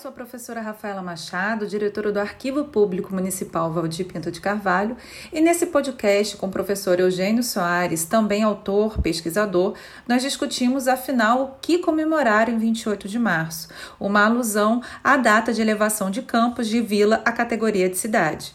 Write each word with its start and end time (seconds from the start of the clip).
Sou 0.00 0.10
a 0.10 0.14
professora 0.14 0.60
Rafaela 0.60 1.02
Machado, 1.02 1.66
diretora 1.66 2.12
do 2.12 2.20
Arquivo 2.20 2.66
Público 2.66 3.12
Municipal 3.12 3.72
Valdir 3.72 4.06
Pinto 4.06 4.30
de 4.30 4.40
Carvalho, 4.40 4.96
e 5.32 5.40
nesse 5.40 5.66
podcast 5.66 6.36
com 6.36 6.46
o 6.46 6.52
professor 6.52 7.00
Eugênio 7.00 7.42
Soares, 7.42 8.04
também 8.04 8.44
autor, 8.44 9.02
pesquisador, 9.02 9.76
nós 10.06 10.22
discutimos 10.22 10.86
afinal 10.86 11.42
o 11.42 11.58
que 11.58 11.78
comemorar 11.78 12.48
em 12.48 12.56
28 12.56 13.08
de 13.08 13.18
março, 13.18 13.70
uma 13.98 14.24
alusão 14.24 14.80
à 15.02 15.16
data 15.16 15.52
de 15.52 15.60
elevação 15.60 16.12
de 16.12 16.22
campos 16.22 16.68
de 16.68 16.80
vila 16.80 17.20
à 17.24 17.32
categoria 17.32 17.88
de 17.88 17.96
cidade. 17.96 18.54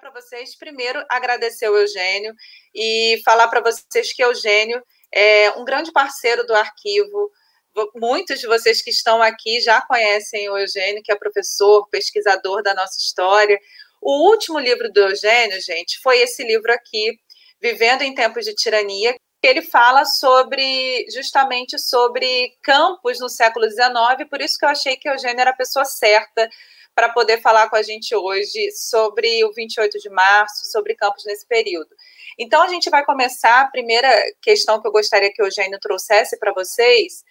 para 0.00 0.10
vocês, 0.10 0.54
primeiro, 0.56 1.02
agradecer 1.08 1.68
o 1.68 1.76
Eugênio 1.76 2.34
e 2.74 3.20
falar 3.24 3.48
para 3.48 3.60
vocês 3.60 4.12
que 4.12 4.22
Eugênio 4.22 4.80
é 5.14 5.52
um 5.52 5.64
grande 5.64 5.92
parceiro 5.92 6.44
do 6.44 6.52
arquivo. 6.54 7.30
Muitos 7.94 8.40
de 8.40 8.48
vocês 8.48 8.82
que 8.82 8.90
estão 8.90 9.22
aqui 9.22 9.60
já 9.60 9.80
conhecem 9.80 10.50
o 10.50 10.58
Eugênio, 10.58 11.02
que 11.02 11.12
é 11.12 11.16
professor, 11.16 11.88
pesquisador 11.88 12.62
da 12.62 12.74
nossa 12.74 12.98
história. 12.98 13.58
O 14.02 14.28
último 14.28 14.58
livro 14.58 14.92
do 14.92 15.00
Eugênio, 15.00 15.60
gente, 15.60 16.00
foi 16.02 16.18
esse 16.18 16.42
livro 16.42 16.72
aqui, 16.72 17.16
Vivendo 17.62 18.02
em 18.02 18.14
Tempos 18.14 18.44
de 18.44 18.54
Tirania, 18.54 19.14
que 19.40 19.48
ele 19.48 19.62
fala 19.62 20.04
sobre 20.04 21.06
justamente 21.12 21.78
sobre 21.78 22.52
campos 22.62 23.20
no 23.20 23.28
século 23.28 23.70
XIX, 23.70 24.28
por 24.28 24.40
isso 24.40 24.58
que 24.58 24.64
eu 24.64 24.68
achei 24.68 24.96
que 24.96 25.08
Eugênio 25.08 25.40
era 25.40 25.50
a 25.50 25.56
pessoa 25.56 25.84
certa 25.84 26.48
para 26.94 27.08
poder 27.10 27.40
falar 27.40 27.68
com 27.70 27.76
a 27.76 27.82
gente 27.82 28.14
hoje 28.14 28.70
sobre 28.72 29.44
o 29.44 29.52
28 29.52 29.98
de 29.98 30.10
março, 30.10 30.70
sobre 30.70 30.94
campos 30.94 31.24
nesse 31.24 31.46
período. 31.46 31.94
Então, 32.38 32.62
a 32.62 32.68
gente 32.68 32.90
vai 32.90 33.04
começar. 33.04 33.60
A 33.60 33.70
primeira 33.70 34.10
questão 34.42 34.80
que 34.80 34.86
eu 34.86 34.92
gostaria 34.92 35.32
que 35.32 35.42
o 35.42 35.46
Eugênio 35.46 35.78
trouxesse 35.80 36.38
para 36.38 36.52
vocês 36.52 37.24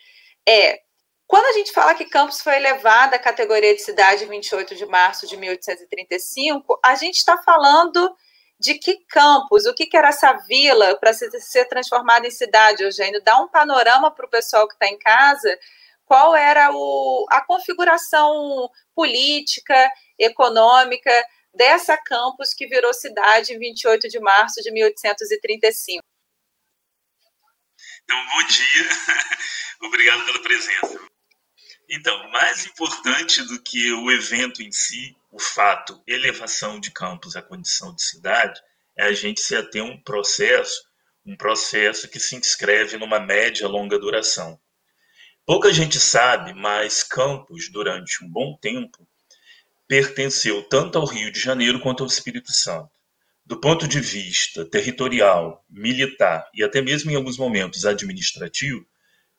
é: 0.47 0.79
quando 1.27 1.45
a 1.45 1.53
gente 1.53 1.71
fala 1.71 1.95
que 1.95 2.05
Campos 2.05 2.41
foi 2.41 2.55
elevada 2.55 3.15
à 3.15 3.19
categoria 3.19 3.73
de 3.73 3.81
cidade 3.81 4.25
28 4.25 4.75
de 4.75 4.85
março 4.85 5.27
de 5.27 5.37
1835, 5.37 6.79
a 6.83 6.95
gente 6.95 7.17
está 7.17 7.37
falando 7.37 8.15
de 8.59 8.75
que 8.75 8.99
campos, 9.09 9.65
o 9.65 9.73
que, 9.73 9.85
que 9.85 9.97
era 9.97 10.09
essa 10.09 10.31
vila 10.47 10.95
para 10.95 11.11
ser 11.11 11.65
transformada 11.65 12.25
em 12.25 12.31
cidade, 12.31 12.83
Eugênio? 12.83 13.21
Dá 13.21 13.37
um 13.41 13.49
panorama 13.49 14.09
para 14.09 14.25
o 14.25 14.29
pessoal 14.29 14.67
que 14.67 14.73
está 14.73 14.87
em 14.87 14.97
casa 14.97 15.59
qual 16.05 16.35
era 16.35 16.71
o, 16.71 17.25
a 17.29 17.41
configuração 17.41 18.69
política, 18.95 19.91
econômica 20.17 21.11
dessa 21.53 21.97
campus 21.97 22.53
que 22.53 22.67
virou 22.67 22.93
cidade 22.93 23.53
em 23.53 23.59
28 23.59 24.07
de 24.07 24.19
março 24.19 24.61
de 24.61 24.71
1835. 24.71 26.03
Então, 28.03 28.25
bom 28.27 28.47
dia, 28.47 28.89
obrigado 29.87 30.25
pela 30.25 30.41
presença. 30.41 30.99
Então, 31.89 32.29
mais 32.31 32.65
importante 32.65 33.43
do 33.43 33.61
que 33.61 33.91
o 33.91 34.11
evento 34.11 34.61
em 34.61 34.71
si, 34.71 35.15
o 35.31 35.39
fato, 35.39 36.01
elevação 36.07 36.79
de 36.79 36.91
campos 36.91 37.35
à 37.35 37.41
condição 37.41 37.93
de 37.93 38.03
cidade, 38.03 38.59
é 38.97 39.05
a 39.05 39.13
gente 39.13 39.41
se 39.41 39.55
ater 39.55 39.81
a 39.81 39.85
um 39.85 40.01
processo, 40.01 40.83
um 41.25 41.35
processo 41.35 42.09
que 42.09 42.19
se 42.19 42.35
inscreve 42.35 42.97
numa 42.97 43.19
média 43.19 43.67
longa 43.67 43.99
duração. 43.99 44.59
Pouca 45.45 45.73
gente 45.73 45.99
sabe, 45.99 46.53
mas 46.53 47.03
Campos, 47.03 47.69
durante 47.69 48.23
um 48.23 48.29
bom 48.29 48.57
tempo, 48.61 49.07
pertenceu 49.87 50.63
tanto 50.63 50.97
ao 50.97 51.05
Rio 51.05 51.31
de 51.31 51.39
Janeiro 51.39 51.79
quanto 51.79 52.03
ao 52.03 52.07
Espírito 52.07 52.51
Santo. 52.51 52.91
Do 53.45 53.59
ponto 53.59 53.87
de 53.87 53.99
vista 53.99 54.63
territorial, 54.63 55.65
militar 55.69 56.49
e 56.53 56.63
até 56.63 56.81
mesmo 56.81 57.11
em 57.11 57.15
alguns 57.15 57.37
momentos 57.37 57.85
administrativo, 57.85 58.85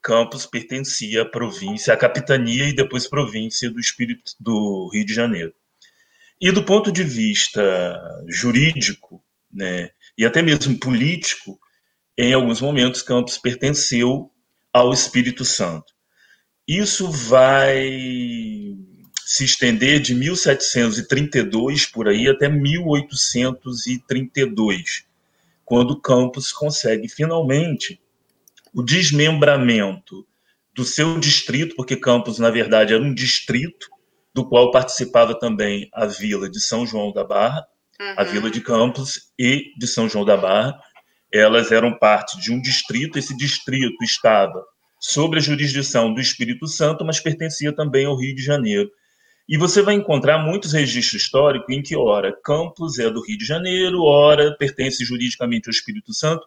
Campos 0.03 0.45
pertencia 0.45 1.23
à 1.23 1.25
província, 1.25 1.95
à 1.95 1.97
capitania 1.97 2.69
e 2.69 2.75
depois 2.75 3.09
província 3.09 3.71
do 3.71 3.81
Espírito 3.81 4.33
do 4.39 4.91
Rio 4.93 5.07
de 5.07 5.15
Janeiro. 5.15 5.55
E 6.39 6.53
do 6.53 6.63
ponto 6.63 6.93
de 6.93 7.03
vista 7.03 7.99
jurídico, 8.29 9.25
né, 9.51 9.91
e 10.19 10.27
até 10.27 10.43
mesmo 10.43 10.79
político, 10.79 11.59
em 12.19 12.35
alguns 12.35 12.61
momentos 12.61 13.01
Campos 13.01 13.39
pertenceu 13.39 14.31
ao 14.71 14.93
Espírito 14.93 15.43
Santo. 15.43 15.95
Isso 16.69 17.11
vai 17.11 18.77
se 19.25 19.45
estender 19.45 20.01
de 20.01 20.15
1732 20.15 21.87
por 21.87 22.09
aí 22.09 22.29
até 22.29 22.49
1832, 22.49 25.07
quando 25.65 26.01
Campos 26.01 26.53
consegue 26.53 27.09
finalmente 27.09 28.01
o 28.73 28.83
desmembramento 28.83 30.27
do 30.75 30.85
seu 30.85 31.19
distrito, 31.19 31.75
porque 31.77 31.97
Campos, 31.97 32.39
na 32.39 32.51
verdade, 32.51 32.93
era 32.93 33.03
um 33.03 33.15
distrito 33.15 33.89
do 34.35 34.47
qual 34.47 34.71
participava 34.71 35.35
também 35.39 35.89
a 35.93 36.05
vila 36.05 36.51
de 36.51 36.61
São 36.61 36.87
João 36.87 37.13
da 37.13 37.25
Barra, 37.25 37.67
uhum. 38.01 38.15
a 38.17 38.25
vila 38.25 38.51
de 38.51 38.61
Campos 38.61 39.31
e 39.39 39.73
de 39.79 39.87
São 39.87 40.09
João 40.09 40.25
da 40.25 40.37
Barra. 40.37 40.79
Elas 41.33 41.73
eram 41.73 41.97
parte 41.97 42.39
de 42.41 42.53
um 42.53 42.61
distrito, 42.61 43.19
esse 43.19 43.37
distrito 43.37 44.03
estava 44.03 44.65
sobre 45.01 45.39
a 45.39 45.43
jurisdição 45.43 46.13
do 46.13 46.21
Espírito 46.21 46.67
Santo, 46.67 47.05
mas 47.05 47.21
pertencia 47.21 47.75
também 47.75 48.07
ao 48.07 48.17
Rio 48.17 48.35
de 48.35 48.43
Janeiro. 48.43 48.91
E 49.47 49.59
você 49.59 49.83
vai 49.83 49.95
encontrar 49.95 50.39
muitos 50.39 50.73
registros 50.73 51.23
históricos 51.23 51.75
em 51.75 51.83
que, 51.83 51.95
ora, 51.95 52.35
Campos 52.43 52.99
é 52.99 53.11
do 53.11 53.23
Rio 53.23 53.37
de 53.37 53.45
Janeiro, 53.45 54.03
ora, 54.03 54.57
pertence 54.57 55.05
juridicamente 55.05 55.69
ao 55.69 55.73
Espírito 55.73 56.15
Santo, 56.15 56.47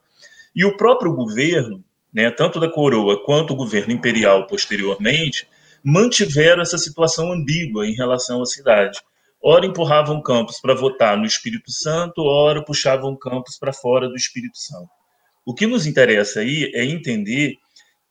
e 0.55 0.65
o 0.65 0.75
próprio 0.75 1.13
governo, 1.13 1.83
né, 2.11 2.31
tanto 2.31 2.59
da 2.59 2.67
coroa 2.67 3.23
quanto 3.23 3.53
o 3.53 3.55
governo 3.55 3.93
imperial 3.93 4.47
posteriormente, 4.47 5.47
mantiveram 5.83 6.63
essa 6.63 6.77
situação 6.77 7.31
ambígua 7.31 7.85
em 7.85 7.93
relação 7.93 8.41
à 8.41 8.45
cidade. 8.45 8.99
Ora 9.39 9.67
empurravam 9.67 10.19
Campos 10.21 10.59
para 10.59 10.73
votar 10.73 11.15
no 11.15 11.25
Espírito 11.25 11.71
Santo, 11.71 12.23
ora 12.23 12.65
puxavam 12.65 13.15
Campos 13.15 13.59
para 13.59 13.71
fora 13.71 14.09
do 14.09 14.15
Espírito 14.15 14.57
Santo. 14.57 14.89
O 15.45 15.53
que 15.53 15.67
nos 15.67 15.85
interessa 15.85 16.39
aí 16.39 16.71
é 16.73 16.83
entender 16.83 17.53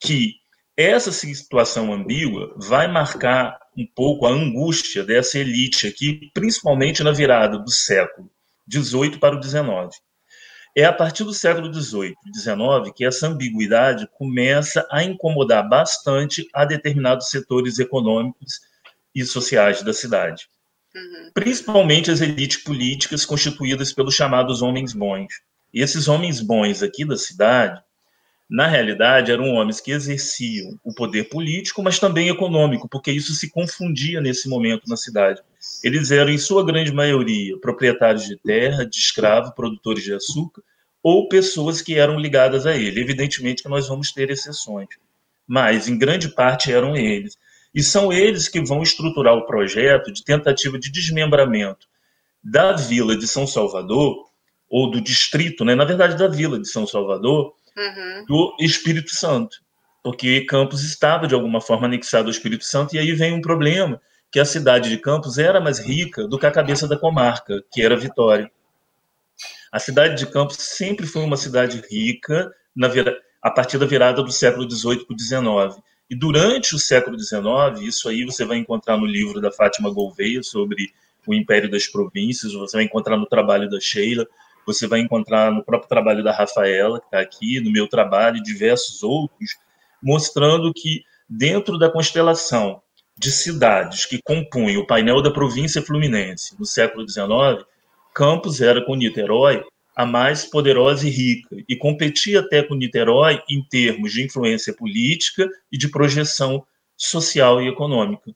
que 0.00 0.36
essa 0.76 1.10
situação 1.10 1.92
ambígua 1.92 2.54
vai 2.56 2.86
marcar 2.86 3.58
um 3.76 3.86
pouco 3.94 4.26
a 4.26 4.30
angústia 4.30 5.04
dessa 5.04 5.38
elite 5.38 5.86
aqui, 5.86 6.30
principalmente 6.32 7.02
na 7.02 7.12
virada 7.12 7.58
do 7.58 7.70
século 7.70 8.30
XVIII 8.70 9.18
para 9.18 9.36
o 9.36 9.42
XIX. 9.42 9.66
É 10.76 10.84
a 10.84 10.92
partir 10.92 11.24
do 11.24 11.32
século 11.32 11.72
XVIII 11.72 12.14
e 12.26 12.38
XIX 12.38 12.92
que 12.94 13.04
essa 13.04 13.26
ambiguidade 13.26 14.08
começa 14.12 14.86
a 14.90 15.02
incomodar 15.02 15.66
bastante 15.68 16.46
a 16.52 16.64
determinados 16.64 17.30
setores 17.30 17.78
econômicos 17.78 18.60
e 19.14 19.24
sociais 19.24 19.82
da 19.82 19.94
cidade. 19.94 20.48
Uhum. 20.94 21.30
Principalmente 21.32 22.10
as 22.10 22.20
elites 22.20 22.62
políticas 22.62 23.24
constituídas 23.24 23.92
pelos 23.92 24.14
chamados 24.14 24.60
homens 24.62 24.92
bons. 24.92 25.32
E 25.72 25.82
esses 25.82 26.08
homens 26.08 26.40
bons 26.40 26.82
aqui 26.82 27.04
da 27.04 27.16
cidade, 27.16 27.80
na 28.48 28.68
realidade, 28.68 29.32
eram 29.32 29.54
homens 29.54 29.80
que 29.80 29.90
exerciam 29.90 30.78
o 30.84 30.94
poder 30.94 31.28
político, 31.28 31.82
mas 31.82 31.98
também 31.98 32.28
econômico, 32.28 32.88
porque 32.88 33.10
isso 33.10 33.34
se 33.34 33.50
confundia 33.50 34.20
nesse 34.20 34.48
momento 34.48 34.88
na 34.88 34.96
cidade. 34.96 35.42
Eles 35.82 36.12
eram, 36.12 36.30
em 36.30 36.38
sua 36.38 36.64
grande 36.64 36.92
maioria, 36.92 37.58
proprietários 37.58 38.24
de 38.24 38.36
terra, 38.36 38.86
de 38.86 38.96
escravo, 38.96 39.52
produtores 39.52 40.04
de 40.04 40.14
açúcar, 40.14 40.62
ou 41.02 41.28
pessoas 41.28 41.82
que 41.82 41.98
eram 41.98 42.20
ligadas 42.20 42.66
a 42.66 42.76
ele. 42.76 43.00
Evidentemente 43.00 43.64
que 43.64 43.68
nós 43.68 43.88
vamos 43.88 44.12
ter 44.12 44.30
exceções, 44.30 44.88
mas 45.46 45.88
em 45.88 45.98
grande 45.98 46.28
parte 46.28 46.72
eram 46.72 46.94
eles. 46.96 47.36
E 47.74 47.82
são 47.82 48.12
eles 48.12 48.48
que 48.48 48.64
vão 48.64 48.80
estruturar 48.80 49.34
o 49.34 49.44
projeto 49.44 50.12
de 50.12 50.24
tentativa 50.24 50.78
de 50.78 50.90
desmembramento 50.90 51.88
da 52.42 52.72
vila 52.74 53.16
de 53.16 53.26
São 53.26 53.44
Salvador, 53.44 54.24
ou 54.68 54.90
do 54.90 55.00
distrito, 55.00 55.64
né? 55.64 55.74
na 55.74 55.84
verdade, 55.84 56.16
da 56.16 56.28
vila 56.28 56.58
de 56.58 56.68
São 56.68 56.86
Salvador, 56.86 57.54
uhum. 57.76 58.24
do 58.26 58.56
Espírito 58.60 59.10
Santo, 59.10 59.58
porque 60.02 60.42
Campos 60.42 60.82
estava 60.82 61.26
de 61.26 61.34
alguma 61.34 61.60
forma 61.60 61.86
anexado 61.86 62.26
ao 62.26 62.30
Espírito 62.30 62.64
Santo, 62.64 62.94
e 62.94 62.98
aí 62.98 63.12
vem 63.12 63.32
um 63.32 63.40
problema, 63.40 64.00
que 64.30 64.40
a 64.40 64.44
cidade 64.44 64.88
de 64.88 64.98
Campos 64.98 65.38
era 65.38 65.60
mais 65.60 65.78
rica 65.78 66.26
do 66.26 66.38
que 66.38 66.46
a 66.46 66.50
cabeça 66.50 66.86
da 66.88 66.98
comarca, 66.98 67.62
que 67.72 67.82
era 67.82 67.96
Vitória. 67.96 68.50
A 69.70 69.78
cidade 69.78 70.16
de 70.16 70.30
Campos 70.30 70.56
sempre 70.56 71.06
foi 71.06 71.22
uma 71.22 71.36
cidade 71.36 71.82
rica 71.90 72.50
vira... 72.92 73.16
a 73.42 73.50
partir 73.50 73.78
da 73.78 73.86
virada 73.86 74.22
do 74.22 74.32
século 74.32 74.70
XVIII 74.70 75.04
para 75.06 75.14
o 75.14 75.18
XIX. 75.18 75.82
E 76.08 76.14
durante 76.14 76.74
o 76.74 76.78
século 76.78 77.18
XIX, 77.18 77.80
isso 77.82 78.08
aí 78.08 78.24
você 78.24 78.44
vai 78.44 78.58
encontrar 78.58 78.96
no 78.96 79.06
livro 79.06 79.40
da 79.40 79.50
Fátima 79.50 79.90
Gouveia 79.90 80.42
sobre 80.42 80.92
o 81.26 81.34
Império 81.34 81.68
das 81.68 81.86
Províncias, 81.86 82.52
você 82.52 82.76
vai 82.76 82.84
encontrar 82.84 83.16
no 83.16 83.26
trabalho 83.26 83.68
da 83.68 83.80
Sheila, 83.80 84.26
você 84.66 84.86
vai 84.86 85.00
encontrar 85.00 85.52
no 85.52 85.64
próprio 85.64 85.88
trabalho 85.88 86.24
da 86.24 86.32
Rafaela, 86.32 86.98
que 87.00 87.06
está 87.06 87.20
aqui, 87.20 87.60
no 87.60 87.70
meu 87.70 87.88
trabalho, 87.88 88.38
e 88.38 88.42
diversos 88.42 89.02
outros, 89.02 89.50
mostrando 90.02 90.72
que 90.74 91.04
dentro 91.28 91.78
da 91.78 91.90
constelação 91.90 92.82
de 93.18 93.30
cidades 93.32 94.04
que 94.04 94.20
compunham 94.22 94.82
o 94.82 94.86
painel 94.86 95.22
da 95.22 95.30
província 95.30 95.80
fluminense 95.80 96.58
no 96.58 96.66
século 96.66 97.08
XIX, 97.08 97.64
Campos 98.14 98.60
era 98.60 98.84
com 98.84 98.94
Niterói 98.94 99.62
a 99.94 100.04
mais 100.04 100.44
poderosa 100.44 101.06
e 101.06 101.10
rica, 101.10 101.56
e 101.66 101.74
competia 101.74 102.40
até 102.40 102.62
com 102.62 102.74
Niterói 102.74 103.42
em 103.48 103.62
termos 103.66 104.12
de 104.12 104.24
influência 104.24 104.74
política 104.74 105.48
e 105.72 105.78
de 105.78 105.88
projeção 105.88 106.66
social 106.94 107.62
e 107.62 107.68
econômica. 107.68 108.30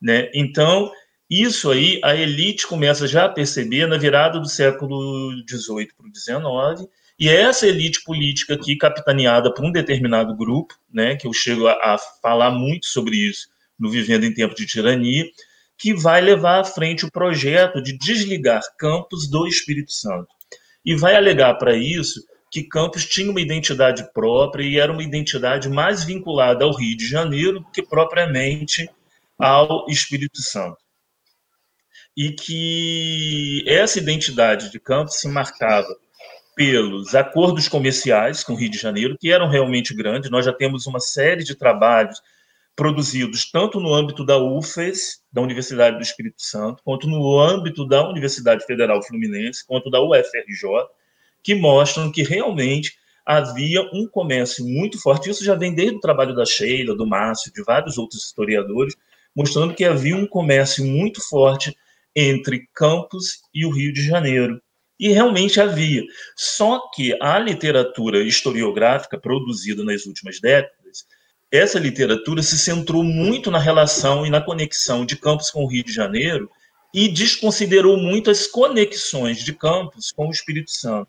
Né? 0.00 0.30
Então, 0.34 0.90
isso 1.30 1.70
aí 1.70 2.00
a 2.02 2.16
elite 2.16 2.66
começa 2.66 3.06
já 3.06 3.26
a 3.26 3.28
perceber 3.28 3.86
na 3.86 3.96
virada 3.96 4.40
do 4.40 4.48
século 4.48 5.30
XVIII 5.48 5.88
para 5.96 6.06
o 6.06 6.14
XIX, 6.14 6.90
e 7.18 7.28
é 7.28 7.42
essa 7.42 7.66
elite 7.66 8.02
política 8.02 8.54
aqui, 8.54 8.76
capitaneada 8.76 9.52
por 9.52 9.64
um 9.64 9.70
determinado 9.70 10.34
grupo, 10.34 10.74
né, 10.92 11.14
que 11.14 11.26
eu 11.26 11.32
chego 11.32 11.68
a, 11.68 11.72
a 11.94 11.98
falar 12.20 12.50
muito 12.50 12.86
sobre 12.86 13.16
isso 13.16 13.48
no 13.78 13.90
Vivendo 13.90 14.24
em 14.24 14.34
Tempo 14.34 14.54
de 14.54 14.66
Tirania, 14.66 15.24
que 15.78 15.94
vai 15.94 16.20
levar 16.20 16.60
à 16.60 16.64
frente 16.64 17.06
o 17.06 17.12
projeto 17.12 17.82
de 17.82 17.96
desligar 17.96 18.62
Campos 18.78 19.28
do 19.28 19.46
Espírito 19.46 19.92
Santo. 19.92 20.28
E 20.84 20.96
vai 20.96 21.14
alegar 21.14 21.54
para 21.54 21.76
isso 21.76 22.22
que 22.50 22.64
Campos 22.64 23.06
tinha 23.06 23.30
uma 23.30 23.40
identidade 23.40 24.12
própria 24.12 24.64
e 24.64 24.78
era 24.78 24.90
uma 24.90 25.02
identidade 25.02 25.68
mais 25.68 26.02
vinculada 26.04 26.64
ao 26.64 26.74
Rio 26.74 26.96
de 26.96 27.06
Janeiro 27.06 27.60
do 27.60 27.70
que 27.70 27.82
propriamente 27.82 28.90
ao 29.38 29.86
Espírito 29.88 30.42
Santo. 30.42 30.78
E 32.22 32.32
que 32.32 33.64
essa 33.66 33.98
identidade 33.98 34.70
de 34.70 34.78
Campos 34.78 35.18
se 35.18 35.26
marcava 35.26 35.96
pelos 36.54 37.14
acordos 37.14 37.66
comerciais 37.66 38.44
com 38.44 38.52
o 38.52 38.56
Rio 38.56 38.70
de 38.70 38.76
Janeiro, 38.76 39.16
que 39.18 39.32
eram 39.32 39.48
realmente 39.48 39.94
grandes. 39.94 40.30
Nós 40.30 40.44
já 40.44 40.52
temos 40.52 40.86
uma 40.86 41.00
série 41.00 41.42
de 41.42 41.54
trabalhos 41.54 42.20
produzidos 42.76 43.50
tanto 43.50 43.80
no 43.80 43.94
âmbito 43.94 44.22
da 44.22 44.36
UFES, 44.36 45.22
da 45.32 45.40
Universidade 45.40 45.96
do 45.96 46.02
Espírito 46.02 46.42
Santo, 46.42 46.82
quanto 46.84 47.08
no 47.08 47.40
âmbito 47.40 47.88
da 47.88 48.06
Universidade 48.06 48.66
Federal 48.66 49.02
Fluminense, 49.02 49.66
quanto 49.66 49.88
da 49.88 50.02
UFRJ, 50.02 50.68
que 51.42 51.54
mostram 51.54 52.12
que 52.12 52.22
realmente 52.22 52.98
havia 53.24 53.80
um 53.94 54.06
comércio 54.06 54.62
muito 54.62 55.00
forte. 55.00 55.30
Isso 55.30 55.42
já 55.42 55.54
vem 55.54 55.74
desde 55.74 55.96
o 55.96 56.00
trabalho 56.00 56.34
da 56.34 56.44
Sheila, 56.44 56.94
do 56.94 57.06
Márcio, 57.06 57.50
de 57.50 57.64
vários 57.64 57.96
outros 57.96 58.26
historiadores, 58.26 58.94
mostrando 59.34 59.72
que 59.72 59.86
havia 59.86 60.14
um 60.14 60.26
comércio 60.26 60.84
muito 60.84 61.26
forte 61.26 61.74
entre 62.14 62.68
Campos 62.74 63.40
e 63.54 63.64
o 63.64 63.70
Rio 63.70 63.92
de 63.92 64.02
Janeiro. 64.02 64.60
E 64.98 65.08
realmente 65.08 65.60
havia. 65.60 66.02
Só 66.36 66.90
que 66.94 67.16
a 67.22 67.38
literatura 67.38 68.22
historiográfica 68.22 69.18
produzida 69.18 69.82
nas 69.82 70.04
últimas 70.04 70.40
décadas, 70.40 71.06
essa 71.50 71.78
literatura 71.78 72.42
se 72.42 72.58
centrou 72.58 73.02
muito 73.02 73.50
na 73.50 73.58
relação 73.58 74.24
e 74.24 74.30
na 74.30 74.40
conexão 74.40 75.04
de 75.04 75.16
Campos 75.16 75.50
com 75.50 75.64
o 75.64 75.66
Rio 75.66 75.82
de 75.82 75.92
Janeiro 75.92 76.50
e 76.94 77.08
desconsiderou 77.08 77.96
muito 77.96 78.30
as 78.30 78.46
conexões 78.46 79.42
de 79.42 79.52
Campos 79.52 80.12
com 80.12 80.28
o 80.28 80.30
Espírito 80.30 80.70
Santo. 80.70 81.08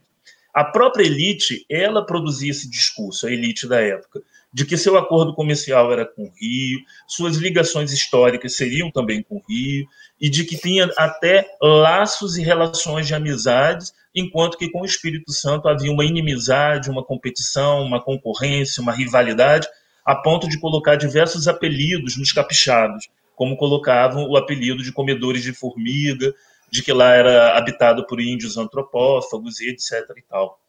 A 0.53 0.65
própria 0.65 1.06
elite, 1.06 1.65
ela 1.69 2.06
produzia 2.06 2.51
esse 2.51 2.69
discurso, 2.69 3.25
a 3.25 3.31
elite 3.31 3.68
da 3.68 3.80
época, 3.80 4.21
de 4.53 4.65
que 4.65 4.77
seu 4.77 4.98
acordo 4.98 5.33
comercial 5.33 5.92
era 5.94 6.06
com 6.06 6.24
o 6.24 6.33
Rio, 6.36 6.80
suas 7.07 7.38
ligações 7.38 7.94
históricas 7.94 8.57
seriam 8.57 8.92
também 8.92 9.24
com 9.24 9.38
o 9.38 9.44
Rio, 9.48 9.88
e 10.21 10.29
de 10.29 10.45
que 10.45 10.56
tinha 10.56 10.88
até 10.95 11.50
laços 11.59 12.38
e 12.38 12.44
relações 12.44 13.07
de 13.07 13.15
amizades, 13.15 13.91
enquanto 14.13 14.56
que 14.56 14.69
com 14.69 14.81
o 14.81 14.85
Espírito 14.85 15.31
Santo 15.31 15.68
havia 15.68 15.91
uma 15.91 16.06
inimizade, 16.06 16.91
uma 16.91 17.03
competição, 17.03 17.81
uma 17.81 18.00
concorrência, 18.00 18.83
uma 18.83 18.94
rivalidade, 18.94 19.68
a 20.06 20.15
ponto 20.15 20.47
de 20.47 20.59
colocar 20.59 20.95
diversos 20.95 21.47
apelidos 21.47 22.18
nos 22.18 22.31
capixados, 22.31 23.09
como 23.35 23.57
colocavam 23.57 24.29
o 24.29 24.38
apelido 24.38 24.83
de 24.83 24.91
comedores 24.91 25.41
de 25.41 25.53
formiga, 25.53 26.31
de 26.69 26.83
que 26.83 26.94
lá 26.94 27.15
era 27.15 27.57
habitado 27.57 28.06
por 28.06 28.21
índios 28.21 28.57
antropófagos 28.57 29.59
e 29.59 29.69
etc. 29.69 30.07
e 30.15 30.21
tal. 30.21 30.59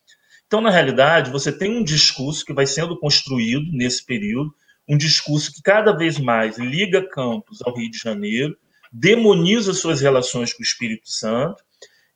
Então, 0.47 0.63
na 0.63 0.71
realidade, 0.71 1.31
você 1.31 1.53
tem 1.53 1.77
um 1.77 1.85
discurso 1.85 2.45
que 2.45 2.53
vai 2.55 2.67
sendo 2.67 2.99
construído 2.99 3.71
nesse 3.73 4.05
período, 4.05 4.55
um 4.89 4.97
discurso 4.97 5.53
que 5.53 5.63
cada 5.63 5.93
vez 5.93 6.19
mais 6.19 6.59
liga 6.59 7.07
Campos 7.07 7.61
ao 7.65 7.75
Rio 7.75 7.91
de 7.91 7.99
Janeiro, 7.99 8.57
demoniza 8.93 9.73
suas 9.73 10.01
relações 10.01 10.53
com 10.53 10.61
o 10.61 10.67
Espírito 10.67 11.11
Santo, 11.11 11.65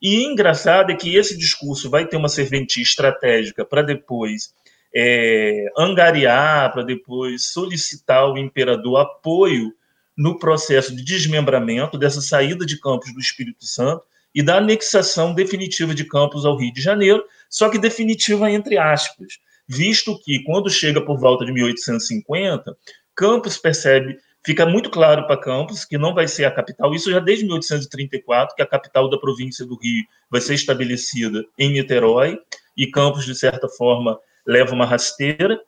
e 0.00 0.24
engraçado 0.24 0.92
é 0.92 0.94
que 0.94 1.16
esse 1.16 1.36
discurso 1.36 1.88
vai 1.88 2.06
ter 2.06 2.16
uma 2.16 2.28
serventia 2.28 2.82
estratégica 2.82 3.64
para 3.64 3.82
depois 3.82 4.52
é, 4.94 5.66
angariar, 5.76 6.72
para 6.72 6.82
depois 6.82 7.46
solicitar 7.46 8.18
ao 8.18 8.36
imperador 8.36 9.00
apoio 9.00 9.72
no 10.16 10.38
processo 10.38 10.94
de 10.94 11.02
desmembramento 11.02 11.98
dessa 11.98 12.20
saída 12.20 12.64
de 12.64 12.78
Campos 12.78 13.12
do 13.12 13.20
Espírito 13.20 13.64
Santo 13.64 14.04
e 14.34 14.42
da 14.42 14.58
anexação 14.58 15.34
definitiva 15.34 15.94
de 15.94 16.04
Campos 16.04 16.44
ao 16.44 16.56
Rio 16.56 16.72
de 16.72 16.80
Janeiro, 16.80 17.24
só 17.48 17.68
que 17.68 17.78
definitiva 17.78 18.50
entre 18.50 18.78
aspas, 18.78 19.38
visto 19.66 20.18
que 20.22 20.42
quando 20.44 20.70
chega 20.70 21.00
por 21.00 21.18
volta 21.18 21.44
de 21.44 21.52
1850, 21.52 22.76
Campos 23.14 23.56
percebe, 23.56 24.18
fica 24.46 24.64
muito 24.64 24.88
claro 24.88 25.26
para 25.26 25.36
Campos 25.36 25.84
que 25.84 25.98
não 25.98 26.14
vai 26.14 26.28
ser 26.28 26.44
a 26.44 26.50
capital, 26.52 26.94
isso 26.94 27.10
já 27.10 27.18
desde 27.18 27.44
1834, 27.44 28.54
que 28.54 28.62
a 28.62 28.66
capital 28.66 29.10
da 29.10 29.18
província 29.18 29.66
do 29.66 29.76
Rio 29.76 30.04
vai 30.30 30.40
ser 30.40 30.54
estabelecida 30.54 31.44
em 31.58 31.72
Niterói, 31.72 32.38
e 32.76 32.86
Campos, 32.86 33.24
de 33.24 33.34
certa 33.34 33.68
forma, 33.68 34.16
leva 34.46 34.72
uma 34.72 34.86
rasteira. 34.86 35.60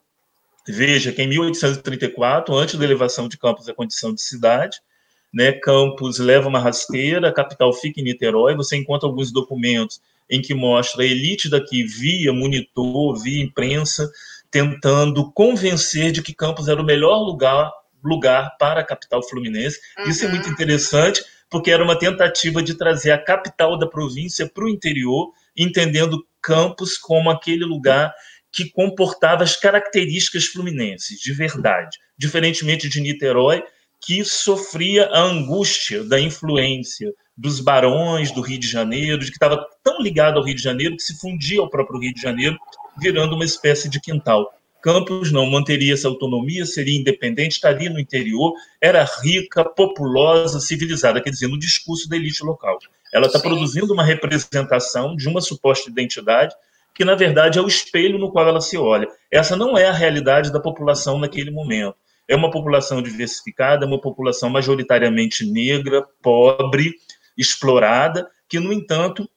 Veja 0.68 1.10
que 1.10 1.20
em 1.20 1.26
1834, 1.26 2.54
antes 2.54 2.76
da 2.76 2.84
elevação 2.84 3.28
de 3.28 3.36
Campos 3.36 3.68
à 3.68 3.74
condição 3.74 4.14
de 4.14 4.22
cidade, 4.22 4.76
né, 5.34 5.50
Campos 5.50 6.20
leva 6.20 6.48
uma 6.48 6.60
rasteira, 6.60 7.28
a 7.28 7.32
capital 7.32 7.72
fica 7.72 8.00
em 8.00 8.04
Niterói, 8.04 8.54
você 8.54 8.76
encontra 8.76 9.08
alguns 9.08 9.32
documentos 9.32 10.00
em 10.30 10.40
que 10.40 10.54
mostra 10.54 11.02
a 11.02 11.06
elite 11.06 11.50
daqui 11.50 11.82
via 11.82 12.32
monitor, 12.32 13.20
via 13.20 13.42
imprensa, 13.42 14.08
tentando 14.52 15.32
convencer 15.32 16.12
de 16.12 16.22
que 16.22 16.32
Campos 16.32 16.68
era 16.68 16.80
o 16.80 16.84
melhor 16.84 17.18
lugar, 17.18 17.72
lugar 18.02 18.56
para 18.58 18.80
a 18.80 18.84
capital 18.84 19.22
fluminense. 19.22 19.78
Uhum. 19.98 20.08
Isso 20.08 20.24
é 20.24 20.28
muito 20.28 20.48
interessante, 20.48 21.24
porque 21.50 21.70
era 21.70 21.82
uma 21.82 21.98
tentativa 21.98 22.62
de 22.62 22.74
trazer 22.74 23.10
a 23.10 23.22
capital 23.22 23.78
da 23.78 23.86
província 23.86 24.48
para 24.48 24.64
o 24.64 24.68
interior, 24.68 25.32
entendendo 25.56 26.24
Campos 26.40 26.96
como 26.96 27.30
aquele 27.30 27.64
lugar 27.64 28.14
que 28.52 28.70
comportava 28.70 29.44
as 29.44 29.56
características 29.56 30.46
fluminenses, 30.46 31.20
de 31.20 31.32
verdade. 31.32 31.98
Diferentemente 32.16 32.88
de 32.88 33.00
Niterói, 33.00 33.62
que 34.00 34.24
sofria 34.24 35.06
a 35.06 35.20
angústia 35.22 36.04
da 36.04 36.20
influência 36.20 37.12
dos 37.36 37.60
barões 37.60 38.32
do 38.32 38.40
Rio 38.40 38.58
de 38.58 38.68
Janeiro, 38.68 39.18
de 39.18 39.26
que 39.26 39.36
estava 39.36 39.64
tão 39.82 40.00
ligado 40.00 40.38
ao 40.38 40.44
Rio 40.44 40.54
de 40.54 40.62
Janeiro 40.62 40.96
que 40.96 41.02
se 41.02 41.18
fundia 41.18 41.60
ao 41.60 41.70
próprio 41.70 42.00
Rio 42.00 42.14
de 42.14 42.20
Janeiro, 42.20 42.56
virando 42.98 43.34
uma 43.34 43.44
espécie 43.44 43.88
de 43.88 44.00
quintal. 44.00 44.52
Campos 44.88 45.30
não 45.30 45.44
manteria 45.44 45.92
essa 45.92 46.08
autonomia, 46.08 46.64
seria 46.64 46.98
independente, 46.98 47.56
estaria 47.56 47.90
no 47.90 48.00
interior, 48.00 48.54
era 48.80 49.04
rica, 49.22 49.62
populosa, 49.62 50.60
civilizada, 50.60 51.20
quer 51.20 51.28
dizer, 51.28 51.46
no 51.46 51.58
discurso 51.58 52.08
da 52.08 52.16
elite 52.16 52.42
local. 52.42 52.78
Ela 53.12 53.26
está 53.26 53.38
produzindo 53.38 53.92
uma 53.92 54.02
representação 54.02 55.14
de 55.14 55.28
uma 55.28 55.42
suposta 55.42 55.90
identidade 55.90 56.54
que, 56.94 57.04
na 57.04 57.14
verdade, 57.14 57.58
é 57.58 57.62
o 57.62 57.68
espelho 57.68 58.18
no 58.18 58.32
qual 58.32 58.48
ela 58.48 58.62
se 58.62 58.78
olha. 58.78 59.06
Essa 59.30 59.54
não 59.54 59.76
é 59.76 59.86
a 59.86 59.92
realidade 59.92 60.50
da 60.50 60.58
população 60.58 61.18
naquele 61.18 61.50
momento. 61.50 61.94
É 62.26 62.34
uma 62.34 62.50
população 62.50 63.02
diversificada, 63.02 63.84
uma 63.84 64.00
população 64.00 64.48
majoritariamente 64.48 65.44
negra, 65.44 66.02
pobre, 66.22 66.94
explorada, 67.36 68.26
que, 68.48 68.58
no 68.58 68.72
entanto, 68.72 69.28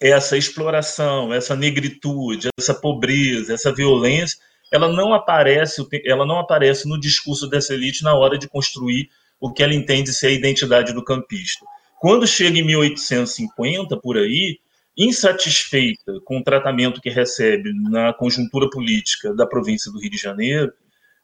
essa 0.00 0.38
exploração, 0.38 1.34
essa 1.34 1.54
negritude, 1.54 2.48
essa 2.58 2.72
pobreza, 2.72 3.52
essa 3.52 3.70
violência, 3.70 4.38
ela 4.70 4.88
não 4.88 5.12
aparece, 5.12 5.84
ela 6.04 6.24
não 6.24 6.38
aparece 6.38 6.88
no 6.88 6.98
discurso 6.98 7.48
dessa 7.48 7.74
elite 7.74 8.04
na 8.04 8.14
hora 8.14 8.38
de 8.38 8.48
construir 8.48 9.08
o 9.40 9.52
que 9.52 9.62
ela 9.62 9.74
entende 9.74 10.12
ser 10.12 10.28
a 10.28 10.32
identidade 10.32 10.92
do 10.92 11.02
campista. 11.02 11.64
Quando 12.00 12.26
chega 12.26 12.58
em 12.58 12.62
1850 12.64 13.96
por 13.98 14.16
aí, 14.16 14.58
insatisfeita 14.96 16.20
com 16.24 16.38
o 16.38 16.44
tratamento 16.44 17.00
que 17.00 17.10
recebe 17.10 17.72
na 17.90 18.12
conjuntura 18.12 18.68
política 18.70 19.34
da 19.34 19.46
província 19.46 19.90
do 19.90 20.00
Rio 20.00 20.10
de 20.10 20.16
Janeiro, 20.16 20.72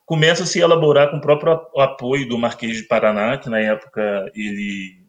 começa 0.04 0.44
a 0.44 0.46
se 0.46 0.60
elaborar 0.60 1.10
com 1.10 1.18
o 1.18 1.20
próprio 1.20 1.52
apoio 1.78 2.28
do 2.28 2.38
Marquês 2.38 2.76
de 2.76 2.84
Paraná, 2.84 3.36
que 3.36 3.50
na 3.50 3.58
época 3.58 4.30
ele, 4.34 5.04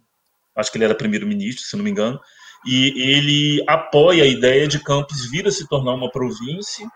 acho 0.55 0.71
que 0.71 0.77
ele 0.77 0.85
era 0.85 0.95
primeiro-ministro, 0.95 1.63
se 1.63 1.77
não 1.77 1.83
me 1.83 1.91
engano, 1.91 2.19
e 2.65 3.11
ele 3.13 3.63
apoia 3.67 4.23
a 4.23 4.27
ideia 4.27 4.67
de 4.67 4.79
Campos 4.79 5.29
vir 5.29 5.47
a 5.47 5.51
se 5.51 5.67
tornar 5.67 5.93
uma 5.93 6.09
província 6.09 6.87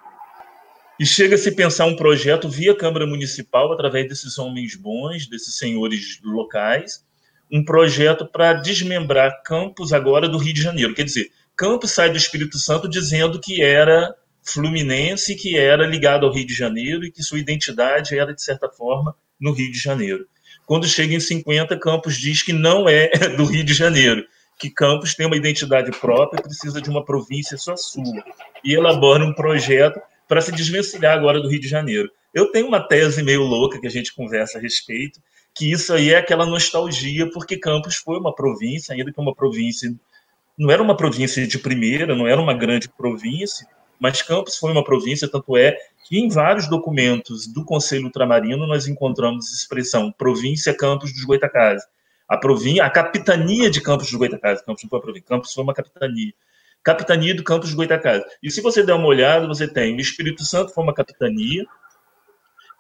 e 1.01 1.05
chega 1.08 1.34
a 1.34 1.38
se 1.39 1.51
pensar 1.51 1.88
um 1.88 1.96
projeto 1.96 2.48
via 2.48 2.75
Câmara 2.75 3.08
Municipal, 3.08 3.74
através 3.74 4.08
desses 4.08 4.38
homens 4.38 4.75
bons, 4.75 5.27
desses 5.27 5.58
senhores 5.58 6.20
locais, 6.24 7.03
um 7.51 7.65
projeto 7.65 8.24
para 8.24 8.53
desmembrar 8.53 9.41
Campos 9.43 9.93
agora 9.93 10.29
do 10.29 10.38
Rio 10.38 10.53
de 10.53 10.62
Janeiro. 10.62 10.93
Quer 10.93 11.05
dizer, 11.05 11.31
Campos 11.58 11.89
sai 11.89 12.12
do 12.12 12.17
Espírito 12.17 12.60
Santo 12.60 12.88
dizendo 12.88 13.41
que 13.41 13.63
era 13.63 14.13
fluminense 14.43 15.34
que 15.34 15.58
era 15.58 15.88
ligado 15.88 16.24
ao 16.24 16.31
Rio 16.31 16.46
de 16.46 16.53
Janeiro 16.53 17.03
e 17.03 17.12
que 17.12 17.24
sua 17.24 17.39
identidade 17.39 18.15
era, 18.15 18.31
de 18.31 18.43
certa 18.43 18.70
forma, 18.70 19.15
no 19.39 19.53
Rio 19.53 19.72
de 19.72 19.79
Janeiro. 19.79 20.27
Quando 20.67 20.86
chega 20.86 21.15
em 21.15 21.20
50, 21.20 21.79
Campos 21.79 22.15
diz 22.15 22.43
que 22.43 22.53
não 22.53 22.88
é 22.88 23.10
do 23.36 23.46
Rio 23.46 23.63
de 23.63 23.74
Janeiro, 23.74 24.24
que 24.60 24.70
Campos 24.70 25.15
tem 25.15 25.25
uma 25.25 25.36
identidade 25.36 25.89
própria 26.00 26.39
e 26.39 26.43
precisa 26.43 26.79
de 26.79 26.91
uma 26.91 27.03
província 27.03 27.58
só 27.58 27.75
sua. 27.75 28.24
E 28.63 28.75
elabora 28.75 29.25
um 29.25 29.34
projeto 29.34 30.00
para 30.31 30.39
se 30.39 30.50
desvencilhar 30.53 31.13
agora 31.13 31.41
do 31.41 31.50
Rio 31.50 31.59
de 31.59 31.67
Janeiro. 31.67 32.09
Eu 32.33 32.53
tenho 32.53 32.65
uma 32.65 32.79
tese 32.79 33.21
meio 33.21 33.41
louca 33.41 33.81
que 33.81 33.85
a 33.85 33.89
gente 33.89 34.15
conversa 34.15 34.57
a 34.57 34.61
respeito, 34.61 35.19
que 35.53 35.69
isso 35.69 35.93
aí 35.93 36.11
é 36.13 36.15
aquela 36.15 36.45
nostalgia, 36.45 37.29
porque 37.29 37.57
Campos 37.57 37.97
foi 37.97 38.17
uma 38.17 38.33
província, 38.33 38.95
ainda 38.95 39.11
que 39.11 39.19
uma 39.19 39.35
província. 39.35 39.93
Não 40.57 40.71
era 40.71 40.81
uma 40.81 40.95
província 40.95 41.45
de 41.45 41.59
primeira, 41.59 42.15
não 42.15 42.25
era 42.25 42.39
uma 42.39 42.53
grande 42.53 42.88
província, 42.88 43.67
mas 44.00 44.21
Campos 44.21 44.55
foi 44.55 44.71
uma 44.71 44.85
província, 44.85 45.29
tanto 45.29 45.57
é 45.57 45.75
que 46.07 46.17
em 46.17 46.29
vários 46.29 46.69
documentos 46.69 47.45
do 47.45 47.65
Conselho 47.65 48.05
Ultramarino 48.05 48.65
nós 48.65 48.88
encontramos 48.88 49.51
expressão 49.51 50.13
província 50.13 50.73
Campos 50.73 51.11
dos 51.11 51.25
Goitacazes. 51.25 51.83
A 52.25 52.38
província, 52.38 52.85
a 52.85 52.89
capitania 52.89 53.69
de 53.69 53.81
Campos 53.81 54.09
dos 54.09 54.17
Goitacazes, 54.17 54.63
Campos 54.63 54.81
não 54.81 54.89
foi 54.89 55.00
a 55.00 55.01
província, 55.01 55.27
Campos 55.27 55.53
foi 55.53 55.61
uma 55.61 55.73
capitania. 55.73 56.31
Capitania 56.83 57.35
do 57.35 57.43
Campos 57.43 57.69
dos 57.69 57.75
Goitacazes. 57.75 58.25
E 58.41 58.50
se 58.50 58.61
você 58.61 58.83
der 58.83 58.93
uma 58.93 59.07
olhada, 59.07 59.47
você 59.47 59.67
tem 59.67 59.95
o 59.95 60.00
Espírito 60.00 60.43
Santo 60.43 60.73
foi 60.73 60.83
uma 60.83 60.93
capitania, 60.93 61.65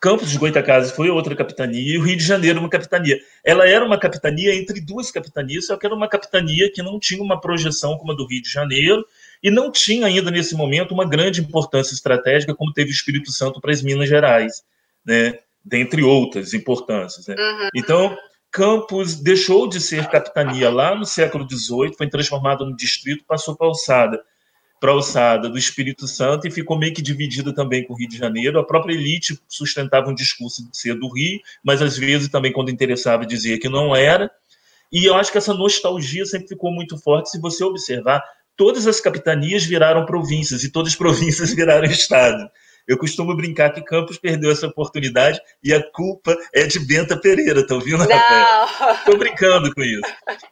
Campos 0.01 0.29
dos 0.29 0.37
Goitacazes 0.37 0.91
foi 0.93 1.11
outra 1.11 1.35
capitania 1.35 1.93
e 1.93 1.97
o 1.99 2.01
Rio 2.01 2.17
de 2.17 2.23
Janeiro 2.23 2.59
uma 2.59 2.69
capitania. 2.69 3.19
Ela 3.45 3.69
era 3.69 3.85
uma 3.85 3.99
capitania 3.99 4.55
entre 4.55 4.81
duas 4.81 5.11
capitanias, 5.11 5.67
só 5.67 5.77
que 5.77 5.85
era 5.85 5.93
uma 5.93 6.09
capitania 6.09 6.71
que 6.73 6.81
não 6.81 6.99
tinha 6.99 7.21
uma 7.21 7.39
projeção 7.39 7.95
como 7.99 8.11
a 8.11 8.15
do 8.15 8.25
Rio 8.25 8.41
de 8.41 8.49
Janeiro 8.49 9.05
e 9.43 9.51
não 9.51 9.71
tinha 9.71 10.07
ainda 10.07 10.31
nesse 10.31 10.55
momento 10.55 10.91
uma 10.91 11.07
grande 11.07 11.39
importância 11.39 11.93
estratégica 11.93 12.55
como 12.55 12.73
teve 12.73 12.89
o 12.89 12.91
Espírito 12.91 13.31
Santo 13.31 13.61
para 13.61 13.71
as 13.71 13.83
Minas 13.83 14.09
Gerais, 14.09 14.63
né? 15.05 15.37
dentre 15.63 16.01
outras 16.01 16.55
importâncias. 16.55 17.27
Né? 17.27 17.35
Uhum. 17.37 17.69
Então, 17.75 18.17
Campos 18.51 19.15
deixou 19.15 19.67
de 19.67 19.79
ser 19.79 20.09
capitania 20.09 20.69
lá 20.69 20.93
no 20.93 21.05
século 21.05 21.47
XVIII, 21.49 21.95
foi 21.97 22.09
transformado 22.09 22.65
no 22.65 22.75
distrito, 22.75 23.23
passou 23.25 23.55
para 23.55 23.65
a 23.65 23.69
alçada, 23.69 24.21
para 24.77 24.91
alçada 24.91 25.47
do 25.47 25.57
Espírito 25.57 26.05
Santo 26.05 26.47
e 26.47 26.51
ficou 26.51 26.77
meio 26.77 26.93
que 26.93 27.01
dividida 27.01 27.53
também 27.53 27.85
com 27.85 27.93
o 27.93 27.97
Rio 27.97 28.09
de 28.09 28.17
Janeiro. 28.17 28.59
A 28.59 28.65
própria 28.65 28.93
elite 28.93 29.39
sustentava 29.47 30.09
um 30.09 30.13
discurso 30.13 30.69
de 30.69 30.77
ser 30.77 30.95
do 30.95 31.07
Rio, 31.13 31.39
mas 31.63 31.81
às 31.81 31.97
vezes 31.97 32.27
também, 32.27 32.51
quando 32.51 32.69
interessava, 32.69 33.25
dizia 33.25 33.57
que 33.57 33.69
não 33.69 33.95
era. 33.95 34.29
E 34.91 35.05
eu 35.05 35.15
acho 35.15 35.31
que 35.31 35.37
essa 35.37 35.53
nostalgia 35.53 36.25
sempre 36.25 36.49
ficou 36.49 36.71
muito 36.71 36.97
forte. 36.97 37.29
Se 37.29 37.39
você 37.39 37.63
observar, 37.63 38.21
todas 38.57 38.85
as 38.85 38.99
capitanias 38.99 39.63
viraram 39.63 40.05
províncias 40.05 40.63
e 40.65 40.71
todas 40.71 40.91
as 40.91 40.97
províncias 40.97 41.53
viraram 41.55 41.85
estado. 41.85 42.49
Eu 42.87 42.97
costumo 42.97 43.35
brincar 43.35 43.71
que 43.71 43.81
Campos 43.81 44.17
perdeu 44.17 44.51
essa 44.51 44.67
oportunidade 44.67 45.39
e 45.63 45.73
a 45.73 45.81
culpa 45.91 46.35
é 46.53 46.65
de 46.65 46.79
Benta 46.79 47.15
Pereira, 47.19 47.65
tá 47.65 47.75
ouvindo, 47.75 48.03
Rafael? 48.03 48.95
Estou 48.95 49.17
brincando 49.17 49.73
com 49.73 49.81
isso. 49.81 50.01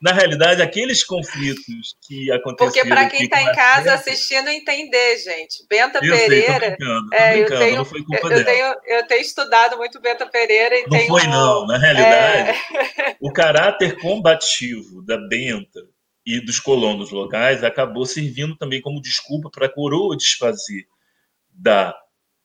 Na 0.01 0.11
realidade, 0.11 0.61
aqueles 0.61 1.03
conflitos 1.03 1.95
que 2.07 2.31
aconteceram... 2.31 2.71
Porque 2.71 2.87
para 2.87 3.09
quem 3.09 3.23
está 3.23 3.41
em 3.41 3.51
casa 3.53 3.93
assistindo 3.93 4.47
entender, 4.49 5.17
gente, 5.17 5.65
Benta 5.69 5.99
eu 6.03 6.15
Pereira... 6.15 6.59
Sei, 6.59 6.59
tô 6.59 6.77
brincando, 6.77 7.09
tô 7.09 7.15
é, 7.15 7.31
brincando, 7.33 7.53
eu 7.53 7.59
tenho, 7.59 7.77
não 7.77 7.85
foi 7.85 8.03
culpa 8.03 8.27
eu 8.27 8.29
dela. 8.29 8.43
Tenho, 8.45 8.75
eu 8.85 9.07
tenho 9.07 9.21
estudado 9.21 9.77
muito 9.77 9.99
Benta 9.99 10.25
Pereira 10.25 10.75
e 10.75 10.81
Não 10.83 10.89
tenho, 10.89 11.07
foi 11.07 11.27
não, 11.27 11.67
na 11.67 11.77
realidade, 11.77 12.57
é... 12.75 13.15
o 13.19 13.31
caráter 13.31 13.97
combativo 13.99 15.01
da 15.03 15.17
Benta 15.17 15.81
e 16.25 16.39
dos 16.39 16.59
colonos 16.59 17.11
locais 17.11 17.63
acabou 17.63 18.05
servindo 18.05 18.55
também 18.55 18.81
como 18.81 19.01
desculpa 19.01 19.49
para 19.49 19.65
a 19.65 19.73
coroa 19.73 20.15
desfazer 20.15 20.85
da 21.49 21.95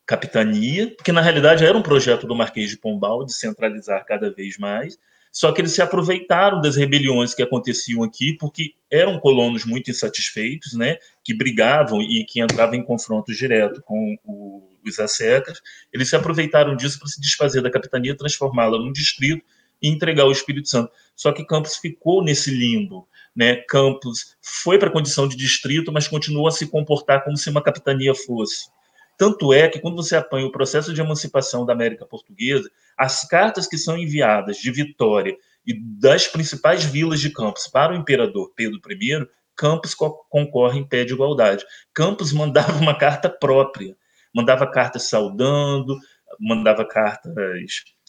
capitania, 0.06 0.94
porque 0.96 1.12
na 1.12 1.20
realidade 1.20 1.64
era 1.64 1.76
um 1.76 1.82
projeto 1.82 2.26
do 2.26 2.34
Marquês 2.34 2.70
de 2.70 2.76
Pombal 2.76 3.24
de 3.24 3.32
centralizar 3.32 4.04
cada 4.04 4.30
vez 4.30 4.58
mais, 4.58 4.98
só 5.32 5.50
que 5.50 5.60
eles 5.60 5.72
se 5.72 5.82
aproveitaram 5.82 6.60
das 6.60 6.76
rebeliões 6.76 7.34
que 7.34 7.42
aconteciam 7.42 8.04
aqui, 8.04 8.34
porque 8.34 8.74
eram 8.88 9.18
colonos 9.18 9.64
muito 9.64 9.90
insatisfeitos, 9.90 10.74
né, 10.74 10.96
que 11.24 11.34
brigavam 11.34 12.00
e 12.00 12.24
que 12.24 12.40
entravam 12.40 12.76
em 12.76 12.84
confronto 12.84 13.32
direto 13.32 13.82
com 13.82 14.16
o, 14.24 14.62
os 14.86 15.00
assecas. 15.00 15.60
Eles 15.92 16.08
se 16.08 16.14
aproveitaram 16.14 16.76
disso 16.76 17.00
para 17.00 17.08
se 17.08 17.20
desfazer 17.20 17.62
da 17.62 17.70
capitania, 17.70 18.16
transformá-la 18.16 18.78
num 18.78 18.92
distrito 18.92 19.44
e 19.82 19.88
entregar 19.88 20.24
o 20.24 20.32
Espírito 20.32 20.68
Santo. 20.68 20.92
Só 21.16 21.32
que 21.32 21.44
Campos 21.44 21.76
ficou 21.76 22.22
nesse 22.22 22.52
limbo. 22.52 23.08
Né? 23.34 23.56
Campos 23.68 24.36
foi 24.40 24.78
para 24.78 24.88
a 24.88 24.92
condição 24.92 25.26
de 25.26 25.36
distrito, 25.36 25.90
mas 25.90 26.06
continuou 26.06 26.46
a 26.46 26.52
se 26.52 26.68
comportar 26.68 27.24
como 27.24 27.36
se 27.36 27.50
uma 27.50 27.62
capitania 27.62 28.14
fosse. 28.14 28.68
Tanto 29.16 29.52
é 29.52 29.68
que, 29.68 29.78
quando 29.78 29.96
você 29.96 30.16
apanha 30.16 30.46
o 30.46 30.52
processo 30.52 30.92
de 30.92 31.00
emancipação 31.00 31.64
da 31.64 31.72
América 31.72 32.06
Portuguesa, 32.06 32.70
as 32.96 33.26
cartas 33.26 33.66
que 33.66 33.78
são 33.78 33.96
enviadas 33.96 34.56
de 34.56 34.70
Vitória 34.70 35.36
e 35.66 35.74
das 35.98 36.26
principais 36.28 36.84
vilas 36.84 37.20
de 37.20 37.30
Campos 37.30 37.68
para 37.68 37.92
o 37.92 37.96
imperador 37.96 38.52
Pedro 38.54 38.80
I, 38.90 39.26
Campos 39.56 39.94
concorre 39.94 40.78
em 40.78 40.86
pé 40.86 41.04
de 41.04 41.12
igualdade. 41.12 41.64
Campos 41.92 42.32
mandava 42.32 42.72
uma 42.78 42.96
carta 42.96 43.30
própria, 43.30 43.96
mandava 44.34 44.66
cartas 44.66 45.08
saudando, 45.08 45.96
mandava 46.40 46.84
cartas 46.84 47.32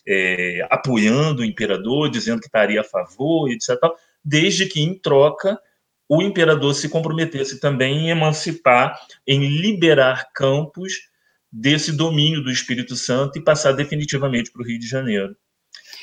é, 0.08 0.68
apoiando 0.70 1.42
o 1.42 1.46
imperador, 1.46 2.10
dizendo 2.10 2.40
que 2.40 2.48
estaria 2.48 2.82
a 2.82 2.84
favor, 2.84 3.50
etc. 3.50 3.78
Desde 4.24 4.66
que, 4.66 4.82
em 4.82 4.98
troca, 4.98 5.60
o 6.08 6.22
imperador 6.22 6.74
se 6.76 6.90
comprometesse 6.90 7.60
também 7.60 8.06
em 8.06 8.10
emancipar, 8.10 9.00
em 9.28 9.40
liberar 9.40 10.30
Campos 10.34 11.10
desse 11.52 11.92
domínio 11.92 12.44
do 12.44 12.52
Espírito 12.52 12.96
Santo 12.96 13.38
e 13.40 13.44
passar 13.44 13.72
definitivamente 13.72 14.52
para 14.52 14.62
o 14.62 14.66
Rio 14.66 14.80
de 14.80 14.88
Janeiro. 14.88 15.36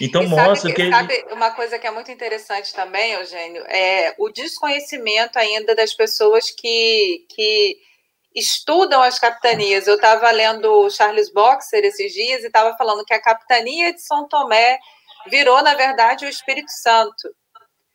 Então 0.01 0.23
e 0.23 0.27
mostra 0.27 0.71
sabe, 0.71 0.75
que 0.75 0.91
sabe 0.91 1.25
uma 1.31 1.51
coisa 1.51 1.79
que 1.79 1.87
é 1.87 1.91
muito 1.91 2.11
interessante 2.11 2.73
também, 2.75 3.13
Eugênio, 3.13 3.63
é 3.69 4.15
o 4.19 4.31
desconhecimento 4.31 5.39
ainda 5.39 5.75
das 5.75 5.93
pessoas 5.93 6.51
que, 6.51 7.27
que 7.29 7.77
estudam 8.35 9.03
as 9.03 9.19
capitanias. 9.19 9.87
Eu 9.87 9.97
estava 9.97 10.31
lendo 10.31 10.91
Charles 10.91 11.31
Boxer 11.31 11.85
esses 11.85 12.13
dias 12.13 12.43
e 12.43 12.47
estava 12.47 12.77
falando 12.77 13.05
que 13.05 13.15
a 13.15 13.21
capitania 13.21 13.93
de 13.93 14.01
São 14.01 14.27
Tomé 14.27 14.79
virou, 15.29 15.63
na 15.63 15.75
verdade, 15.75 16.25
o 16.25 16.29
Espírito 16.29 16.71
Santo. 16.71 17.29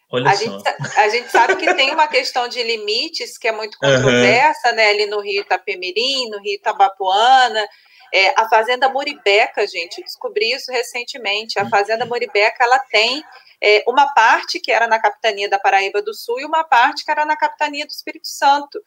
Olha 0.09 0.31
a, 0.31 0.35
só. 0.35 0.43
Gente, 0.43 0.63
a 0.97 1.09
gente 1.09 1.29
sabe 1.29 1.55
que 1.57 1.73
tem 1.73 1.91
uma 1.91 2.07
questão 2.07 2.47
de 2.47 2.63
limites 2.63 3.37
que 3.37 3.47
é 3.47 3.51
muito 3.51 3.77
controversa, 3.77 4.69
uhum. 4.69 4.75
né? 4.75 4.89
Ali 4.89 5.05
no 5.05 5.19
Rio 5.19 5.41
Itapemirim, 5.41 6.29
no 6.29 6.39
Rio 6.39 6.55
Itabapuana. 6.55 7.67
É, 8.13 8.33
a 8.39 8.47
Fazenda 8.47 8.87
Muribeca, 8.87 9.67
gente, 9.67 10.01
descobri 10.01 10.51
isso 10.51 10.71
recentemente. 10.71 11.59
A 11.59 11.69
Fazenda 11.69 12.05
Muribeca 12.05 12.63
ela 12.63 12.79
tem 12.79 13.21
é, 13.61 13.83
uma 13.85 14.13
parte 14.13 14.59
que 14.59 14.71
era 14.71 14.87
na 14.87 14.99
capitania 14.99 15.49
da 15.49 15.59
Paraíba 15.59 16.01
do 16.01 16.13
Sul 16.13 16.39
e 16.39 16.45
uma 16.45 16.63
parte 16.63 17.03
que 17.03 17.11
era 17.11 17.25
na 17.25 17.35
capitania 17.35 17.85
do 17.85 17.91
Espírito 17.91 18.27
Santo. 18.27 18.79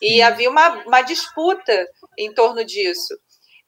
E 0.00 0.20
havia 0.20 0.50
uma, 0.50 0.84
uma 0.84 1.00
disputa 1.00 1.88
em 2.18 2.32
torno 2.34 2.62
disso. 2.64 3.18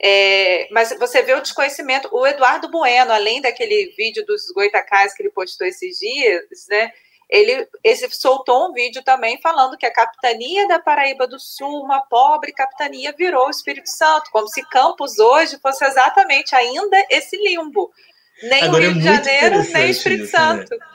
É, 0.00 0.68
mas 0.70 0.96
você 0.98 1.22
vê 1.22 1.34
o 1.34 1.40
desconhecimento. 1.40 2.08
O 2.12 2.26
Eduardo 2.26 2.70
Bueno, 2.70 3.12
além 3.12 3.40
daquele 3.40 3.92
vídeo 3.96 4.24
dos 4.24 4.50
Goitacás 4.52 5.14
que 5.14 5.22
ele 5.22 5.30
postou 5.30 5.66
esses 5.66 5.98
dias, 5.98 6.44
né? 6.68 6.92
Ele, 7.28 7.68
ele 7.84 8.08
soltou 8.10 8.70
um 8.70 8.72
vídeo 8.72 9.02
também 9.04 9.38
falando 9.42 9.76
que 9.76 9.84
a 9.84 9.92
capitania 9.92 10.66
da 10.66 10.78
Paraíba 10.78 11.26
do 11.26 11.38
Sul, 11.38 11.82
uma 11.82 12.00
pobre 12.00 12.52
capitania, 12.52 13.12
virou 13.16 13.48
o 13.48 13.50
Espírito 13.50 13.90
Santo, 13.90 14.30
como 14.30 14.48
se 14.48 14.62
Campos 14.70 15.18
hoje 15.18 15.58
fosse 15.60 15.84
exatamente 15.84 16.54
ainda 16.54 16.96
esse 17.10 17.36
limbo. 17.36 17.90
Nem 18.44 18.62
Agora, 18.62 18.84
o 18.84 18.86
é 18.86 18.88
Rio 18.88 18.92
é 18.92 18.98
de 18.98 19.04
Janeiro, 19.04 19.72
nem 19.72 19.86
o 19.86 19.90
Espírito 19.90 20.24
isso, 20.24 20.32
né? 20.32 20.38
Santo. 20.38 20.70
Né? 20.70 20.86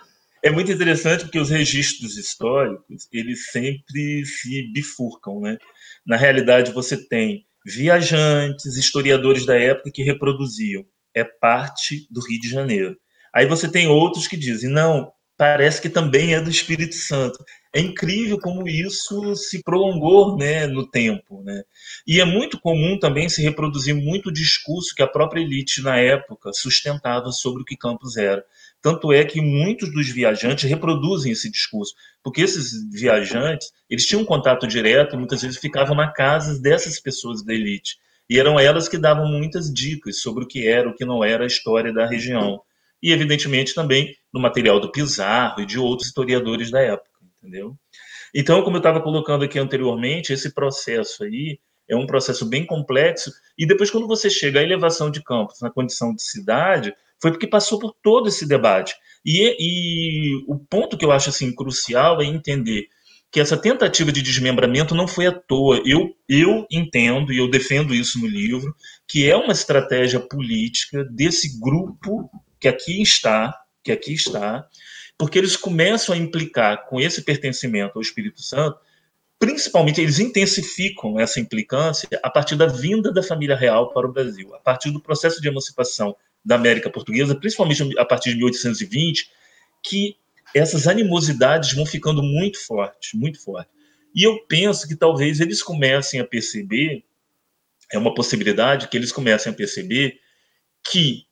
É 0.42 0.50
muito 0.50 0.72
interessante 0.72 1.26
porque 1.26 1.40
os 1.40 1.52
registros 1.52 2.18
históricos, 2.18 3.08
eles 3.14 3.52
sempre 3.52 4.26
se 4.26 4.64
bifurcam, 4.74 5.40
né? 5.40 5.58
Na 6.06 6.18
realidade, 6.18 6.72
você 6.72 6.98
tem 6.98 7.46
viajantes, 7.66 8.78
historiadores 8.78 9.46
da 9.46 9.58
época 9.58 9.92
que 9.92 10.04
reproduziam. 10.04 10.84
É 11.14 11.24
parte 11.24 12.08
do 12.10 12.22
Rio 12.22 12.40
de 12.40 12.50
Janeiro. 12.50 12.96
Aí 13.34 13.46
você 13.46 13.68
tem 13.68 13.88
outros 13.88 14.28
que 14.28 14.38
dizem, 14.38 14.70
não, 14.70 15.12
parece 15.38 15.82
que 15.82 15.90
também 15.90 16.34
é 16.34 16.42
do 16.42 16.50
Espírito 16.50 16.96
Santo. 16.96 17.44
É 17.74 17.80
incrível 17.80 18.40
como 18.40 18.68
isso 18.68 19.36
se 19.36 19.64
prolongou 19.64 20.38
né, 20.38 20.68
no 20.68 20.88
tempo. 20.90 21.42
Né? 21.44 21.64
E 22.08 22.22
é 22.22 22.26
muito 22.26 22.60
comum 22.60 23.00
também 23.00 23.28
se 23.28 23.42
reproduzir 23.42 23.96
muito 23.96 24.30
o 24.30 24.34
discurso 24.34 24.94
que 24.96 25.02
a 25.02 25.08
própria 25.08 25.42
elite 25.42 25.82
na 25.82 25.98
época 25.98 26.52
sustentava 26.54 27.32
sobre 27.32 27.64
o 27.64 27.66
que 27.66 27.76
Campos 27.76 28.16
era. 28.16 28.46
Tanto 28.84 29.14
é 29.14 29.24
que 29.24 29.40
muitos 29.40 29.94
dos 29.94 30.10
viajantes 30.10 30.70
reproduzem 30.70 31.32
esse 31.32 31.50
discurso, 31.50 31.96
porque 32.22 32.42
esses 32.42 32.74
viajantes, 32.92 33.72
eles 33.90 34.06
tinham 34.06 34.24
um 34.24 34.26
contato 34.26 34.68
direto, 34.68 35.18
muitas 35.18 35.42
vezes 35.42 35.58
ficavam 35.58 35.96
na 35.96 36.12
casa 36.12 36.62
dessas 36.62 37.00
pessoas 37.00 37.42
da 37.46 37.54
elite. 37.54 37.96
E 38.30 38.38
eram 38.38 38.60
elas 38.60 38.90
que 38.90 38.98
davam 38.98 39.26
muitas 39.26 39.74
dicas 39.74 40.20
sobre 40.20 40.44
o 40.44 40.48
que 40.48 40.68
era, 40.68 40.90
o 40.90 40.94
que 40.94 41.06
não 41.06 41.24
era 41.24 41.46
a 41.46 41.48
história 41.48 41.94
da 41.94 42.06
região. 42.06 42.62
E, 43.02 43.14
evidentemente, 43.14 43.74
também 43.74 44.14
no 44.34 44.42
material 44.42 44.82
do 44.82 44.92
Pizarro 44.92 45.62
e 45.62 45.66
de 45.66 45.80
outros 45.80 46.10
historiadores 46.10 46.70
da 46.70 46.82
época, 46.82 47.10
entendeu? 47.42 47.78
Então, 48.36 48.64
como 48.64 48.76
eu 48.76 48.82
estava 48.82 49.00
colocando 49.00 49.46
aqui 49.46 49.58
anteriormente, 49.58 50.34
esse 50.34 50.54
processo 50.54 51.24
aí 51.24 51.58
é 51.88 51.96
um 51.96 52.06
processo 52.06 52.46
bem 52.46 52.66
complexo. 52.66 53.32
E 53.58 53.66
depois, 53.66 53.90
quando 53.90 54.08
você 54.08 54.30
chega 54.30 54.60
à 54.60 54.64
elevação 54.64 55.10
de 55.10 55.24
campos 55.24 55.62
na 55.62 55.72
condição 55.72 56.14
de 56.14 56.22
cidade, 56.22 56.94
foi 57.24 57.32
porque 57.32 57.48
passou 57.48 57.80
por 57.80 57.96
todo 58.04 58.28
esse 58.28 58.46
debate. 58.46 58.94
E, 59.26 59.56
e 59.58 60.44
o 60.46 60.60
ponto 60.60 60.98
que 60.98 61.06
eu 61.06 61.12
acho 61.14 61.30
assim 61.30 61.56
crucial 61.56 62.22
é 62.22 62.26
entender 62.26 62.90
que 63.32 63.40
essa 63.40 63.56
tentativa 63.56 64.12
de 64.12 64.22
desmembramento 64.22 64.94
não 64.94 65.08
foi 65.08 65.28
à 65.28 65.32
toa. 65.32 65.82
Eu, 65.86 66.14
eu 66.28 66.68
entendo 66.70 67.32
e 67.32 67.38
eu 67.38 67.50
defendo 67.50 67.96
isso 67.96 68.20
no 68.20 68.28
livro, 68.28 68.76
que 69.08 69.26
é 69.26 69.38
uma 69.38 69.54
estratégia 69.54 70.20
política 70.20 71.06
desse 71.06 71.58
grupo 71.62 72.30
que 72.60 72.68
aqui 72.68 73.02
está, 73.02 73.58
que 73.82 73.94
aqui 73.94 74.14
está, 74.14 74.68
porque 75.18 75.40
eles 75.40 75.56
começam 75.56 76.14
a 76.14 76.18
implicar 76.18 76.90
com 76.90 77.00
esse 77.00 77.22
pertencimento 77.22 77.94
ao 77.96 78.02
Espírito 78.02 78.42
Santo, 78.42 78.78
principalmente 79.40 80.02
eles 80.02 80.20
intensificam 80.20 81.18
essa 81.18 81.40
implicância 81.40 82.10
a 82.22 82.30
partir 82.30 82.58
da 82.58 82.66
vinda 82.66 83.14
da 83.14 83.24
família 83.24 83.56
real 83.56 83.94
para 83.94 84.06
o 84.06 84.12
Brasil, 84.12 84.54
a 84.54 84.60
partir 84.60 84.92
do 84.92 85.00
processo 85.00 85.42
de 85.42 85.48
emancipação 85.48 86.14
da 86.44 86.56
América 86.56 86.90
Portuguesa, 86.90 87.36
principalmente 87.36 87.98
a 87.98 88.06
partir 88.06 88.32
de 88.32 88.38
1820, 88.38 89.30
que 89.84 90.18
essas 90.54 90.88
animosidades 90.88 91.74
vão 91.74 91.86
ficando 91.86 92.22
muito 92.22 92.64
fortes, 92.66 93.14
muito 93.14 93.42
fortes. 93.42 93.74
E 94.16 94.24
eu 94.24 94.46
penso 94.46 94.88
que 94.88 94.96
talvez 94.96 95.40
eles 95.40 95.64
comecem 95.64 96.20
a 96.20 96.26
perceber, 96.26 97.04
é 97.92 97.98
uma 97.98 98.14
possibilidade 98.14 98.88
que 98.88 98.98
eles 98.98 99.12
comecem 99.12 99.52
a 99.52 99.56
perceber 99.56 100.20
que 100.90 101.26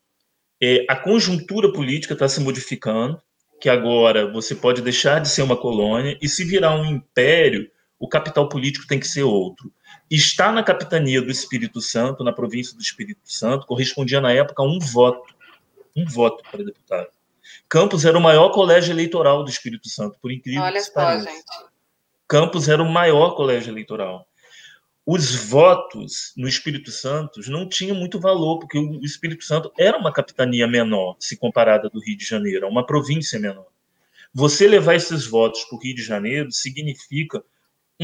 é, 0.60 0.84
a 0.88 0.96
conjuntura 0.96 1.72
política 1.72 2.14
está 2.14 2.28
se 2.28 2.40
modificando, 2.40 3.20
que 3.60 3.68
agora 3.68 4.30
você 4.32 4.54
pode 4.54 4.82
deixar 4.82 5.20
de 5.20 5.28
ser 5.28 5.42
uma 5.42 5.56
colônia 5.56 6.18
e 6.20 6.28
se 6.28 6.44
virar 6.44 6.74
um 6.74 6.84
império, 6.84 7.70
o 7.98 8.08
capital 8.08 8.48
político 8.48 8.86
tem 8.88 8.98
que 8.98 9.06
ser 9.06 9.22
outro. 9.22 9.72
Estar 10.14 10.52
na 10.52 10.62
capitania 10.62 11.22
do 11.22 11.30
Espírito 11.30 11.80
Santo, 11.80 12.22
na 12.22 12.34
província 12.34 12.76
do 12.76 12.82
Espírito 12.82 13.22
Santo, 13.24 13.66
correspondia 13.66 14.20
na 14.20 14.30
época 14.30 14.62
a 14.62 14.66
um 14.66 14.78
voto, 14.78 15.34
um 15.96 16.04
voto 16.04 16.44
para 16.50 16.62
deputado. 16.62 17.08
Campos 17.66 18.04
era 18.04 18.18
o 18.18 18.20
maior 18.20 18.50
colégio 18.50 18.92
eleitoral 18.92 19.42
do 19.42 19.48
Espírito 19.48 19.88
Santo, 19.88 20.18
por 20.20 20.30
incrível 20.30 20.60
Olha 20.64 20.82
que 20.82 20.90
pareça. 20.90 21.30
Gente. 21.30 21.44
Campos 22.28 22.68
era 22.68 22.82
o 22.82 22.92
maior 22.92 23.34
colégio 23.34 23.72
eleitoral. 23.72 24.28
Os 25.06 25.34
votos 25.34 26.34
no 26.36 26.46
Espírito 26.46 26.90
Santo 26.90 27.40
não 27.50 27.66
tinham 27.66 27.96
muito 27.96 28.20
valor, 28.20 28.58
porque 28.58 28.78
o 28.78 29.02
Espírito 29.02 29.44
Santo 29.44 29.72
era 29.78 29.96
uma 29.96 30.12
capitania 30.12 30.68
menor, 30.68 31.16
se 31.18 31.38
comparada 31.38 31.88
do 31.88 32.00
Rio 32.00 32.18
de 32.18 32.26
Janeiro, 32.26 32.68
uma 32.68 32.84
província 32.84 33.40
menor. 33.40 33.68
Você 34.34 34.68
levar 34.68 34.94
esses 34.94 35.26
votos 35.26 35.64
para 35.64 35.78
o 35.78 35.80
Rio 35.80 35.94
de 35.94 36.02
Janeiro 36.02 36.52
significa 36.52 37.42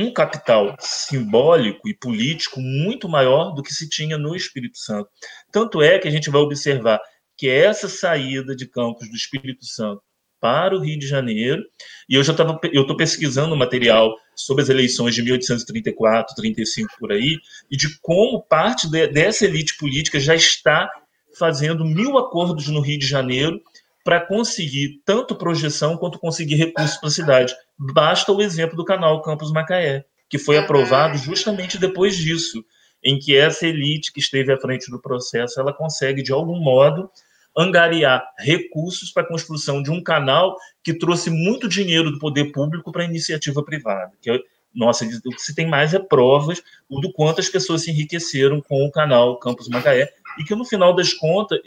um 0.02 0.12
capital 0.12 0.76
simbólico 0.78 1.88
e 1.88 1.94
político 1.94 2.60
muito 2.60 3.08
maior 3.08 3.52
do 3.52 3.62
que 3.62 3.72
se 3.72 3.88
tinha 3.88 4.16
no 4.16 4.34
Espírito 4.34 4.78
Santo. 4.78 5.08
Tanto 5.52 5.82
é 5.82 5.98
que 5.98 6.08
a 6.08 6.10
gente 6.10 6.30
vai 6.30 6.40
observar 6.40 7.00
que 7.36 7.48
essa 7.48 7.88
saída 7.88 8.54
de 8.54 8.66
Campos 8.66 9.08
do 9.08 9.16
Espírito 9.16 9.64
Santo 9.64 10.02
para 10.40 10.76
o 10.76 10.80
Rio 10.80 10.98
de 10.98 11.06
Janeiro, 11.06 11.62
e 12.08 12.14
eu 12.14 12.22
já 12.22 12.32
estava, 12.32 12.58
eu 12.72 12.82
estou 12.82 12.96
pesquisando 12.96 13.56
material 13.56 14.14
sobre 14.36 14.62
as 14.62 14.68
eleições 14.68 15.14
de 15.14 15.22
1834, 15.22 16.34
35 16.36 16.94
por 16.98 17.12
aí, 17.12 17.36
e 17.70 17.76
de 17.76 17.98
como 18.00 18.42
parte 18.42 18.88
de, 18.88 19.08
dessa 19.08 19.44
elite 19.44 19.76
política 19.76 20.20
já 20.20 20.34
está 20.34 20.88
fazendo 21.36 21.84
mil 21.84 22.16
acordos 22.18 22.68
no 22.68 22.80
Rio 22.80 22.98
de 22.98 23.06
Janeiro 23.06 23.60
para 24.08 24.22
conseguir 24.22 25.02
tanto 25.04 25.36
projeção 25.36 25.98
quanto 25.98 26.18
conseguir 26.18 26.54
recursos 26.54 26.96
para 26.96 27.08
a 27.10 27.12
cidade. 27.12 27.54
Basta 27.78 28.32
o 28.32 28.40
exemplo 28.40 28.74
do 28.74 28.82
canal 28.82 29.20
Campos 29.20 29.52
Macaé, 29.52 30.06
que 30.30 30.38
foi 30.38 30.56
aprovado 30.56 31.18
justamente 31.18 31.76
depois 31.76 32.16
disso, 32.16 32.64
em 33.04 33.18
que 33.18 33.36
essa 33.36 33.66
elite 33.66 34.10
que 34.10 34.18
esteve 34.18 34.50
à 34.50 34.56
frente 34.56 34.90
do 34.90 34.98
processo, 34.98 35.60
ela 35.60 35.74
consegue 35.74 36.22
de 36.22 36.32
algum 36.32 36.58
modo 36.58 37.10
angariar 37.54 38.26
recursos 38.38 39.12
para 39.12 39.24
a 39.24 39.28
construção 39.28 39.82
de 39.82 39.90
um 39.90 40.02
canal 40.02 40.56
que 40.82 40.94
trouxe 40.94 41.28
muito 41.28 41.68
dinheiro 41.68 42.10
do 42.10 42.18
poder 42.18 42.50
público 42.50 42.90
para 42.90 43.02
a 43.02 43.06
iniciativa 43.06 43.62
privada. 43.62 44.12
Que, 44.22 44.30
é, 44.30 44.40
nossa, 44.74 45.04
o 45.04 45.30
que 45.32 45.42
se 45.42 45.54
tem 45.54 45.66
mais 45.66 45.92
é 45.92 45.98
provas 45.98 46.62
do 46.88 47.12
quanto 47.12 47.42
as 47.42 47.48
pessoas 47.50 47.82
se 47.82 47.90
enriqueceram 47.90 48.62
com 48.62 48.86
o 48.86 48.90
canal 48.90 49.38
Campus 49.38 49.68
Macaé 49.68 50.10
e 50.38 50.44
que, 50.44 50.54
no 50.54 50.64
final 50.64 50.94
das 50.94 51.12
contas, 51.12 51.58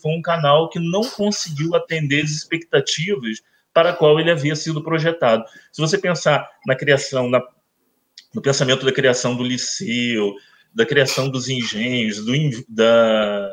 foi 0.00 0.12
um 0.12 0.22
canal 0.22 0.68
que 0.68 0.78
não 0.78 1.02
conseguiu 1.02 1.74
atender 1.74 2.24
as 2.24 2.30
expectativas 2.30 3.42
para 3.72 3.90
a 3.90 3.92
qual 3.92 4.18
ele 4.18 4.30
havia 4.30 4.54
sido 4.54 4.82
projetado. 4.82 5.44
Se 5.72 5.80
você 5.80 5.98
pensar 5.98 6.48
na 6.66 6.76
criação, 6.76 7.28
na, 7.28 7.42
no 8.32 8.40
pensamento 8.40 8.86
da 8.86 8.92
criação 8.92 9.36
do 9.36 9.42
liceu, 9.42 10.34
da 10.72 10.86
criação 10.86 11.28
dos 11.28 11.48
engenhos, 11.48 12.24
do, 12.24 12.32
da, 12.68 13.48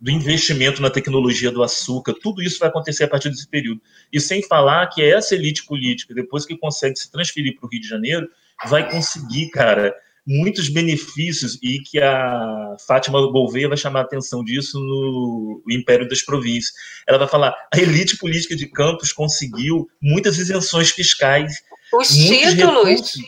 do 0.00 0.10
investimento 0.10 0.82
na 0.82 0.90
tecnologia 0.90 1.50
do 1.50 1.62
açúcar, 1.62 2.14
tudo 2.20 2.42
isso 2.42 2.58
vai 2.58 2.68
acontecer 2.68 3.04
a 3.04 3.08
partir 3.08 3.30
desse 3.30 3.48
período. 3.48 3.80
E 4.12 4.20
sem 4.20 4.42
falar 4.42 4.88
que 4.88 5.02
essa 5.02 5.34
elite 5.34 5.64
política, 5.64 6.12
depois 6.12 6.44
que 6.44 6.56
consegue 6.56 6.96
se 6.96 7.10
transferir 7.10 7.56
para 7.56 7.66
o 7.66 7.70
Rio 7.70 7.80
de 7.80 7.88
Janeiro, 7.88 8.28
vai 8.66 8.90
conseguir, 8.90 9.50
cara, 9.50 9.94
muitos 10.26 10.68
benefícios 10.68 11.58
e 11.62 11.80
que 11.80 11.98
a 12.00 12.76
Fátima 12.86 13.20
Gouveia 13.30 13.68
vai 13.68 13.76
chamar 13.76 14.00
a 14.00 14.04
atenção 14.04 14.44
disso 14.44 14.78
no 14.78 15.62
Império 15.70 16.08
das 16.08 16.22
Províncias. 16.22 16.72
Ela 17.06 17.18
vai 17.18 17.28
falar: 17.28 17.54
a 17.72 17.78
elite 17.78 18.16
política 18.16 18.56
de 18.56 18.66
Campos 18.66 19.12
conseguiu 19.12 19.88
muitas 20.00 20.38
isenções 20.38 20.90
fiscais. 20.90 21.62
Os 21.92 22.08
títulos. 22.08 22.88
Recursos, 22.88 23.22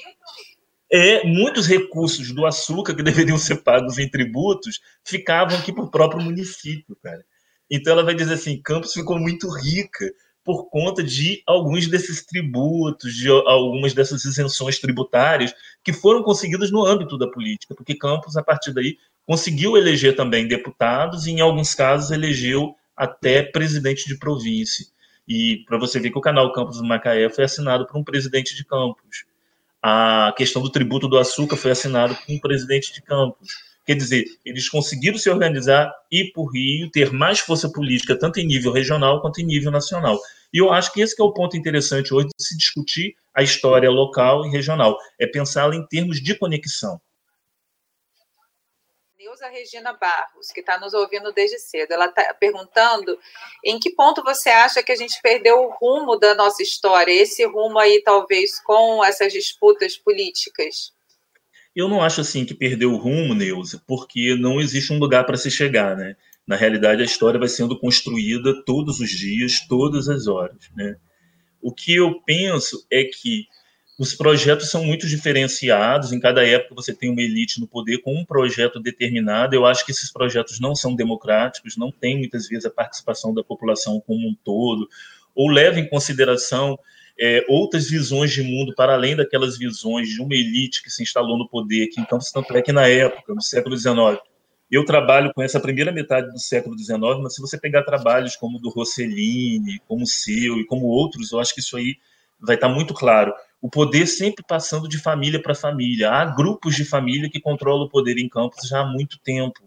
é, 0.92 1.26
muitos 1.26 1.66
recursos 1.66 2.30
do 2.30 2.46
açúcar 2.46 2.94
que 2.94 3.02
deveriam 3.02 3.37
ser 3.37 3.57
pagos 3.57 3.98
em 3.98 4.09
tributos 4.09 4.80
ficavam 5.04 5.59
aqui 5.59 5.72
para 5.72 5.85
o 5.85 5.90
próprio 5.90 6.22
município, 6.22 6.96
cara. 7.02 7.24
Então 7.70 7.94
ela 7.94 8.04
vai 8.04 8.14
dizer 8.14 8.35
assim, 8.35 8.61
Campos 8.62 8.92
ficou 8.92 9.18
muito 9.18 9.48
rica 9.48 10.04
por 10.44 10.68
conta 10.68 11.02
de 11.02 11.42
alguns 11.46 11.88
desses 11.88 12.24
tributos, 12.24 13.14
de 13.14 13.28
algumas 13.28 13.94
dessas 13.94 14.24
isenções 14.24 14.78
tributárias 14.78 15.54
que 15.83 15.92
foram 15.92 16.22
conseguidas 16.22 16.70
no 16.70 16.85
âmbito 16.85 17.16
da 17.16 17.26
política, 17.26 17.74
porque 17.74 17.94
Campos, 17.94 18.37
a 18.37 18.42
partir 18.42 18.72
daí, 18.72 18.98
conseguiu 19.26 19.76
eleger 19.76 20.14
também 20.14 20.46
deputados 20.46 21.26
e, 21.26 21.30
em 21.30 21.40
alguns 21.40 21.74
casos, 21.74 22.11
elegeu 22.11 22.76
até 22.94 23.42
presidente 23.42 24.07
de 24.07 24.18
província. 24.18 24.87
E 25.26 25.64
para 25.66 25.78
você 25.78 25.98
ver 25.98 26.11
que 26.11 26.18
o 26.18 26.20
canal 26.20 26.52
Campos 26.52 26.76
do 26.76 26.85
Macaé 26.85 27.30
foi 27.30 27.44
assinado 27.44 27.87
por 27.87 27.96
um 27.96 28.04
presidente 28.04 28.54
de 28.54 28.64
Campos 28.64 29.24
a 29.87 30.33
questão 30.35 30.62
do 30.62 30.70
tributo 30.70 31.07
do 31.07 31.18
açúcar 31.18 31.59
foi 31.59 31.70
assinado 31.70 32.16
com 32.26 32.35
o 32.35 32.40
presidente 32.40 32.90
de 32.90 33.02
Campos. 33.02 33.50
Quer 33.85 33.94
dizer, 33.94 34.24
eles 34.42 34.66
conseguiram 34.66 35.18
se 35.18 35.28
organizar 35.28 35.92
e 36.11 36.33
por 36.33 36.46
Rio 36.54 36.90
ter 36.90 37.12
mais 37.12 37.40
força 37.40 37.68
política, 37.68 38.18
tanto 38.18 38.40
em 38.40 38.46
nível 38.46 38.72
regional 38.72 39.20
quanto 39.20 39.42
em 39.42 39.44
nível 39.44 39.70
nacional. 39.70 40.18
E 40.55 40.59
eu 40.59 40.73
acho 40.73 40.93
que 40.93 41.01
esse 41.01 41.17
que 41.17 41.21
é 41.21 41.25
o 41.25 41.33
ponto 41.33 41.57
interessante 41.57 42.14
hoje 42.14 42.29
de 42.29 42.47
se 42.47 42.57
discutir 42.57 43.17
a 43.35 43.43
história 43.43 43.90
local 43.90 44.47
e 44.47 44.51
regional, 44.51 44.97
é 45.19 45.27
pensá-la 45.27 45.75
em 45.75 45.85
termos 45.88 46.23
de 46.23 46.38
conexão. 46.38 47.01
Neuza 49.19 49.49
Regina 49.49 49.93
Barros, 49.95 50.53
que 50.55 50.61
está 50.61 50.79
nos 50.79 50.95
ouvindo 50.95 51.33
desde 51.33 51.59
cedo. 51.59 51.90
Ela 51.90 52.07
está 52.07 52.33
perguntando 52.35 53.19
em 53.64 53.81
que 53.81 53.90
ponto 53.90 54.23
você 54.23 54.49
acha 54.49 54.81
que 54.81 54.93
a 54.93 54.97
gente 54.97 55.21
perdeu 55.21 55.57
o 55.57 55.71
rumo 55.73 56.17
da 56.17 56.37
nossa 56.37 56.62
história, 56.62 57.11
esse 57.11 57.45
rumo 57.45 57.81
aí, 57.81 58.01
talvez, 58.05 58.61
com 58.61 59.05
essas 59.05 59.33
disputas 59.33 59.97
políticas? 59.97 60.93
Eu 61.75 61.88
não 61.88 62.01
acho 62.01 62.21
assim 62.21 62.47
que 62.47 62.55
perdeu 62.55 62.93
o 62.93 62.97
rumo, 62.97 63.35
Neuza, 63.35 63.83
porque 63.88 64.37
não 64.37 64.61
existe 64.61 64.93
um 64.93 65.01
lugar 65.01 65.27
para 65.27 65.37
se 65.37 65.51
chegar, 65.51 65.97
né? 65.97 66.14
Na 66.46 66.57
realidade, 66.57 67.02
a 67.02 67.04
história 67.04 67.38
vai 67.38 67.48
sendo 67.48 67.78
construída 67.78 68.62
todos 68.64 69.00
os 69.00 69.11
dias, 69.11 69.66
todas 69.66 70.09
as 70.09 70.26
horas, 70.26 70.70
né? 70.76 70.96
O 71.61 71.72
que 71.72 71.94
eu 71.94 72.20
penso 72.26 72.87
é 72.90 73.04
que 73.04 73.46
os 73.98 74.12
projetos 74.12 74.70
são 74.70 74.85
muito 74.85 75.07
diferenciados, 75.07 76.12
em 76.12 76.18
cada 76.18 76.44
época 76.46 76.74
você 76.74 76.92
tem 76.92 77.11
uma 77.11 77.22
elite 77.22 77.61
no 77.61 77.66
poder 77.66 77.98
com 77.98 78.14
um 78.14 78.24
projeto 78.24 78.80
determinado. 78.80 79.54
Eu 79.54 79.64
acho 79.64 79.87
que 79.87 79.92
esses 79.92 80.12
projetos 80.12 80.59
não 80.59 80.74
são 80.74 80.94
democráticos, 80.94 81.76
não 81.76 81.92
tem 81.92 82.18
muitas 82.18 82.48
vezes 82.48 82.66
a 82.66 82.70
participação 82.70 83.33
da 83.33 83.42
população 83.42 84.02
como 84.04 84.28
um 84.28 84.35
todo, 84.44 84.88
ou 85.35 85.48
levam 85.48 85.78
em 85.78 85.88
consideração 85.88 86.76
é, 87.18 87.44
outras 87.48 87.88
visões 87.88 88.33
de 88.33 88.42
mundo 88.42 88.74
para 88.74 88.94
além 88.94 89.14
daquelas 89.14 89.57
visões 89.57 90.09
de 90.09 90.20
uma 90.20 90.35
elite 90.35 90.83
que 90.83 90.90
se 90.90 91.02
instalou 91.02 91.38
no 91.38 91.48
poder, 91.48 91.87
que 91.87 92.00
então, 92.00 92.18
tanto 92.33 92.57
é 92.57 92.62
que 92.62 92.72
na 92.72 92.88
época, 92.88 93.33
no 93.33 93.42
século 93.42 93.76
XIX, 93.76 94.18
eu 94.75 94.85
trabalho 94.85 95.33
com 95.35 95.43
essa 95.43 95.61
primeira 95.61 95.93
metade 95.93 96.31
do 96.31 96.39
século 96.39 96.77
XIX, 96.79 97.01
mas 97.23 97.35
se 97.35 97.41
você 97.41 97.59
pegar 97.59 97.83
trabalhos 97.83 98.37
como 98.37 98.59
o 98.59 98.61
do 98.61 98.71
Rossellini, 98.71 99.81
como 99.87 100.05
o 100.05 100.07
seu 100.07 100.59
e 100.59 100.67
como 100.67 100.87
outros, 100.87 101.33
eu 101.33 101.41
acho 101.41 101.55
que 101.55 101.61
isso 101.61 101.77
aí 101.77 101.97
vai 102.41 102.57
estar 102.57 102.69
muito 102.69 102.93
claro 102.93 103.33
o 103.65 103.71
poder 103.71 104.07
sempre 104.07 104.45
passando 104.47 104.87
de 104.87 104.99
família 104.99 105.41
para 105.41 105.55
família. 105.55 106.11
Há 106.11 106.27
grupos 106.27 106.75
de 106.75 106.85
família 106.85 107.31
que 107.31 107.41
controlam 107.41 107.87
o 107.87 107.89
poder 107.89 108.19
em 108.19 108.29
campos 108.29 108.69
já 108.69 108.81
há 108.81 108.85
muito 108.85 109.19
tempo. 109.21 109.59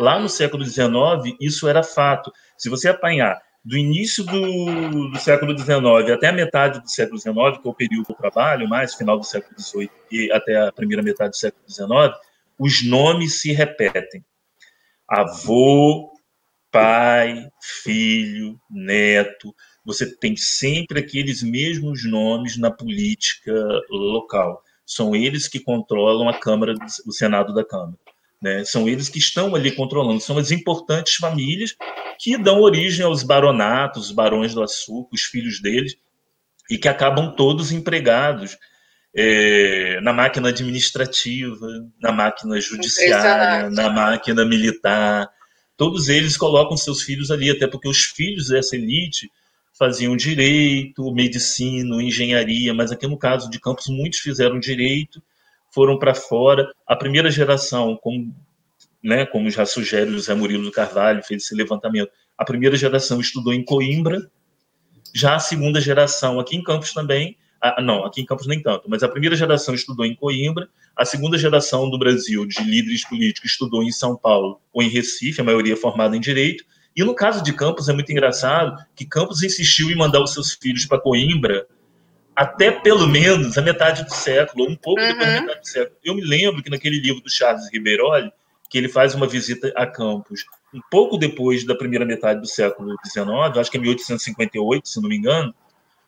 Lá 0.00 0.16
no 0.16 0.22
uhum. 0.22 0.28
século 0.28 0.64
XIX, 0.64 1.36
isso 1.38 1.68
era 1.68 1.82
fato. 1.82 2.32
Se 2.56 2.70
você 2.70 2.88
apanhar 2.88 3.38
do 3.62 3.76
início 3.76 4.24
do, 4.24 5.10
do, 5.10 5.18
século 5.18 5.56
XIX 5.56 6.12
até 6.14 6.28
a 6.28 6.32
metade 6.32 6.80
do 6.80 6.88
século 6.88 7.20
XIX, 7.20 7.34
que 7.60 7.68
é 7.68 7.70
o 7.70 7.74
período 7.74 8.06
do 8.06 8.14
trabalho, 8.14 8.66
mais 8.66 8.94
final 8.94 9.18
do 9.18 9.26
século 9.26 9.54
XVIII 9.60 9.90
e 10.10 10.32
até 10.32 10.56
a 10.56 10.72
primeira 10.72 11.02
metade 11.02 11.32
do 11.32 11.36
século 11.36 11.62
XIX, 11.68 12.18
os 12.58 12.82
nomes 12.82 13.38
se 13.42 13.52
repetem. 13.52 14.24
Avô, 15.08 16.12
pai, 16.70 17.48
filho, 17.60 18.58
neto, 18.70 19.54
você 19.84 20.06
tem 20.16 20.36
sempre 20.36 21.00
aqueles 21.00 21.42
mesmos 21.42 22.08
nomes 22.08 22.56
na 22.56 22.70
política 22.70 23.52
local. 23.90 24.62
São 24.86 25.14
eles 25.14 25.48
que 25.48 25.60
controlam 25.60 26.28
a 26.28 26.38
Câmara, 26.38 26.74
o 27.06 27.12
Senado 27.12 27.52
da 27.52 27.64
Câmara. 27.64 27.98
Né? 28.40 28.64
São 28.64 28.88
eles 28.88 29.08
que 29.08 29.18
estão 29.18 29.54
ali 29.54 29.70
controlando. 29.72 30.20
São 30.20 30.38
as 30.38 30.50
importantes 30.50 31.14
famílias 31.14 31.76
que 32.18 32.36
dão 32.36 32.60
origem 32.60 33.04
aos 33.04 33.22
baronatos, 33.22 34.06
os 34.06 34.12
barões 34.12 34.54
do 34.54 34.62
açúcar, 34.62 35.14
os 35.14 35.22
filhos 35.22 35.60
deles, 35.60 35.96
e 36.70 36.78
que 36.78 36.88
acabam 36.88 37.34
todos 37.34 37.72
empregados 37.72 38.56
é, 39.14 40.00
na 40.00 40.12
máquina 40.12 40.48
administrativa, 40.48 41.66
na 42.00 42.12
máquina 42.12 42.60
judiciária, 42.60 43.68
na 43.70 43.90
máquina 43.90 44.44
militar. 44.44 45.28
Todos 45.76 46.08
eles 46.08 46.36
colocam 46.36 46.76
seus 46.76 47.02
filhos 47.02 47.30
ali, 47.30 47.50
até 47.50 47.66
porque 47.66 47.88
os 47.88 48.04
filhos 48.04 48.48
dessa 48.48 48.76
elite 48.76 49.30
faziam 49.78 50.16
direito, 50.16 51.12
medicina, 51.12 52.02
engenharia, 52.02 52.72
mas 52.72 52.92
aqui 52.92 53.06
no 53.06 53.18
caso 53.18 53.50
de 53.50 53.58
Campos, 53.58 53.88
muitos 53.88 54.20
fizeram 54.20 54.60
direito, 54.60 55.22
foram 55.70 55.98
para 55.98 56.14
fora. 56.14 56.70
A 56.86 56.94
primeira 56.94 57.30
geração, 57.30 57.96
como, 57.96 58.34
né, 59.02 59.26
como 59.26 59.50
já 59.50 59.66
sugere 59.66 60.10
o 60.10 60.14
José 60.14 60.34
Murilo 60.34 60.64
do 60.64 60.72
Carvalho, 60.72 61.22
fez 61.24 61.44
esse 61.44 61.54
levantamento, 61.54 62.10
a 62.38 62.44
primeira 62.44 62.76
geração 62.76 63.20
estudou 63.20 63.52
em 63.52 63.64
Coimbra, 63.64 64.30
já 65.14 65.34
a 65.34 65.40
segunda 65.40 65.80
geração, 65.80 66.38
aqui 66.38 66.56
em 66.56 66.62
Campos 66.62 66.92
também, 66.92 67.36
a, 67.62 67.80
não, 67.80 68.04
aqui 68.04 68.20
em 68.20 68.26
Campos 68.26 68.46
nem 68.46 68.60
tanto, 68.60 68.88
mas 68.88 69.02
a 69.02 69.08
primeira 69.08 69.36
geração 69.36 69.74
estudou 69.74 70.04
em 70.04 70.14
Coimbra, 70.14 70.68
a 70.96 71.04
segunda 71.04 71.38
geração 71.38 71.88
do 71.88 71.98
Brasil 71.98 72.44
de 72.44 72.62
líderes 72.64 73.08
políticos 73.08 73.52
estudou 73.52 73.82
em 73.82 73.92
São 73.92 74.16
Paulo 74.16 74.60
ou 74.72 74.82
em 74.82 74.88
Recife, 74.88 75.40
a 75.40 75.44
maioria 75.44 75.76
formada 75.76 76.16
em 76.16 76.20
Direito, 76.20 76.64
e 76.94 77.02
no 77.04 77.14
caso 77.14 77.42
de 77.42 77.52
Campos 77.52 77.88
é 77.88 77.92
muito 77.92 78.10
engraçado 78.10 78.76
que 78.94 79.06
Campos 79.06 79.42
insistiu 79.42 79.90
em 79.90 79.96
mandar 79.96 80.20
os 80.20 80.32
seus 80.32 80.52
filhos 80.52 80.84
para 80.84 81.00
Coimbra 81.00 81.66
até 82.34 82.70
pelo 82.70 83.06
menos 83.06 83.56
a 83.56 83.62
metade 83.62 84.04
do 84.04 84.12
século, 84.12 84.68
um 84.68 84.76
pouco 84.76 85.00
uhum. 85.00 85.08
depois 85.08 85.26
da 85.26 85.40
metade 85.40 85.60
do 85.60 85.68
século. 85.68 85.96
Eu 86.02 86.14
me 86.14 86.22
lembro 86.22 86.62
que 86.62 86.70
naquele 86.70 86.98
livro 86.98 87.22
do 87.22 87.30
Charles 87.30 87.70
Ribeiroli, 87.72 88.32
que 88.68 88.78
ele 88.78 88.88
faz 88.88 89.14
uma 89.14 89.26
visita 89.26 89.72
a 89.76 89.86
Campos 89.86 90.44
um 90.74 90.80
pouco 90.90 91.18
depois 91.18 91.64
da 91.64 91.74
primeira 91.74 92.04
metade 92.04 92.40
do 92.40 92.46
século 92.46 92.94
XIX, 93.06 93.28
acho 93.56 93.70
que 93.70 93.76
é 93.76 93.80
1858, 93.80 94.88
se 94.88 95.00
não 95.00 95.08
me 95.08 95.16
engano, 95.16 95.54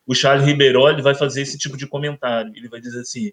o 0.07 0.14
Charles 0.14 0.47
Ribeiroli 0.47 1.03
vai 1.03 1.14
fazer 1.14 1.43
esse 1.43 1.59
tipo 1.59 1.77
de 1.77 1.87
comentário. 1.87 2.53
Ele 2.55 2.69
vai 2.69 2.81
dizer 2.81 3.01
assim: 3.01 3.33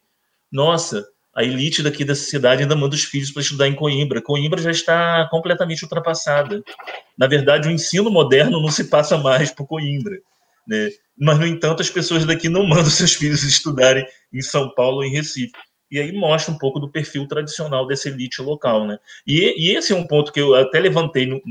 nossa, 0.52 1.06
a 1.34 1.44
elite 1.44 1.82
daqui 1.82 2.04
dessa 2.04 2.24
cidade 2.24 2.64
ainda 2.64 2.76
manda 2.76 2.96
os 2.96 3.04
filhos 3.04 3.32
para 3.32 3.42
estudar 3.42 3.68
em 3.68 3.76
Coimbra. 3.76 4.22
Coimbra 4.22 4.62
já 4.62 4.72
está 4.72 5.28
completamente 5.30 5.84
ultrapassada. 5.84 6.62
Na 7.18 7.28
verdade, 7.28 7.68
o 7.68 7.72
ensino 7.72 8.12
moderno 8.12 8.62
não 8.62 8.70
se 8.70 8.86
passa 8.86 9.18
mais 9.18 9.52
por 9.52 9.66
Coimbra. 9.66 10.18
Né? 10.68 10.90
Mas, 11.18 11.40
no 11.40 11.48
entanto, 11.48 11.82
as 11.82 11.90
pessoas 11.90 12.26
daqui 12.26 12.50
não 12.50 12.68
mandam 12.68 12.90
seus 12.90 13.14
filhos 13.14 13.44
estudarem 13.44 14.06
em 14.34 14.42
São 14.42 14.74
Paulo 14.74 14.98
ou 14.98 15.04
em 15.04 15.12
Recife. 15.12 15.54
E 15.90 16.00
aí 16.00 16.12
mostra 16.14 16.54
um 16.54 16.58
pouco 16.58 16.80
do 16.80 16.90
perfil 16.90 17.28
tradicional 17.28 17.86
dessa 17.86 18.10
elite 18.10 18.42
local. 18.42 18.88
Né? 18.88 18.98
E, 19.26 19.54
e 19.58 19.76
esse 19.76 19.94
é 19.94 19.96
um 19.96 20.08
ponto 20.08 20.32
que 20.32 20.40
eu 20.40 20.56
até 20.56 20.80
levantei, 20.80 21.26
no, 21.26 21.42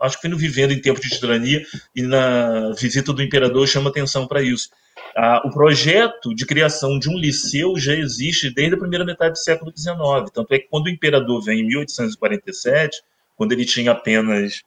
acho 0.00 0.16
que 0.16 0.22
foi 0.22 0.30
no 0.30 0.36
Vivendo 0.36 0.72
em 0.72 0.80
Tempo 0.80 1.00
de 1.00 1.10
Tirania, 1.10 1.64
e 1.94 2.02
na 2.02 2.72
visita 2.72 3.12
do 3.12 3.22
imperador 3.22 3.66
chama 3.66 3.90
atenção 3.90 4.26
para 4.26 4.42
isso 4.42 4.70
ah, 5.16 5.42
o 5.44 5.50
projeto 5.50 6.34
de 6.34 6.44
criação 6.44 6.98
de 6.98 7.08
um 7.08 7.16
liceu 7.16 7.78
já 7.78 7.94
existe 7.94 8.50
desde 8.50 8.74
a 8.74 8.78
primeira 8.78 9.04
metade 9.04 9.32
do 9.32 9.38
século 9.38 9.72
XIX. 9.76 10.30
Tanto 10.32 10.52
é 10.52 10.58
que 10.58 10.68
quando 10.68 10.86
o 10.86 10.90
imperador 10.90 11.42
vem 11.42 11.60
em 11.60 11.66
1847, 11.66 13.02
quando 13.36 13.52
ele 13.52 13.64
tinha 13.64 13.92
apenas 13.92 14.62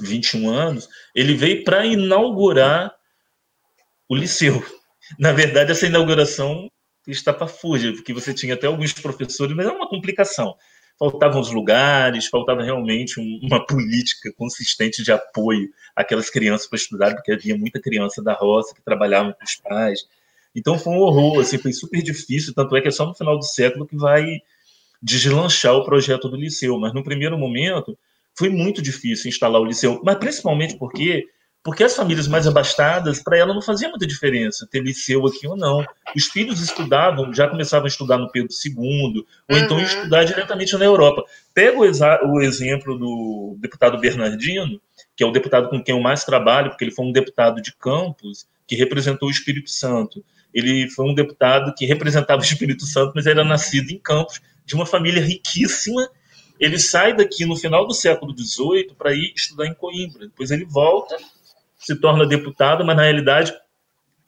21 0.00 0.50
anos, 0.50 0.88
ele 1.14 1.34
veio 1.34 1.64
para 1.64 1.86
inaugurar 1.86 2.94
o 4.08 4.14
liceu. 4.14 4.62
Na 5.18 5.32
verdade, 5.32 5.72
essa 5.72 5.86
inauguração 5.86 6.70
está 7.06 7.32
para 7.32 7.46
fugir, 7.46 7.94
porque 7.94 8.12
você 8.12 8.32
tinha 8.32 8.54
até 8.54 8.66
alguns 8.66 8.92
professores, 8.92 9.54
mas 9.54 9.66
é 9.66 9.70
uma 9.70 9.88
complicação 9.88 10.54
faltavam 10.98 11.40
os 11.40 11.50
lugares, 11.50 12.26
faltava 12.26 12.62
realmente 12.62 13.20
uma 13.42 13.64
política 13.64 14.32
consistente 14.36 15.02
de 15.02 15.12
apoio 15.12 15.68
àquelas 15.94 16.30
crianças 16.30 16.66
para 16.66 16.76
estudar, 16.76 17.14
porque 17.14 17.32
havia 17.32 17.56
muita 17.56 17.80
criança 17.80 18.22
da 18.22 18.32
roça 18.32 18.74
que 18.74 18.82
trabalhavam 18.82 19.32
com 19.32 19.44
os 19.44 19.56
pais. 19.56 20.06
Então 20.54 20.78
foi 20.78 20.92
um 20.92 20.98
horror, 20.98 21.40
assim, 21.40 21.58
foi 21.58 21.72
super 21.72 22.00
difícil, 22.00 22.54
tanto 22.54 22.76
é 22.76 22.80
que 22.80 22.88
é 22.88 22.90
só 22.92 23.04
no 23.06 23.14
final 23.14 23.36
do 23.36 23.44
século 23.44 23.86
que 23.86 23.96
vai 23.96 24.40
deslanchar 25.02 25.74
o 25.74 25.84
projeto 25.84 26.28
do 26.28 26.36
liceu, 26.36 26.78
mas 26.78 26.94
no 26.94 27.02
primeiro 27.02 27.36
momento 27.36 27.98
foi 28.34 28.48
muito 28.48 28.80
difícil 28.80 29.28
instalar 29.28 29.60
o 29.60 29.64
liceu, 29.64 30.00
mas 30.04 30.16
principalmente 30.16 30.76
porque 30.76 31.28
porque 31.64 31.82
as 31.82 31.96
famílias 31.96 32.28
mais 32.28 32.46
abastadas, 32.46 33.22
para 33.22 33.38
ela 33.38 33.54
não 33.54 33.62
fazia 33.62 33.88
muita 33.88 34.06
diferença 34.06 34.68
ter 34.70 34.80
liceu 34.80 35.26
aqui 35.26 35.48
ou 35.48 35.56
não. 35.56 35.82
Os 36.14 36.26
filhos 36.26 36.60
estudavam, 36.60 37.32
já 37.32 37.48
começavam 37.48 37.86
a 37.86 37.88
estudar 37.88 38.18
no 38.18 38.30
Pedro 38.30 38.50
II, 38.52 39.24
ou 39.48 39.56
então 39.56 39.78
uhum. 39.78 39.82
estudar 39.82 40.24
diretamente 40.24 40.76
na 40.76 40.84
Europa. 40.84 41.24
Pega 41.54 41.78
o, 41.78 42.32
o 42.32 42.42
exemplo 42.42 42.98
do 42.98 43.56
deputado 43.58 43.98
Bernardino, 43.98 44.78
que 45.16 45.24
é 45.24 45.26
o 45.26 45.30
deputado 45.30 45.70
com 45.70 45.82
quem 45.82 45.94
eu 45.94 46.02
mais 46.02 46.22
trabalho, 46.22 46.68
porque 46.68 46.84
ele 46.84 46.90
foi 46.90 47.06
um 47.06 47.12
deputado 47.12 47.62
de 47.62 47.74
Campos 47.74 48.46
que 48.68 48.76
representou 48.76 49.28
o 49.28 49.32
Espírito 49.32 49.70
Santo. 49.70 50.22
Ele 50.52 50.90
foi 50.90 51.06
um 51.06 51.14
deputado 51.14 51.74
que 51.74 51.86
representava 51.86 52.42
o 52.42 52.44
Espírito 52.44 52.84
Santo, 52.84 53.12
mas 53.14 53.26
era 53.26 53.42
nascido 53.42 53.90
em 53.90 53.98
Campos, 53.98 54.38
de 54.66 54.74
uma 54.74 54.84
família 54.84 55.24
riquíssima. 55.24 56.10
Ele 56.60 56.78
sai 56.78 57.16
daqui 57.16 57.46
no 57.46 57.56
final 57.56 57.86
do 57.86 57.94
século 57.94 58.34
XVIII 58.38 58.94
para 58.98 59.14
ir 59.14 59.32
estudar 59.34 59.66
em 59.66 59.74
Coimbra. 59.74 60.26
Depois 60.26 60.50
ele 60.50 60.66
volta 60.66 61.16
se 61.84 61.96
torna 61.96 62.26
deputado, 62.26 62.84
mas 62.84 62.96
na 62.96 63.02
realidade 63.02 63.52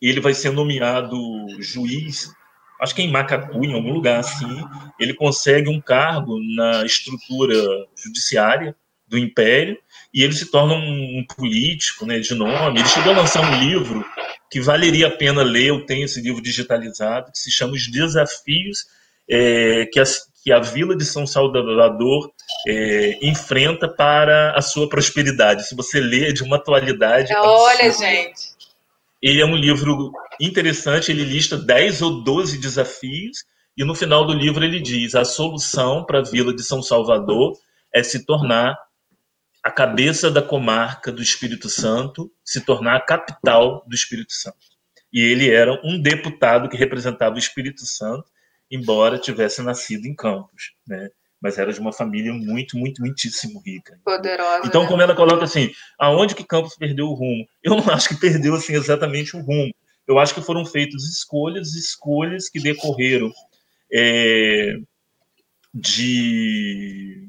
ele 0.01 0.19
vai 0.19 0.33
ser 0.33 0.51
nomeado 0.51 1.17
juiz, 1.59 2.31
acho 2.79 2.93
que 2.93 3.01
em 3.01 3.11
Macacu, 3.11 3.63
em 3.63 3.73
algum 3.73 3.91
lugar 3.91 4.19
assim. 4.19 4.63
Ele 4.99 5.13
consegue 5.13 5.69
um 5.69 5.81
cargo 5.81 6.39
na 6.55 6.85
estrutura 6.85 7.55
judiciária 7.95 8.75
do 9.07 9.17
Império 9.17 9.77
e 10.13 10.21
ele 10.21 10.33
se 10.33 10.51
torna 10.51 10.73
um, 10.73 11.25
político 11.35 12.05
né, 12.05 12.19
de 12.19 12.35
nome. 12.35 12.79
Ele 12.79 12.89
chegou 12.89 13.13
a 13.13 13.17
lançar 13.17 13.41
um 13.41 13.59
livro 13.59 14.05
que 14.51 14.61
valeria 14.61 15.07
a 15.07 15.11
pena 15.11 15.41
ler, 15.43 15.67
eu 15.67 15.85
tenho 15.85 16.05
esse 16.05 16.21
livro 16.21 16.41
digitalizado, 16.41 17.31
que 17.31 17.39
se 17.39 17.51
chama 17.51 17.73
Os 17.73 17.89
Desafios 17.89 18.85
é, 19.29 19.85
que, 19.91 19.99
a, 19.99 20.03
que 20.47 20.53
a 20.53 20.59
Vila 20.61 20.95
de 20.95 21.03
São 21.03 21.27
Salvador 21.27 22.31
é, 22.65 23.19
enfrenta 23.21 23.85
para 23.85 24.57
a 24.57 24.61
sua 24.61 24.87
prosperidade. 24.87 25.67
Se 25.67 25.75
você 25.75 25.99
lê, 25.99 26.29
é 26.29 26.31
de 26.31 26.41
uma 26.41 26.55
atualidade. 26.55 27.33
Olha, 27.35 27.87
absurda. 27.87 28.07
gente. 28.07 28.55
Ele 29.21 29.41
é 29.41 29.45
um 29.45 29.57
livro 29.57 30.09
interessante, 30.39 31.11
ele 31.11 31.25
lista 31.25 31.57
10 31.57 32.01
ou 32.01 32.23
12 32.23 32.59
desafios, 32.59 33.43
e 33.75 33.83
no 33.83 33.93
final 33.93 34.25
do 34.25 34.31
livro 34.31 34.63
ele 34.63 34.79
diz: 34.79 35.15
a 35.15 35.25
solução 35.25 36.05
para 36.05 36.19
a 36.19 36.23
Vila 36.23 36.55
de 36.55 36.63
São 36.63 36.81
Salvador 36.81 37.57
é 37.93 38.01
se 38.01 38.25
tornar 38.25 38.79
a 39.61 39.69
cabeça 39.69 40.31
da 40.31 40.41
comarca 40.41 41.11
do 41.11 41.21
Espírito 41.21 41.67
Santo, 41.67 42.31
se 42.41 42.61
tornar 42.61 42.95
a 42.95 43.05
capital 43.05 43.83
do 43.85 43.93
Espírito 43.93 44.31
Santo. 44.31 44.65
E 45.11 45.19
ele 45.19 45.49
era 45.49 45.77
um 45.83 46.01
deputado 46.01 46.69
que 46.69 46.77
representava 46.77 47.35
o 47.35 47.37
Espírito 47.37 47.85
Santo, 47.85 48.23
embora 48.69 49.17
tivesse 49.17 49.61
nascido 49.61 50.05
em 50.05 50.15
Campos, 50.15 50.73
né? 50.87 51.09
mas 51.41 51.57
era 51.57 51.71
de 51.71 51.79
uma 51.79 51.93
família 51.93 52.33
muito, 52.33 52.77
muito, 52.77 53.01
muitíssimo 53.01 53.61
rica. 53.63 53.99
Poderosa. 54.03 54.65
Então, 54.65 54.83
né? 54.83 54.87
como 54.87 55.01
ela 55.01 55.15
coloca 55.15 55.43
assim, 55.43 55.71
aonde 55.97 56.35
que 56.35 56.43
Campos 56.43 56.75
perdeu 56.75 57.07
o 57.07 57.13
rumo? 57.13 57.47
Eu 57.63 57.75
não 57.75 57.89
acho 57.93 58.09
que 58.09 58.15
perdeu 58.15 58.55
assim 58.55 58.73
exatamente 58.73 59.35
o 59.35 59.41
rumo. 59.41 59.73
Eu 60.07 60.17
acho 60.17 60.33
que 60.33 60.41
foram 60.41 60.65
feitas 60.65 61.03
escolhas, 61.03 61.73
escolhas 61.73 62.49
que 62.49 62.59
decorreram 62.59 63.31
é, 63.91 64.77
de 65.73 67.27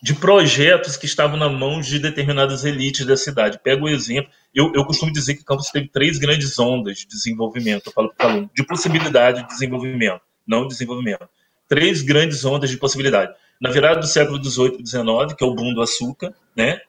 de 0.00 0.14
projetos 0.14 0.96
que 0.96 1.06
estavam 1.06 1.36
na 1.36 1.48
mão 1.48 1.80
de 1.80 1.98
determinadas 1.98 2.64
elites 2.64 3.04
da 3.04 3.16
cidade. 3.16 3.58
Pego 3.62 3.86
o 3.86 3.88
exemplo, 3.88 4.30
eu, 4.54 4.72
eu 4.74 4.84
costumo 4.84 5.12
dizer 5.12 5.34
que 5.34 5.44
Campos 5.44 5.70
teve 5.70 5.88
três 5.88 6.18
grandes 6.18 6.56
ondas 6.58 6.98
de 6.98 7.06
desenvolvimento, 7.06 7.86
eu 7.86 7.92
falo 7.92 8.14
para 8.14 8.26
o 8.26 8.30
aluno, 8.30 8.50
de 8.54 8.64
possibilidade 8.64 9.42
de 9.42 9.48
desenvolvimento, 9.48 10.20
não 10.48 10.66
desenvolvimento 10.66 11.28
três 11.68 12.02
grandes 12.02 12.44
ondas 12.44 12.70
de 12.70 12.78
possibilidade. 12.78 13.32
Na 13.60 13.70
virada 13.70 14.00
do 14.00 14.06
século 14.06 14.42
XVIII 14.42 14.78
e 14.80 14.86
XIX, 14.86 15.34
que 15.36 15.44
é 15.44 15.46
o 15.46 15.54
boom 15.54 15.74
do 15.74 15.82
açúcar, 15.82 16.34
né? 16.56 16.80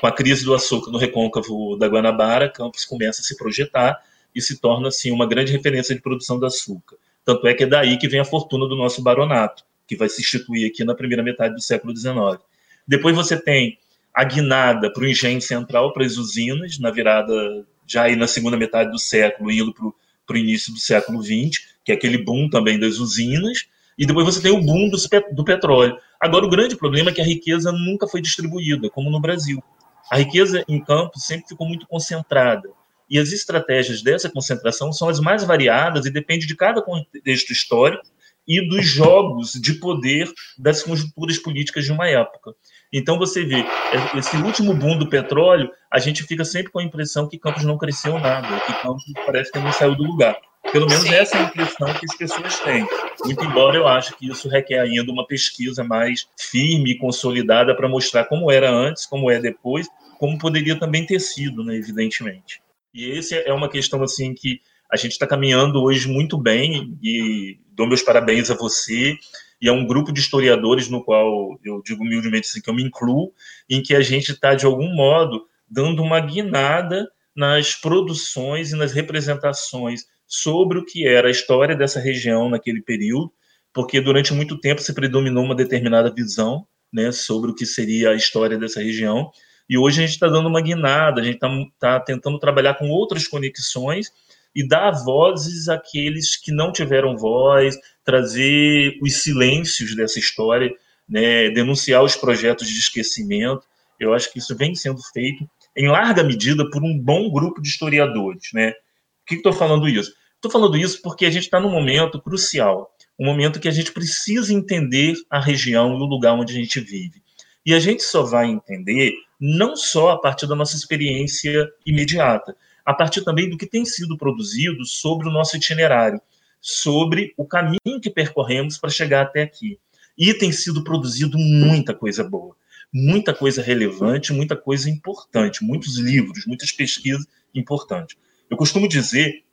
com 0.00 0.06
a 0.06 0.12
crise 0.12 0.44
do 0.44 0.54
açúcar 0.54 0.90
no 0.90 0.98
recôncavo 0.98 1.76
da 1.76 1.88
Guanabara, 1.88 2.48
Campos 2.48 2.84
começa 2.84 3.20
a 3.20 3.24
se 3.24 3.36
projetar 3.36 3.98
e 4.34 4.40
se 4.40 4.60
torna 4.60 4.88
assim 4.88 5.10
uma 5.10 5.26
grande 5.26 5.50
referência 5.50 5.94
de 5.94 6.00
produção 6.00 6.38
de 6.38 6.46
açúcar. 6.46 6.96
Tanto 7.24 7.46
é 7.48 7.54
que 7.54 7.64
é 7.64 7.66
daí 7.66 7.98
que 7.98 8.06
vem 8.06 8.20
a 8.20 8.24
fortuna 8.24 8.68
do 8.68 8.76
nosso 8.76 9.02
baronato, 9.02 9.64
que 9.86 9.96
vai 9.96 10.08
se 10.08 10.20
instituir 10.20 10.70
aqui 10.70 10.84
na 10.84 10.94
primeira 10.94 11.22
metade 11.22 11.54
do 11.54 11.60
século 11.60 11.96
XIX. 11.96 12.38
Depois 12.86 13.16
você 13.16 13.40
tem 13.40 13.78
a 14.14 14.24
guinada 14.24 14.92
para 14.92 15.02
o 15.02 15.06
engenho 15.06 15.40
central, 15.40 15.92
para 15.92 16.04
as 16.04 16.16
usinas, 16.16 16.78
na 16.78 16.90
virada 16.90 17.66
já 17.86 18.04
aí 18.04 18.14
na 18.14 18.26
segunda 18.26 18.56
metade 18.56 18.90
do 18.90 18.98
século, 18.98 19.50
indo 19.50 19.72
para 19.72 19.86
o 19.86 19.94
início 20.36 20.72
do 20.72 20.78
século 20.78 21.22
XX, 21.22 21.64
que 21.84 21.92
é 21.92 21.94
aquele 21.94 22.18
boom 22.18 22.48
também 22.48 22.78
das 22.78 22.98
usinas, 22.98 23.66
e 23.98 24.06
depois 24.06 24.26
você 24.26 24.40
tem 24.40 24.52
o 24.52 24.60
boom 24.60 24.88
do, 24.88 24.96
do 25.32 25.44
petróleo. 25.44 25.96
Agora, 26.20 26.44
o 26.44 26.48
grande 26.48 26.76
problema 26.76 27.10
é 27.10 27.12
que 27.12 27.20
a 27.20 27.24
riqueza 27.24 27.72
nunca 27.72 28.06
foi 28.06 28.20
distribuída, 28.20 28.88
como 28.90 29.10
no 29.10 29.20
Brasil. 29.20 29.62
A 30.10 30.18
riqueza 30.18 30.64
em 30.68 30.82
Campos 30.82 31.24
sempre 31.24 31.48
ficou 31.48 31.66
muito 31.66 31.86
concentrada. 31.86 32.68
E 33.10 33.18
as 33.18 33.32
estratégias 33.32 34.02
dessa 34.02 34.30
concentração 34.30 34.92
são 34.92 35.08
as 35.08 35.18
mais 35.18 35.42
variadas 35.42 36.06
e 36.06 36.10
depende 36.10 36.46
de 36.46 36.54
cada 36.54 36.82
contexto 36.82 37.52
histórico 37.52 38.04
e 38.46 38.66
dos 38.66 38.86
jogos 38.86 39.52
de 39.52 39.74
poder 39.74 40.30
das 40.56 40.82
conjunturas 40.82 41.38
políticas 41.38 41.84
de 41.84 41.92
uma 41.92 42.08
época. 42.08 42.54
Então 42.92 43.18
você 43.18 43.44
vê, 43.44 43.60
é, 43.60 44.18
esse 44.18 44.36
último 44.36 44.74
boom 44.74 44.98
do 44.98 45.08
petróleo, 45.08 45.70
a 45.90 45.98
gente 45.98 46.22
fica 46.22 46.44
sempre 46.44 46.72
com 46.72 46.78
a 46.78 46.84
impressão 46.84 47.28
que 47.28 47.38
Campos 47.38 47.64
não 47.64 47.76
cresceu 47.76 48.18
nada, 48.18 48.48
que 48.60 48.72
Campos 48.82 49.04
parece 49.26 49.52
que 49.52 49.58
não 49.58 49.72
saiu 49.72 49.94
do 49.94 50.04
lugar. 50.04 50.36
Pelo 50.72 50.86
menos 50.86 51.02
Sim. 51.02 51.14
essa 51.14 51.36
é 51.36 51.40
a 51.40 51.44
impressão 51.44 51.94
que 51.94 52.04
as 52.04 52.16
pessoas 52.16 52.58
têm. 52.60 52.86
Muito 53.24 53.44
embora 53.44 53.76
eu 53.76 53.86
acho 53.86 54.16
que 54.16 54.28
isso 54.28 54.48
requer 54.48 54.80
ainda 54.80 55.10
uma 55.10 55.26
pesquisa 55.26 55.82
mais 55.82 56.26
firme 56.38 56.92
e 56.92 56.98
consolidada 56.98 57.74
para 57.74 57.88
mostrar 57.88 58.24
como 58.24 58.50
era 58.50 58.70
antes, 58.70 59.06
como 59.06 59.30
é 59.30 59.40
depois, 59.40 59.86
como 60.18 60.38
poderia 60.38 60.78
também 60.78 61.06
ter 61.06 61.20
sido, 61.20 61.64
né, 61.64 61.76
evidentemente. 61.76 62.60
E 62.92 63.04
esse 63.10 63.34
é 63.34 63.52
uma 63.52 63.68
questão 63.68 64.02
assim 64.02 64.34
que 64.34 64.60
a 64.90 64.96
gente 64.96 65.12
está 65.12 65.26
caminhando 65.26 65.82
hoje 65.82 66.08
muito 66.08 66.36
bem 66.36 66.98
e 67.02 67.58
dou 67.72 67.86
meus 67.86 68.02
parabéns 68.02 68.50
a 68.50 68.54
você 68.54 69.16
e 69.60 69.68
a 69.68 69.72
um 69.72 69.86
grupo 69.86 70.12
de 70.12 70.20
historiadores 70.20 70.88
no 70.88 71.02
qual 71.02 71.58
eu 71.64 71.82
digo 71.84 72.02
humildemente 72.02 72.48
assim, 72.48 72.60
que 72.60 72.70
eu 72.70 72.74
me 72.74 72.82
incluo, 72.82 73.32
em 73.68 73.82
que 73.82 73.94
a 73.94 74.00
gente 74.00 74.32
está, 74.32 74.54
de 74.54 74.66
algum 74.66 74.94
modo, 74.94 75.46
dando 75.68 76.02
uma 76.02 76.20
guinada 76.20 77.08
nas 77.34 77.74
produções 77.74 78.72
e 78.72 78.76
nas 78.76 78.92
representações 78.92 80.04
sobre 80.26 80.78
o 80.78 80.84
que 80.84 81.06
era 81.06 81.28
a 81.28 81.30
história 81.30 81.76
dessa 81.76 82.00
região 82.00 82.48
naquele 82.48 82.82
período, 82.82 83.32
porque 83.72 84.00
durante 84.00 84.32
muito 84.32 84.60
tempo 84.60 84.80
se 84.80 84.92
predominou 84.92 85.44
uma 85.44 85.54
determinada 85.54 86.12
visão 86.12 86.66
né, 86.92 87.12
sobre 87.12 87.50
o 87.50 87.54
que 87.54 87.66
seria 87.66 88.10
a 88.10 88.14
história 88.14 88.58
dessa 88.58 88.82
região, 88.82 89.30
e 89.68 89.76
hoje 89.76 89.98
a 89.98 90.06
gente 90.06 90.14
está 90.14 90.28
dando 90.28 90.48
uma 90.48 90.62
guinada, 90.62 91.20
a 91.20 91.24
gente 91.24 91.34
está 91.34 91.48
tá 91.78 92.00
tentando 92.00 92.38
trabalhar 92.38 92.74
com 92.74 92.88
outras 92.88 93.28
conexões 93.28 94.10
e 94.54 94.66
dar 94.66 94.90
vozes 94.90 95.68
àqueles 95.68 96.36
que 96.36 96.50
não 96.50 96.72
tiveram 96.72 97.16
voz, 97.16 97.76
trazer 98.08 98.98
os 99.02 99.22
silêncios 99.22 99.94
dessa 99.94 100.18
história, 100.18 100.74
né, 101.06 101.50
denunciar 101.50 102.02
os 102.02 102.16
projetos 102.16 102.66
de 102.66 102.78
esquecimento. 102.78 103.66
Eu 104.00 104.14
acho 104.14 104.32
que 104.32 104.38
isso 104.38 104.56
vem 104.56 104.74
sendo 104.74 105.02
feito 105.12 105.46
em 105.76 105.88
larga 105.88 106.24
medida 106.24 106.68
por 106.70 106.82
um 106.82 106.98
bom 106.98 107.30
grupo 107.30 107.60
de 107.60 107.68
historiadores. 107.68 108.44
Né? 108.54 108.70
Por 108.70 109.26
que 109.26 109.34
estou 109.34 109.52
falando 109.52 109.86
isso? 109.86 110.14
Estou 110.36 110.50
falando 110.50 110.78
isso 110.78 111.02
porque 111.02 111.26
a 111.26 111.30
gente 111.30 111.42
está 111.42 111.60
num 111.60 111.70
momento 111.70 112.18
crucial, 112.18 112.90
um 113.18 113.26
momento 113.26 113.60
que 113.60 113.68
a 113.68 113.72
gente 113.72 113.92
precisa 113.92 114.54
entender 114.54 115.12
a 115.28 115.38
região 115.38 115.92
e 115.92 115.96
o 115.96 116.06
lugar 116.06 116.32
onde 116.32 116.54
a 116.54 116.56
gente 116.56 116.80
vive. 116.80 117.22
E 117.66 117.74
a 117.74 117.78
gente 117.78 118.02
só 118.02 118.22
vai 118.22 118.46
entender 118.46 119.12
não 119.38 119.76
só 119.76 120.12
a 120.12 120.18
partir 120.18 120.46
da 120.46 120.54
nossa 120.54 120.74
experiência 120.74 121.68
imediata, 121.84 122.56
a 122.86 122.94
partir 122.94 123.22
também 123.22 123.50
do 123.50 123.58
que 123.58 123.66
tem 123.66 123.84
sido 123.84 124.16
produzido 124.16 124.82
sobre 124.86 125.28
o 125.28 125.30
nosso 125.30 125.58
itinerário, 125.58 126.18
sobre 126.60 127.34
o 127.36 127.46
caminho 127.46 128.00
que 128.02 128.10
percorremos 128.10 128.78
para 128.78 128.90
chegar 128.90 129.22
até 129.22 129.42
aqui. 129.42 129.78
E 130.16 130.34
tem 130.34 130.50
sido 130.50 130.82
produzido 130.82 131.38
muita 131.38 131.94
coisa 131.94 132.24
boa, 132.24 132.56
muita 132.92 133.32
coisa 133.32 133.62
relevante, 133.62 134.32
muita 134.32 134.56
coisa 134.56 134.90
importante, 134.90 135.64
muitos 135.64 135.96
livros, 135.98 136.46
muitas 136.46 136.72
pesquisas 136.72 137.26
importantes. 137.54 138.16
Eu 138.50 138.56
costumo 138.56 138.88
dizer 138.88 139.44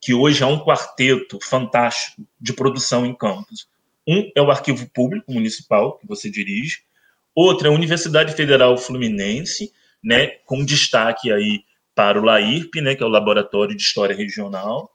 que 0.00 0.14
hoje 0.14 0.42
há 0.44 0.46
um 0.46 0.60
quarteto 0.60 1.38
fantástico 1.42 2.26
de 2.40 2.52
produção 2.52 3.04
em 3.04 3.14
campos. 3.14 3.68
Um 4.06 4.30
é 4.36 4.40
o 4.40 4.50
Arquivo 4.50 4.88
Público 4.90 5.32
Municipal, 5.32 5.98
que 5.98 6.06
você 6.06 6.30
dirige, 6.30 6.82
outro 7.34 7.66
é 7.66 7.70
a 7.70 7.74
Universidade 7.74 8.34
Federal 8.34 8.78
Fluminense, 8.78 9.72
né, 10.02 10.28
com 10.44 10.64
destaque 10.64 11.32
aí 11.32 11.64
para 11.94 12.20
o 12.20 12.24
LAIRP, 12.24 12.80
né, 12.80 12.94
que 12.94 13.02
é 13.02 13.06
o 13.06 13.08
Laboratório 13.08 13.74
de 13.74 13.82
História 13.82 14.14
Regional. 14.14 14.90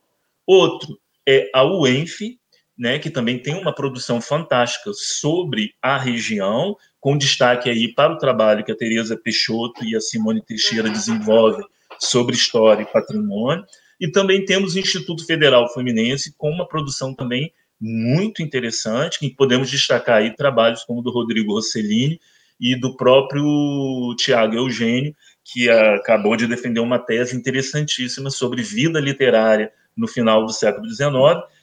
Outro 0.45 0.97
é 1.27 1.49
a 1.53 1.63
UENF, 1.63 2.37
né, 2.77 2.97
que 2.97 3.09
também 3.09 3.37
tem 3.37 3.53
uma 3.53 3.73
produção 3.73 4.19
fantástica 4.19 4.91
sobre 4.93 5.73
a 5.81 5.97
região, 5.97 6.75
com 6.99 7.17
destaque 7.17 7.69
aí 7.69 7.93
para 7.93 8.13
o 8.13 8.17
trabalho 8.17 8.63
que 8.63 8.71
a 8.71 8.77
Tereza 8.77 9.17
Peixoto 9.17 9.83
e 9.83 9.95
a 9.95 10.01
Simone 10.01 10.41
Teixeira 10.41 10.89
desenvolvem 10.89 11.65
sobre 11.99 12.35
história 12.35 12.83
e 12.83 12.91
patrimônio. 12.91 13.63
E 13.99 14.09
também 14.09 14.43
temos 14.45 14.73
o 14.73 14.79
Instituto 14.79 15.25
Federal 15.25 15.71
Fluminense, 15.71 16.33
com 16.37 16.49
uma 16.49 16.67
produção 16.67 17.13
também 17.13 17.53
muito 17.79 18.41
interessante, 18.41 19.19
que 19.19 19.29
podemos 19.29 19.69
destacar 19.69 20.17
aí 20.17 20.35
trabalhos 20.35 20.83
como 20.83 20.99
o 20.99 21.03
do 21.03 21.11
Rodrigo 21.11 21.53
Rossellini 21.53 22.19
e 22.59 22.75
do 22.75 22.95
próprio 22.95 24.15
Tiago 24.17 24.55
Eugênio, 24.55 25.15
que 25.43 25.69
acabou 25.69 26.35
de 26.35 26.47
defender 26.47 26.79
uma 26.79 26.99
tese 26.99 27.35
interessantíssima 27.35 28.29
sobre 28.29 28.61
vida 28.61 28.99
literária 28.99 29.71
no 30.01 30.07
final 30.07 30.43
do 30.45 30.51
século 30.51 30.89
XIX, 30.89 31.13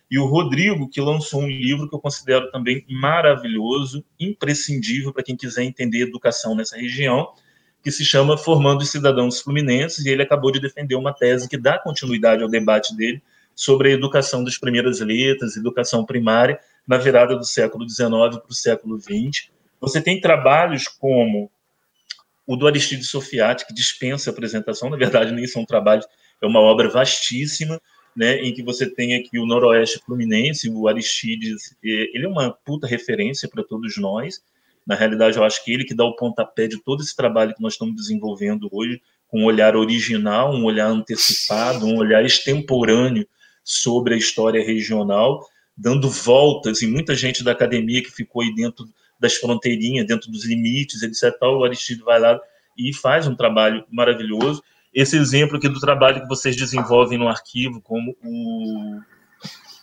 e 0.08 0.18
o 0.18 0.24
Rodrigo, 0.24 0.88
que 0.88 1.00
lançou 1.00 1.42
um 1.42 1.48
livro 1.48 1.88
que 1.88 1.94
eu 1.94 1.98
considero 1.98 2.50
também 2.52 2.84
maravilhoso, 2.88 4.04
imprescindível 4.18 5.12
para 5.12 5.24
quem 5.24 5.36
quiser 5.36 5.64
entender 5.64 6.02
educação 6.02 6.54
nessa 6.54 6.76
região, 6.76 7.32
que 7.82 7.90
se 7.90 8.04
chama 8.04 8.38
Formando 8.38 8.82
os 8.82 8.90
Cidadãos 8.90 9.40
Fluminenses, 9.40 10.06
e 10.06 10.08
ele 10.08 10.22
acabou 10.22 10.52
de 10.52 10.60
defender 10.60 10.94
uma 10.94 11.12
tese 11.12 11.48
que 11.48 11.58
dá 11.58 11.78
continuidade 11.78 12.42
ao 12.42 12.48
debate 12.48 12.96
dele 12.96 13.20
sobre 13.54 13.90
a 13.90 13.92
educação 13.92 14.44
das 14.44 14.56
primeiras 14.56 15.00
letras, 15.00 15.56
educação 15.56 16.04
primária, 16.04 16.60
na 16.86 16.96
virada 16.96 17.36
do 17.36 17.44
século 17.44 17.88
XIX 17.88 18.08
para 18.08 18.50
o 18.50 18.54
século 18.54 18.98
XX. 19.00 19.50
Você 19.80 20.00
tem 20.00 20.20
trabalhos 20.20 20.86
como 20.86 21.50
o 22.46 22.56
do 22.56 22.66
Aristides 22.66 23.10
Sofiati, 23.10 23.66
que 23.66 23.74
dispensa 23.74 24.30
apresentação, 24.30 24.88
na 24.88 24.96
verdade, 24.96 25.32
nem 25.32 25.46
são 25.46 25.66
trabalhos, 25.66 26.06
é 26.40 26.46
uma 26.46 26.60
obra 26.60 26.88
vastíssima, 26.88 27.80
né, 28.16 28.36
em 28.40 28.52
que 28.52 28.62
você 28.62 28.88
tem 28.88 29.16
aqui 29.16 29.38
o 29.38 29.46
Noroeste 29.46 30.00
Fluminense, 30.04 30.68
o 30.68 30.88
Aristides, 30.88 31.76
ele 31.82 32.24
é 32.24 32.28
uma 32.28 32.50
puta 32.50 32.86
referência 32.86 33.48
para 33.48 33.62
todos 33.62 33.96
nós. 33.96 34.42
Na 34.86 34.94
realidade, 34.94 35.36
eu 35.36 35.44
acho 35.44 35.64
que 35.64 35.72
ele 35.72 35.84
que 35.84 35.94
dá 35.94 36.04
o 36.04 36.16
pontapé 36.16 36.66
de 36.66 36.82
todo 36.82 37.02
esse 37.02 37.14
trabalho 37.14 37.54
que 37.54 37.62
nós 37.62 37.74
estamos 37.74 37.94
desenvolvendo 37.94 38.68
hoje, 38.72 39.00
com 39.28 39.42
um 39.42 39.44
olhar 39.44 39.76
original, 39.76 40.54
um 40.54 40.64
olhar 40.64 40.88
antecipado, 40.88 41.86
um 41.86 41.98
olhar 41.98 42.24
extemporâneo 42.24 43.26
sobre 43.62 44.14
a 44.14 44.16
história 44.16 44.64
regional, 44.64 45.46
dando 45.76 46.08
voltas, 46.08 46.80
e 46.80 46.86
muita 46.86 47.14
gente 47.14 47.44
da 47.44 47.52
academia 47.52 48.02
que 48.02 48.10
ficou 48.10 48.42
aí 48.42 48.54
dentro 48.54 48.88
das 49.20 49.34
fronteirinhas, 49.34 50.06
dentro 50.06 50.30
dos 50.30 50.46
limites, 50.46 51.02
etc. 51.02 51.34
O 51.42 51.64
Aristides 51.64 52.02
vai 52.02 52.18
lá 52.18 52.40
e 52.76 52.94
faz 52.94 53.26
um 53.26 53.34
trabalho 53.34 53.84
maravilhoso. 53.90 54.62
Esse 54.98 55.16
exemplo 55.16 55.58
aqui 55.58 55.68
do 55.68 55.78
trabalho 55.78 56.20
que 56.20 56.26
vocês 56.26 56.56
desenvolvem 56.56 57.16
no 57.16 57.28
arquivo, 57.28 57.80
como 57.80 58.16
o, 58.20 59.00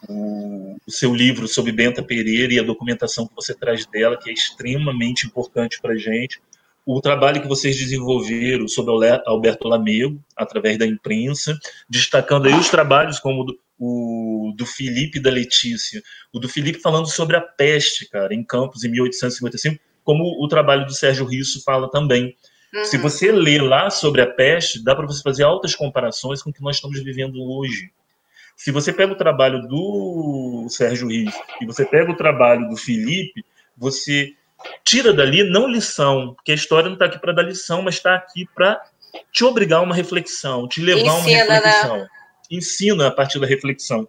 o, 0.10 0.76
o 0.86 0.92
seu 0.92 1.16
livro 1.16 1.48
sobre 1.48 1.72
Benta 1.72 2.04
Pereira 2.04 2.54
e 2.54 2.60
a 2.60 2.64
documentação 2.64 3.26
que 3.26 3.34
você 3.34 3.54
traz 3.54 3.86
dela, 3.86 4.18
que 4.18 4.30
é 4.30 4.34
extremamente 4.34 5.26
importante 5.26 5.80
para 5.82 5.94
a 5.94 5.98
gente. 5.98 6.42
O 6.86 7.00
trabalho 7.00 7.42
que 7.42 7.48
vocês 7.48 7.78
desenvolveram 7.78 8.68
sobre 8.68 8.94
Alberto 9.26 9.70
Lamego, 9.70 10.22
através 10.36 10.78
da 10.78 10.86
imprensa, 10.86 11.58
destacando 11.90 12.48
aí 12.48 12.54
os 12.54 12.68
trabalhos 12.68 13.18
como 13.18 13.46
o 13.80 14.54
do 14.58 14.66
Felipe 14.66 15.18
e 15.18 15.22
da 15.22 15.32
Letícia, 15.32 16.04
o 16.34 16.40
do 16.40 16.50
Felipe 16.50 16.82
falando 16.82 17.08
sobre 17.08 17.38
a 17.38 17.42
peste, 17.42 18.10
cara, 18.10 18.36
em 18.36 18.44
Campos, 18.44 18.84
em 18.84 18.92
1855, 18.92 19.82
como 20.04 20.44
o 20.44 20.48
trabalho 20.50 20.86
do 20.86 20.94
Sérgio 20.94 21.26
Risso 21.26 21.64
fala 21.64 21.90
também. 21.90 22.36
Uhum. 22.74 22.86
Se 22.86 22.98
você 22.98 23.32
ler 23.32 23.62
lá 23.62 23.90
sobre 23.90 24.22
a 24.22 24.28
peste, 24.28 24.84
dá 24.84 24.96
para 24.96 25.06
você 25.06 25.22
fazer 25.22 25.44
altas 25.44 25.76
comparações 25.76 26.42
com 26.42 26.50
o 26.50 26.54
que 26.54 26.62
nós 26.62 26.78
estamos 26.78 27.02
vivendo 27.04 27.42
hoje. 27.42 27.92
Se 28.56 28.72
você 28.72 28.94
pega 28.94 29.12
o 29.12 29.18
trabalho 29.18 29.62
do 29.68 30.68
Sérgio 30.70 31.10
Risso 31.10 31.42
e 31.62 31.66
você 31.66 31.86
pega 31.86 32.12
o 32.12 32.16
trabalho 32.16 32.70
do 32.70 32.78
Felipe, 32.78 33.44
você 33.78 34.34
tira 34.84 35.14
dali 35.14 35.44
não 35.44 35.68
lição, 35.68 36.34
porque 36.36 36.52
a 36.52 36.56
história 36.56 36.88
não 36.88 36.94
está 36.94 37.06
aqui 37.06 37.20
para 37.20 37.34
dar 37.34 37.44
lição, 37.44 37.82
mas 37.82 37.96
está 37.96 38.16
aqui 38.16 38.48
para 38.56 38.82
te 39.32 39.44
obrigar 39.44 39.80
a 39.80 39.84
uma 39.84 39.96
reflexão, 39.96 40.68
te 40.68 40.82
levar 40.82 41.12
a 41.12 41.14
uma 41.16 41.26
né? 41.26 41.34
reflexão. 41.36 41.98
Né? 41.98 42.08
ensina 42.50 43.08
a 43.08 43.12
partir 43.12 43.40
da 43.40 43.48
reflexão. 43.48 44.08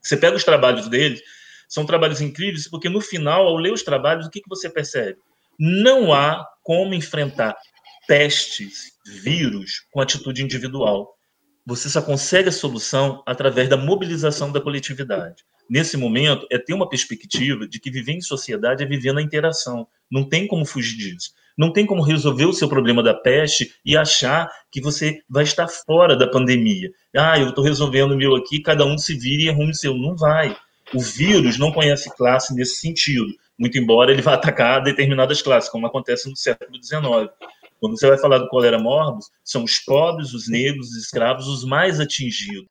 Você 0.00 0.16
pega 0.16 0.36
os 0.36 0.44
trabalhos 0.44 0.88
dele, 0.88 1.20
são 1.68 1.86
trabalhos 1.86 2.20
incríveis, 2.20 2.68
porque 2.68 2.88
no 2.88 3.00
final, 3.00 3.46
ao 3.46 3.56
ler 3.56 3.72
os 3.72 3.82
trabalhos, 3.82 4.26
o 4.26 4.30
que, 4.30 4.40
que 4.40 4.48
você 4.48 4.68
percebe? 4.68 5.18
Não 5.58 6.12
há 6.12 6.46
como 6.62 6.94
enfrentar 6.94 7.56
pestes, 8.06 8.92
vírus, 9.22 9.86
com 9.90 10.00
atitude 10.00 10.42
individual. 10.42 11.14
Você 11.66 11.88
só 11.88 12.02
consegue 12.02 12.48
a 12.48 12.52
solução 12.52 13.22
através 13.26 13.68
da 13.68 13.76
mobilização 13.76 14.52
da 14.52 14.60
coletividade. 14.60 15.44
Nesse 15.68 15.96
momento, 15.96 16.46
é 16.50 16.58
ter 16.58 16.74
uma 16.74 16.88
perspectiva 16.88 17.66
de 17.66 17.80
que 17.80 17.90
viver 17.90 18.12
em 18.12 18.20
sociedade 18.20 18.82
é 18.82 18.86
viver 18.86 19.14
na 19.14 19.22
interação. 19.22 19.86
Não 20.10 20.28
tem 20.28 20.46
como 20.46 20.66
fugir 20.66 20.96
disso. 20.96 21.32
Não 21.56 21.72
tem 21.72 21.86
como 21.86 22.02
resolver 22.02 22.44
o 22.44 22.52
seu 22.52 22.68
problema 22.68 23.02
da 23.02 23.14
peste 23.14 23.72
e 23.84 23.96
achar 23.96 24.50
que 24.70 24.80
você 24.80 25.22
vai 25.28 25.44
estar 25.44 25.68
fora 25.68 26.16
da 26.16 26.28
pandemia. 26.28 26.90
Ah, 27.16 27.38
eu 27.38 27.48
estou 27.48 27.64
resolvendo 27.64 28.12
o 28.12 28.16
meu 28.16 28.34
aqui, 28.34 28.60
cada 28.60 28.84
um 28.84 28.98
se 28.98 29.16
vire 29.16 29.44
e 29.44 29.48
arrume 29.48 29.70
o 29.70 29.74
seu. 29.74 29.94
Não 29.94 30.16
vai. 30.16 30.54
O 30.92 31.00
vírus 31.00 31.58
não 31.58 31.72
conhece 31.72 32.14
classe 32.14 32.54
nesse 32.54 32.76
sentido, 32.76 33.32
muito 33.58 33.78
embora 33.78 34.12
ele 34.12 34.20
vá 34.20 34.34
atacar 34.34 34.82
determinadas 34.82 35.40
classes, 35.40 35.70
como 35.70 35.86
acontece 35.86 36.28
no 36.28 36.36
século 36.36 36.78
XIX. 36.82 37.30
Quando 37.84 38.00
você 38.00 38.08
vai 38.08 38.16
falar 38.16 38.38
do 38.38 38.48
cólera 38.48 38.78
morbus, 38.78 39.26
são 39.44 39.62
os 39.62 39.78
pobres, 39.80 40.32
os 40.32 40.48
negros, 40.48 40.88
os 40.88 40.96
escravos, 40.96 41.46
os 41.46 41.66
mais 41.66 42.00
atingidos. 42.00 42.64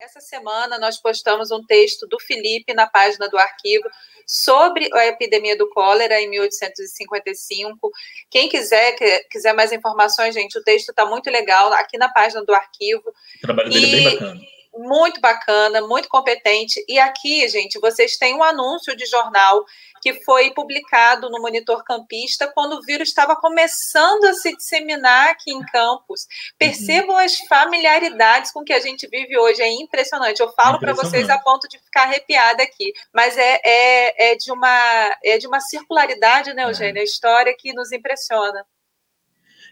Essa 0.00 0.18
semana 0.18 0.78
nós 0.78 0.96
postamos 0.96 1.50
um 1.50 1.62
texto 1.66 2.06
do 2.06 2.18
Felipe 2.18 2.72
na 2.72 2.86
página 2.86 3.28
do 3.28 3.36
arquivo 3.36 3.84
sobre 4.26 4.88
a 4.94 5.08
epidemia 5.08 5.58
do 5.58 5.68
cólera 5.68 6.18
em 6.18 6.30
1855. 6.30 7.90
Quem 8.30 8.48
quiser 8.48 8.96
quiser 9.30 9.52
mais 9.52 9.72
informações, 9.72 10.34
gente, 10.34 10.58
o 10.58 10.64
texto 10.64 10.88
está 10.88 11.04
muito 11.04 11.30
legal 11.30 11.70
aqui 11.74 11.98
na 11.98 12.08
página 12.08 12.42
do 12.42 12.54
arquivo. 12.54 13.10
O 13.10 13.40
trabalho 13.42 13.68
dele 13.68 13.86
e... 13.86 13.90
é 13.90 13.92
bem 13.92 14.10
bacana 14.14 14.40
muito 14.74 15.20
bacana, 15.20 15.80
muito 15.80 16.08
competente. 16.08 16.84
E 16.88 16.98
aqui, 16.98 17.48
gente, 17.48 17.78
vocês 17.80 18.16
têm 18.16 18.34
um 18.34 18.42
anúncio 18.42 18.96
de 18.96 19.04
jornal 19.06 19.64
que 20.00 20.14
foi 20.24 20.52
publicado 20.52 21.28
no 21.28 21.40
Monitor 21.40 21.84
Campista 21.84 22.50
quando 22.54 22.74
o 22.74 22.82
vírus 22.82 23.08
estava 23.08 23.36
começando 23.36 24.24
a 24.24 24.32
se 24.32 24.56
disseminar 24.56 25.28
aqui 25.28 25.52
em 25.52 25.60
Campos. 25.66 26.26
Percebam 26.58 27.16
uhum. 27.16 27.22
as 27.22 27.36
familiaridades 27.40 28.50
com 28.50 28.64
que 28.64 28.72
a 28.72 28.80
gente 28.80 29.06
vive 29.08 29.36
hoje, 29.38 29.60
é 29.60 29.70
impressionante. 29.70 30.40
Eu 30.40 30.52
falo 30.52 30.78
para 30.78 30.94
vocês 30.94 31.28
a 31.28 31.38
ponto 31.38 31.68
de 31.68 31.78
ficar 31.78 32.04
arrepiada 32.04 32.62
aqui, 32.62 32.92
mas 33.12 33.36
é, 33.36 33.60
é, 33.64 34.32
é, 34.32 34.36
de, 34.36 34.50
uma, 34.50 35.16
é 35.22 35.38
de 35.38 35.46
uma 35.46 35.60
circularidade, 35.60 36.54
né, 36.54 36.64
Eugênia? 36.64 37.00
É. 37.00 37.02
A 37.02 37.04
história 37.04 37.54
que 37.56 37.72
nos 37.72 37.92
impressiona. 37.92 38.64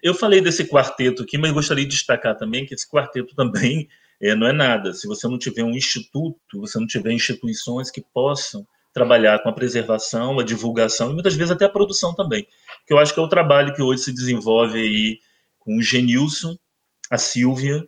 Eu 0.02 0.14
falei 0.14 0.40
desse 0.40 0.64
quarteto 0.68 1.22
aqui, 1.22 1.36
mas 1.38 1.50
gostaria 1.52 1.84
de 1.84 1.90
destacar 1.90 2.36
também 2.36 2.64
que 2.64 2.74
esse 2.74 2.88
quarteto 2.88 3.34
também 3.34 3.88
é, 4.20 4.34
não 4.34 4.46
é 4.46 4.52
nada. 4.52 4.92
Se 4.92 5.06
você 5.06 5.26
não 5.28 5.38
tiver 5.38 5.62
um 5.62 5.70
instituto, 5.70 6.60
você 6.60 6.78
não 6.78 6.86
tiver 6.86 7.12
instituições 7.12 7.90
que 7.90 8.02
possam 8.12 8.66
trabalhar 8.92 9.42
com 9.42 9.48
a 9.48 9.52
preservação, 9.52 10.38
a 10.38 10.44
divulgação 10.44 11.10
e 11.10 11.14
muitas 11.14 11.34
vezes 11.34 11.52
até 11.52 11.64
a 11.64 11.70
produção 11.70 12.14
também. 12.14 12.46
Que 12.86 12.92
eu 12.92 12.98
acho 12.98 13.14
que 13.14 13.20
é 13.20 13.22
o 13.22 13.28
trabalho 13.28 13.74
que 13.74 13.82
hoje 13.82 14.02
se 14.02 14.12
desenvolve 14.12 14.78
aí 14.78 15.18
com 15.58 15.76
o 15.76 15.82
Genilson, 15.82 16.56
a 17.10 17.18
Silvia, 17.18 17.86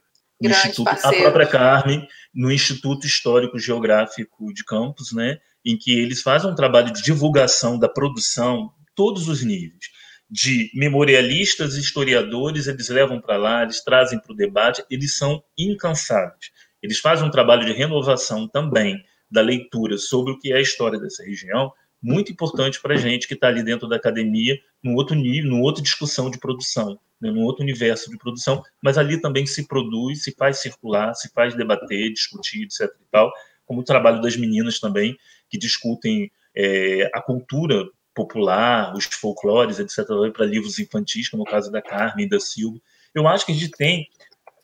a 1.02 1.12
própria 1.12 1.46
Carmen, 1.46 2.06
no 2.34 2.50
Instituto 2.50 3.06
Histórico 3.06 3.58
Geográfico 3.58 4.52
de 4.54 4.64
Campos, 4.64 5.12
né, 5.12 5.38
em 5.64 5.76
que 5.76 5.92
eles 5.92 6.22
fazem 6.22 6.50
um 6.50 6.54
trabalho 6.54 6.92
de 6.92 7.02
divulgação 7.02 7.78
da 7.78 7.88
produção, 7.88 8.72
todos 8.94 9.28
os 9.28 9.42
níveis 9.42 9.86
de 10.30 10.70
memorialistas 10.74 11.74
historiadores, 11.74 12.68
eles 12.68 12.88
levam 12.88 13.20
para 13.20 13.36
lá, 13.36 13.62
eles 13.64 13.82
trazem 13.82 14.20
para 14.20 14.32
o 14.32 14.36
debate, 14.36 14.84
eles 14.88 15.16
são 15.16 15.42
incansáveis. 15.58 16.52
Eles 16.80 17.00
fazem 17.00 17.26
um 17.26 17.30
trabalho 17.30 17.66
de 17.66 17.72
renovação 17.72 18.46
também 18.46 19.02
da 19.30 19.40
leitura 19.40 19.98
sobre 19.98 20.32
o 20.32 20.38
que 20.38 20.52
é 20.52 20.56
a 20.56 20.60
história 20.60 20.98
dessa 20.98 21.24
região, 21.24 21.72
muito 22.02 22.32
importante 22.32 22.80
para 22.80 22.94
a 22.94 22.96
gente 22.96 23.28
que 23.28 23.34
está 23.34 23.48
ali 23.48 23.62
dentro 23.62 23.88
da 23.88 23.96
academia, 23.96 24.58
num 24.82 24.94
outro 24.94 25.14
nível, 25.14 25.50
numa 25.50 25.62
outra 25.62 25.82
discussão 25.82 26.30
de 26.30 26.38
produção, 26.38 26.98
né, 27.20 27.30
num 27.30 27.42
outro 27.42 27.62
universo 27.62 28.10
de 28.10 28.16
produção, 28.16 28.62
mas 28.82 28.96
ali 28.96 29.20
também 29.20 29.44
se 29.44 29.66
produz, 29.68 30.22
se 30.22 30.34
faz 30.34 30.58
circular, 30.58 31.14
se 31.14 31.30
faz 31.32 31.54
debater, 31.54 32.12
discutir, 32.12 32.62
etc. 32.62 32.82
E 32.82 33.10
tal, 33.10 33.30
como 33.66 33.80
o 33.80 33.84
trabalho 33.84 34.22
das 34.22 34.36
meninas 34.36 34.80
também, 34.80 35.16
que 35.48 35.58
discutem 35.58 36.30
é, 36.56 37.10
a 37.12 37.20
cultura 37.20 37.84
popular, 38.20 38.94
os 38.94 39.04
folclores, 39.04 39.78
etc., 39.78 40.06
para 40.32 40.44
livros 40.44 40.78
infantis, 40.78 41.28
como 41.28 41.42
o 41.42 41.46
caso 41.46 41.70
da 41.70 41.80
Carmen 41.80 42.28
da 42.28 42.38
Silva. 42.38 42.78
Eu 43.14 43.26
acho 43.26 43.46
que 43.46 43.52
a 43.52 43.54
gente 43.54 43.70
tem 43.70 44.08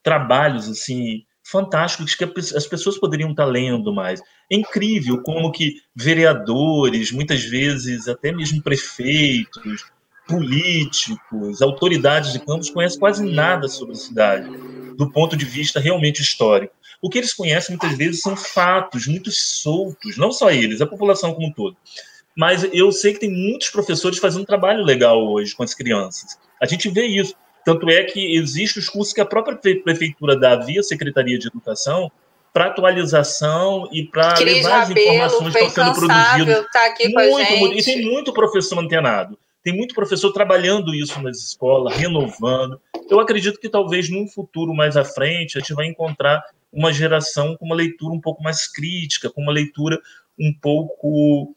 trabalhos 0.03 0.69
assim 0.69 1.25
fantásticos 1.43 2.15
que 2.15 2.25
as 2.25 2.67
pessoas 2.67 2.99
poderiam 2.99 3.31
estar 3.31 3.45
lendo 3.45 3.95
mais. 3.95 4.21
É 4.51 4.57
incrível 4.57 5.23
como 5.23 5.53
que 5.53 5.81
vereadores, 5.95 7.13
muitas 7.13 7.45
vezes 7.45 8.09
até 8.09 8.33
mesmo 8.33 8.63
prefeitos, 8.63 9.87
políticos, 10.29 11.63
autoridades 11.63 12.33
de 12.33 12.41
campos 12.41 12.69
conhecem 12.69 12.99
quase 12.99 13.25
nada 13.25 13.69
sobre 13.69 13.95
a 13.95 13.99
cidade, 13.99 14.51
do 14.97 15.11
ponto 15.11 15.37
de 15.37 15.45
vista 15.45 15.79
realmente 15.79 16.21
histórico. 16.21 16.75
O 17.01 17.09
que 17.09 17.19
eles 17.19 17.33
conhecem 17.33 17.77
muitas 17.77 17.97
vezes 17.97 18.23
são 18.23 18.37
fatos 18.37 19.07
muito 19.07 19.31
soltos, 19.31 20.17
não 20.17 20.33
só 20.33 20.51
eles, 20.51 20.81
a 20.81 20.87
população 20.87 21.33
como 21.33 21.47
um 21.47 21.53
todo 21.53 21.77
mas 22.37 22.69
eu 22.73 22.93
sei 22.93 23.15
que 23.15 23.21
tem 23.21 23.31
muitos 23.31 23.71
professores 23.71 24.19
fazendo 24.19 24.43
um 24.43 24.47
trabalho 24.47 24.85
legal 24.85 25.27
hoje 25.27 25.57
com 25.57 25.63
as 25.63 25.73
crianças. 25.73 26.39
A 26.61 26.67
gente 26.67 26.91
vê 26.91 27.07
isso. 27.07 27.35
Tanto 27.65 27.89
é 27.89 28.05
que 28.05 28.37
existem 28.37 28.81
os 28.81 28.89
cursos 28.89 29.13
que 29.13 29.21
a 29.21 29.27
própria 29.27 29.57
prefeitura 29.57 30.39
dá 30.39 30.55
via 30.55 30.83
Secretaria 30.83 31.39
de 31.39 31.49
Educação 31.49 32.13
para 32.53 32.67
atualização 32.67 33.89
e 33.91 34.05
para 34.05 34.39
levar 34.39 34.83
as 34.83 34.91
informações 34.91 35.53
que 35.53 35.65
estão 35.65 35.85
sendo 35.85 35.95
produzidas. 35.95 36.67
Tá 36.73 36.87
aqui 36.87 37.09
muito, 37.09 37.79
E 37.79 37.83
tem 37.83 38.03
muito 38.03 38.33
professor 38.33 38.79
antenado. 38.79 39.37
Tem 39.63 39.75
muito 39.75 39.95
professor 39.95 40.33
trabalhando 40.33 40.95
isso 40.95 41.21
nas 41.21 41.39
escolas, 41.39 41.97
renovando. 41.97 42.81
Eu 43.11 43.19
acredito 43.19 43.59
que 43.59 43.69
talvez 43.69 44.09
num 44.09 44.29
futuro 44.29 44.73
mais 44.73 44.97
à 44.97 45.05
frente 45.05 45.59
a 45.59 45.61
gente 45.61 45.75
vai 45.75 45.87
encontrar 45.87 46.41
uma 46.73 46.93
geração 46.93 47.57
com 47.57 47.67
uma 47.67 47.75
leitura 47.75 48.15
um 48.15 48.21
pouco 48.21 48.43
mais 48.43 48.71
crítica, 48.71 49.29
com 49.29 49.43
uma 49.43 49.53
leitura 49.53 49.99
um 50.39 50.53
pouco 50.53 51.56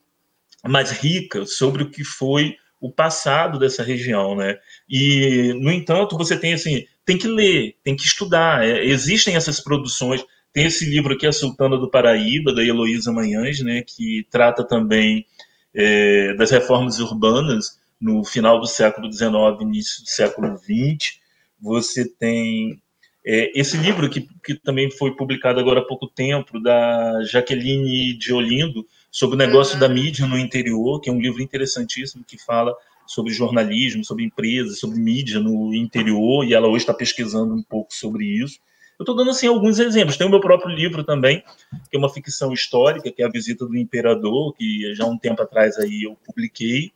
mais 0.67 0.91
rica 0.91 1.45
sobre 1.45 1.83
o 1.83 1.89
que 1.89 2.03
foi 2.03 2.55
o 2.81 2.91
passado 2.91 3.59
dessa 3.59 3.83
região, 3.83 4.35
né? 4.35 4.57
E 4.89 5.53
no 5.59 5.71
entanto 5.71 6.17
você 6.17 6.37
tem 6.37 6.53
assim, 6.53 6.85
tem 7.05 7.17
que 7.17 7.27
ler, 7.27 7.75
tem 7.83 7.95
que 7.95 8.03
estudar. 8.03 8.65
É, 8.65 8.85
existem 8.85 9.35
essas 9.35 9.59
produções. 9.59 10.23
Tem 10.53 10.65
esse 10.65 10.85
livro 10.85 11.13
aqui, 11.13 11.27
A 11.27 11.31
Sultana 11.31 11.77
do 11.77 11.89
Paraíba, 11.89 12.53
da 12.53 12.63
Heloísa 12.63 13.11
Manhães, 13.11 13.61
né? 13.61 13.83
Que 13.85 14.25
trata 14.31 14.63
também 14.63 15.25
é, 15.73 16.33
das 16.35 16.51
reformas 16.51 16.99
urbanas 16.99 17.77
no 17.99 18.23
final 18.23 18.59
do 18.59 18.65
século 18.65 19.11
XIX, 19.11 19.61
início 19.61 20.03
do 20.03 20.09
século 20.09 20.57
XX. 20.57 21.19
Você 21.61 22.09
tem 22.17 22.81
é, 23.25 23.51
esse 23.59 23.77
livro 23.77 24.09
que, 24.09 24.27
que 24.43 24.55
também 24.55 24.89
foi 24.89 25.15
publicado 25.15 25.59
agora 25.59 25.81
há 25.81 25.85
pouco 25.85 26.07
tempo, 26.07 26.59
da 26.59 27.21
Jaqueline 27.23 28.17
de 28.17 28.33
Olindo, 28.33 28.85
sobre 29.11 29.35
o 29.35 29.37
negócio 29.37 29.75
uhum. 29.75 29.79
da 29.79 29.89
mídia 29.89 30.27
no 30.27 30.37
interior, 30.37 30.99
que 30.99 31.09
é 31.09 31.13
um 31.13 31.19
livro 31.19 31.41
interessantíssimo 31.41 32.23
que 32.23 32.37
fala 32.37 32.75
sobre 33.07 33.33
jornalismo, 33.33 34.05
sobre 34.05 34.23
empresas, 34.23 34.79
sobre 34.79 34.99
mídia 34.99 35.39
no 35.39 35.73
interior, 35.73 36.45
e 36.45 36.53
ela 36.53 36.67
hoje 36.67 36.83
está 36.83 36.93
pesquisando 36.93 37.53
um 37.53 37.63
pouco 37.63 37.93
sobre 37.93 38.25
isso. 38.25 38.59
Eu 38.99 39.03
estou 39.03 39.15
dando 39.15 39.31
assim 39.31 39.47
alguns 39.47 39.79
exemplos. 39.79 40.17
Tem 40.17 40.27
o 40.27 40.29
meu 40.29 40.41
próprio 40.41 40.75
livro 40.75 41.03
também, 41.05 41.41
que 41.89 41.95
é 41.95 41.97
uma 41.97 42.09
ficção 42.09 42.51
histórica, 42.51 43.09
que 43.09 43.23
é 43.23 43.25
a 43.25 43.29
Visita 43.29 43.65
do 43.65 43.77
Imperador, 43.77 44.53
que 44.53 44.93
já 44.93 45.05
há 45.05 45.07
um 45.07 45.17
tempo 45.17 45.41
atrás 45.41 45.77
aí 45.77 46.03
eu 46.03 46.17
publiquei. 46.25 46.91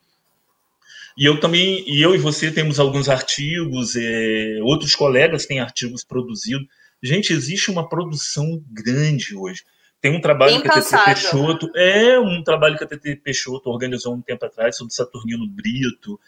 E 1.17 1.25
eu 1.25 1.39
também, 1.39 1.83
e 1.87 2.01
eu 2.01 2.13
e 2.13 2.17
você 2.17 2.51
temos 2.51 2.79
alguns 2.79 3.07
artigos, 3.07 3.95
é, 3.95 4.59
outros 4.63 4.95
colegas 4.95 5.45
têm 5.45 5.59
artigos 5.59 6.03
produzidos. 6.03 6.67
Gente, 7.01 7.31
existe 7.31 7.71
uma 7.71 7.87
produção 7.87 8.61
grande 8.69 9.35
hoje. 9.35 9.63
Tem 10.03 10.13
um 10.13 10.19
trabalho 10.19 10.61
que 10.61 10.67
a 10.67 10.81
TT 10.81 11.05
Peixoto, 11.05 11.71
é 11.77 12.19
um 12.19 12.43
trabalho 12.43 12.77
que 12.77 12.83
a 12.83 12.87
TT 12.87 13.21
Peixoto 13.23 13.69
organizou 13.69 14.13
um 14.13 14.21
tempo 14.21 14.45
atrás 14.45 14.75
sobre 14.75 14.93
Saturnino 14.93 15.47
Brito. 15.47 16.19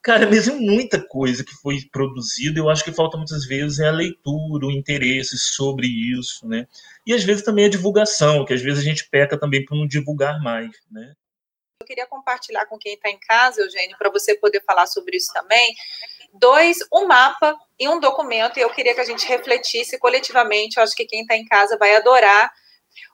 Cara, 0.00 0.28
mas 0.30 0.46
é 0.46 0.52
muita 0.52 1.04
coisa 1.04 1.42
que 1.42 1.52
foi 1.54 1.80
produzida. 1.90 2.60
Eu 2.60 2.70
acho 2.70 2.84
que 2.84 2.92
falta 2.92 3.16
muitas 3.16 3.44
vezes 3.44 3.80
é 3.80 3.88
a 3.88 3.90
leitura, 3.90 4.66
o 4.66 4.70
interesse 4.70 5.36
sobre 5.36 5.88
isso, 5.88 6.46
né? 6.46 6.68
E 7.04 7.12
às 7.12 7.24
vezes 7.24 7.42
também 7.42 7.64
a 7.64 7.68
divulgação, 7.68 8.44
que 8.44 8.54
às 8.54 8.62
vezes 8.62 8.78
a 8.78 8.84
gente 8.84 9.08
peca 9.08 9.36
também 9.36 9.64
por 9.64 9.76
não 9.76 9.88
divulgar 9.88 10.40
mais, 10.40 10.70
né? 10.88 11.12
Eu 11.82 11.86
queria 11.88 12.06
compartilhar 12.06 12.66
com 12.66 12.78
quem 12.78 12.94
está 12.94 13.10
em 13.10 13.18
casa, 13.18 13.60
Eugênio, 13.60 13.98
para 13.98 14.08
você 14.08 14.36
poder 14.36 14.62
falar 14.64 14.86
sobre 14.86 15.16
isso 15.16 15.32
também. 15.32 15.74
Dois, 16.32 16.76
um 16.92 17.08
mapa 17.08 17.56
e 17.76 17.88
um 17.88 17.98
documento, 17.98 18.56
e 18.56 18.62
eu 18.62 18.70
queria 18.70 18.94
que 18.94 19.00
a 19.00 19.04
gente 19.04 19.26
refletisse 19.26 19.98
coletivamente. 19.98 20.76
Eu 20.76 20.84
acho 20.84 20.94
que 20.94 21.06
quem 21.06 21.22
está 21.22 21.36
em 21.36 21.44
casa 21.44 21.76
vai 21.76 21.96
adorar 21.96 22.52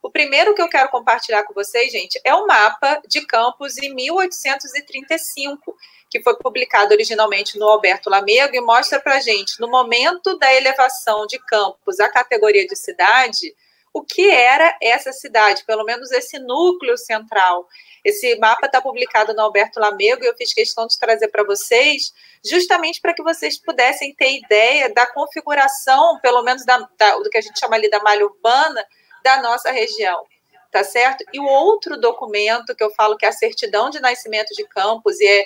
o 0.02 0.10
primeiro 0.10 0.54
que 0.54 0.62
eu 0.62 0.68
quero 0.68 0.88
compartilhar 0.88 1.42
com 1.44 1.54
vocês, 1.54 1.92
gente, 1.92 2.20
é 2.24 2.34
o 2.34 2.46
mapa 2.46 3.00
de 3.06 3.24
Campos 3.26 3.78
em 3.78 3.94
1835, 3.94 5.76
que 6.10 6.22
foi 6.22 6.36
publicado 6.36 6.92
originalmente 6.92 7.58
no 7.58 7.68
Alberto 7.68 8.10
Lamego 8.10 8.54
e 8.54 8.60
mostra 8.60 9.00
para 9.00 9.20
gente, 9.20 9.60
no 9.60 9.68
momento 9.68 10.38
da 10.38 10.52
elevação 10.52 11.26
de 11.26 11.38
Campos 11.38 12.00
à 12.00 12.08
categoria 12.08 12.66
de 12.66 12.76
cidade, 12.76 13.54
o 13.92 14.02
que 14.02 14.30
era 14.30 14.76
essa 14.80 15.12
cidade, 15.12 15.64
pelo 15.64 15.84
menos 15.84 16.10
esse 16.10 16.38
núcleo 16.38 16.96
central. 16.96 17.68
Esse 18.04 18.36
mapa 18.36 18.66
está 18.66 18.80
publicado 18.80 19.34
no 19.34 19.42
Alberto 19.42 19.78
Lamego 19.78 20.24
e 20.24 20.26
eu 20.26 20.34
fiz 20.34 20.52
questão 20.52 20.86
de 20.86 20.98
trazer 20.98 21.28
para 21.28 21.44
vocês, 21.44 22.12
justamente 22.44 23.00
para 23.00 23.14
que 23.14 23.22
vocês 23.22 23.58
pudessem 23.58 24.14
ter 24.14 24.38
ideia 24.38 24.92
da 24.92 25.06
configuração, 25.06 26.18
pelo 26.20 26.42
menos 26.42 26.64
da, 26.64 26.78
da, 26.98 27.16
do 27.16 27.28
que 27.28 27.38
a 27.38 27.42
gente 27.42 27.60
chama 27.60 27.76
ali 27.76 27.88
da 27.90 28.02
malha 28.02 28.24
urbana, 28.24 28.84
da 29.22 29.42
nossa 29.42 29.70
região, 29.70 30.24
tá 30.70 30.82
certo? 30.84 31.24
E 31.32 31.40
o 31.40 31.44
outro 31.44 31.98
documento 31.98 32.74
que 32.74 32.82
eu 32.82 32.90
falo 32.94 33.16
que 33.16 33.26
é 33.26 33.28
a 33.28 33.32
certidão 33.32 33.90
de 33.90 34.00
nascimento 34.00 34.54
de 34.54 34.64
campos, 34.64 35.20
e 35.20 35.26
é, 35.26 35.44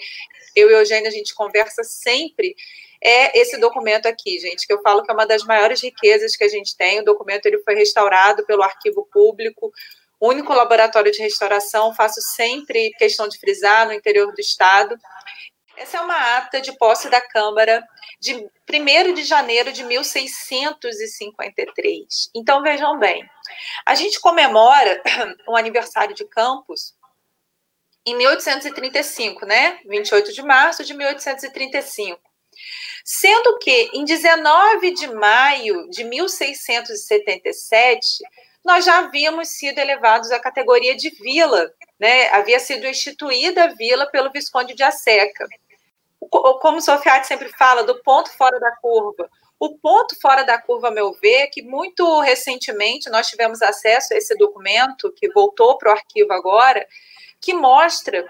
eu 0.54 0.70
e 0.70 0.74
Eugênio 0.74 1.08
a 1.08 1.12
gente 1.12 1.34
conversa 1.34 1.82
sempre, 1.84 2.54
é 3.02 3.38
esse 3.38 3.58
documento 3.58 4.06
aqui, 4.06 4.38
gente, 4.38 4.66
que 4.66 4.72
eu 4.72 4.80
falo 4.80 5.02
que 5.02 5.10
é 5.10 5.14
uma 5.14 5.26
das 5.26 5.44
maiores 5.44 5.82
riquezas 5.82 6.34
que 6.34 6.44
a 6.44 6.48
gente 6.48 6.76
tem. 6.76 7.00
O 7.00 7.04
documento 7.04 7.46
ele 7.46 7.58
foi 7.58 7.74
restaurado 7.74 8.44
pelo 8.46 8.62
Arquivo 8.62 9.06
Público, 9.12 9.70
único 10.20 10.52
laboratório 10.54 11.12
de 11.12 11.22
restauração, 11.22 11.94
faço 11.94 12.20
sempre 12.20 12.90
questão 12.98 13.28
de 13.28 13.38
frisar, 13.38 13.86
no 13.86 13.92
interior 13.92 14.32
do 14.32 14.40
estado. 14.40 14.96
Essa 15.76 15.98
é 15.98 16.00
uma 16.00 16.38
ata 16.38 16.60
de 16.60 16.72
posse 16.78 17.08
da 17.10 17.20
Câmara 17.20 17.86
de 18.18 18.34
1 18.34 18.48
de 19.12 19.24
janeiro 19.24 19.70
de 19.72 19.84
1653. 19.84 22.30
Então, 22.34 22.62
vejam 22.62 22.98
bem, 22.98 23.22
a 23.84 23.94
gente 23.94 24.18
comemora 24.18 25.02
o 25.46 25.54
aniversário 25.54 26.14
de 26.14 26.24
Campos 26.24 26.96
em 28.06 28.16
1835, 28.16 29.44
né? 29.44 29.78
28 29.86 30.32
de 30.32 30.42
março 30.42 30.82
de 30.82 30.94
1835. 30.94 32.18
Sendo 33.04 33.58
que 33.58 33.90
em 33.92 34.02
19 34.04 34.92
de 34.92 35.12
maio 35.12 35.90
de 35.90 36.04
1677, 36.04 38.24
nós 38.64 38.82
já 38.84 39.00
havíamos 39.00 39.48
sido 39.48 39.78
elevados 39.78 40.30
à 40.32 40.40
categoria 40.40 40.96
de 40.96 41.10
vila, 41.10 41.70
né? 42.00 42.30
Havia 42.30 42.58
sido 42.58 42.86
instituída 42.86 43.64
a 43.64 43.74
vila 43.74 44.06
pelo 44.06 44.32
Visconde 44.32 44.74
de 44.74 44.82
Asseca 44.82 45.46
como 46.28 46.78
o 46.78 46.82
Sofiati 46.82 47.26
sempre 47.26 47.48
fala, 47.50 47.84
do 47.84 48.00
ponto 48.02 48.30
fora 48.36 48.58
da 48.58 48.70
curva. 48.76 49.28
O 49.58 49.78
ponto 49.78 50.18
fora 50.20 50.44
da 50.44 50.60
curva, 50.60 50.88
a 50.88 50.90
meu 50.90 51.12
ver, 51.14 51.42
é 51.42 51.46
que 51.46 51.62
muito 51.62 52.20
recentemente 52.20 53.08
nós 53.08 53.28
tivemos 53.28 53.62
acesso 53.62 54.12
a 54.12 54.16
esse 54.16 54.36
documento, 54.36 55.12
que 55.16 55.30
voltou 55.32 55.78
para 55.78 55.90
o 55.90 55.92
arquivo 55.96 56.32
agora, 56.32 56.86
que 57.40 57.54
mostra 57.54 58.24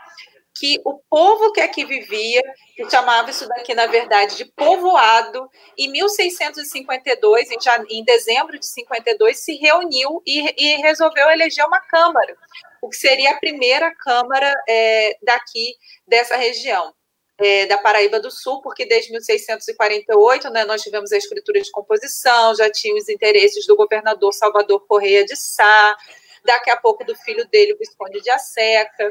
que 0.59 0.81
o 0.85 0.99
povo 1.11 1.53
que 1.53 1.61
aqui 1.61 1.85
vivia, 1.85 2.41
que 2.75 2.89
chamava 2.89 3.31
isso 3.31 3.47
daqui, 3.47 3.75
na 3.75 3.87
verdade, 3.87 4.37
de 4.37 4.45
povoado, 4.47 5.51
em 5.77 5.91
1652, 5.91 7.51
em, 7.51 7.59
em 7.91 8.05
dezembro 8.05 8.59
de 8.59 8.67
52, 8.67 9.39
se 9.39 9.57
reuniu 9.57 10.23
e, 10.25 10.55
e, 10.57 10.77
resolveu 10.77 11.29
eleger 11.31 11.67
uma 11.67 11.81
Câmara, 11.81 12.37
o 12.81 12.89
que 12.89 12.97
seria 12.97 13.33
a 13.33 13.39
primeira 13.39 13.95
Câmara 13.97 14.53
é, 14.67 15.19
daqui, 15.23 15.75
dessa 16.07 16.37
região 16.37 16.95
é, 17.39 17.67
da 17.67 17.79
Paraíba 17.79 18.19
do 18.19 18.31
Sul, 18.31 18.63
porque 18.63 18.87
desde 18.87 19.11
1648 19.11 20.51
né, 20.51 20.65
nós 20.65 20.83
tivemos 20.83 21.13
a 21.13 21.17
escritura 21.17 21.61
de 21.61 21.71
composição, 21.71 22.55
já 22.55 22.71
tinha 22.71 22.95
os 22.95 23.09
interesses 23.09 23.67
do 23.67 23.77
governador 23.77 24.33
Salvador 24.33 24.87
Correia 24.87 25.25
de 25.25 25.37
Sá, 25.37 25.97
daqui 26.45 26.71
a 26.71 26.77
pouco 26.77 27.05
do 27.05 27.15
filho 27.15 27.47
dele, 27.49 27.75
o 27.75 27.79
Visconde 27.79 28.21
de 28.21 28.31
Asseca. 28.31 29.11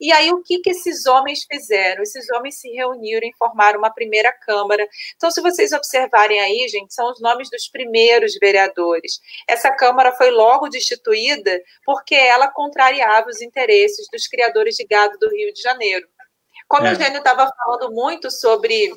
E 0.00 0.10
aí, 0.10 0.32
o 0.32 0.42
que, 0.42 0.58
que 0.58 0.70
esses 0.70 1.06
homens 1.06 1.44
fizeram? 1.44 2.02
Esses 2.02 2.28
homens 2.30 2.56
se 2.56 2.68
reuniram 2.70 3.24
e 3.24 3.36
formaram 3.38 3.78
uma 3.78 3.90
primeira 3.90 4.32
Câmara. 4.32 4.84
Então, 5.14 5.30
se 5.30 5.40
vocês 5.40 5.70
observarem 5.72 6.40
aí, 6.40 6.66
gente, 6.68 6.92
são 6.92 7.08
os 7.08 7.20
nomes 7.20 7.48
dos 7.48 7.68
primeiros 7.68 8.36
vereadores. 8.40 9.20
Essa 9.46 9.70
Câmara 9.70 10.10
foi 10.12 10.30
logo 10.30 10.68
destituída 10.68 11.62
porque 11.84 12.16
ela 12.16 12.48
contrariava 12.48 13.28
os 13.28 13.40
interesses 13.40 14.08
dos 14.12 14.26
criadores 14.26 14.74
de 14.74 14.84
gado 14.84 15.16
do 15.18 15.30
Rio 15.30 15.52
de 15.52 15.62
Janeiro. 15.62 16.08
Como 16.72 16.86
é. 16.86 16.88
o 16.88 16.92
Eugênio 16.94 17.18
estava 17.18 17.52
falando 17.54 17.92
muito 17.92 18.30
sobre 18.30 18.90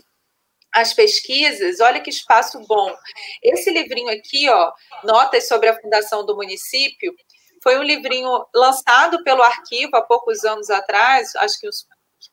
as 0.73 0.93
pesquisas, 0.93 1.81
olha 1.81 1.99
que 1.99 2.09
espaço 2.09 2.57
bom. 2.65 2.95
Esse 3.43 3.69
livrinho 3.69 4.09
aqui, 4.09 4.49
ó, 4.49 4.71
Notas 5.03 5.45
sobre 5.49 5.67
a 5.67 5.81
Fundação 5.81 6.25
do 6.25 6.37
Município, 6.37 7.13
foi 7.61 7.77
um 7.77 7.83
livrinho 7.83 8.45
lançado 8.55 9.21
pelo 9.25 9.41
arquivo 9.41 9.93
há 9.97 10.01
poucos 10.01 10.45
anos 10.45 10.69
atrás, 10.69 11.35
acho 11.35 11.59
que 11.59 11.67
uns 11.67 11.85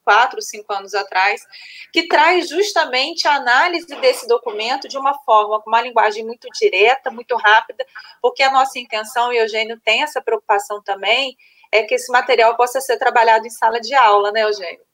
quatro, 0.04 0.40
cinco 0.40 0.72
anos 0.72 0.94
atrás, 0.94 1.42
que 1.92 2.06
traz 2.06 2.48
justamente 2.48 3.26
a 3.26 3.34
análise 3.34 3.96
desse 3.96 4.28
documento 4.28 4.86
de 4.86 4.96
uma 4.96 5.18
forma, 5.24 5.60
com 5.60 5.68
uma 5.68 5.82
linguagem 5.82 6.24
muito 6.24 6.46
direta, 6.56 7.10
muito 7.10 7.34
rápida, 7.34 7.84
porque 8.20 8.44
a 8.44 8.52
nossa 8.52 8.78
intenção, 8.78 9.32
e 9.32 9.38
o 9.38 9.42
Eugênio 9.42 9.80
tem 9.84 10.04
essa 10.04 10.22
preocupação 10.22 10.80
também, 10.80 11.36
é 11.72 11.82
que 11.82 11.96
esse 11.96 12.12
material 12.12 12.56
possa 12.56 12.80
ser 12.80 12.96
trabalhado 12.96 13.44
em 13.44 13.50
sala 13.50 13.80
de 13.80 13.92
aula, 13.92 14.30
né, 14.30 14.44
Eugênio? 14.44 14.91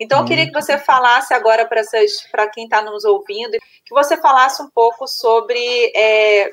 Então, 0.00 0.20
eu 0.20 0.24
queria 0.24 0.46
que 0.46 0.52
você 0.52 0.78
falasse 0.78 1.34
agora 1.34 1.66
para 1.66 2.48
quem 2.48 2.64
está 2.64 2.80
nos 2.80 3.04
ouvindo, 3.04 3.58
que 3.84 3.94
você 3.94 4.16
falasse 4.16 4.62
um 4.62 4.70
pouco 4.70 5.06
sobre 5.06 5.92
é, 5.94 6.50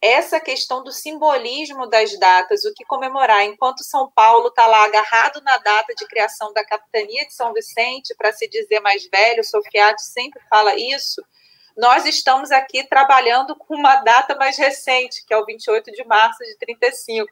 essa 0.00 0.38
questão 0.38 0.84
do 0.84 0.92
simbolismo 0.92 1.88
das 1.88 2.16
datas, 2.18 2.64
o 2.64 2.72
que 2.72 2.84
comemorar. 2.84 3.44
Enquanto 3.44 3.82
São 3.82 4.10
Paulo 4.14 4.48
está 4.48 4.68
lá 4.68 4.84
agarrado 4.84 5.42
na 5.42 5.58
data 5.58 5.94
de 5.96 6.06
criação 6.06 6.52
da 6.52 6.64
capitania 6.64 7.26
de 7.26 7.34
São 7.34 7.52
Vicente, 7.52 8.14
para 8.16 8.32
se 8.32 8.48
dizer 8.48 8.78
mais 8.80 9.04
velho, 9.08 9.42
Sofiati 9.42 10.02
sempre 10.02 10.40
fala 10.48 10.76
isso, 10.76 11.20
nós 11.76 12.06
estamos 12.06 12.50
aqui 12.50 12.84
trabalhando 12.84 13.56
com 13.56 13.74
uma 13.74 13.96
data 13.96 14.34
mais 14.36 14.56
recente, 14.56 15.24
que 15.26 15.34
é 15.34 15.36
o 15.36 15.44
28 15.44 15.90
de 15.92 16.04
março 16.04 16.38
de 16.44 16.56
35, 16.58 17.26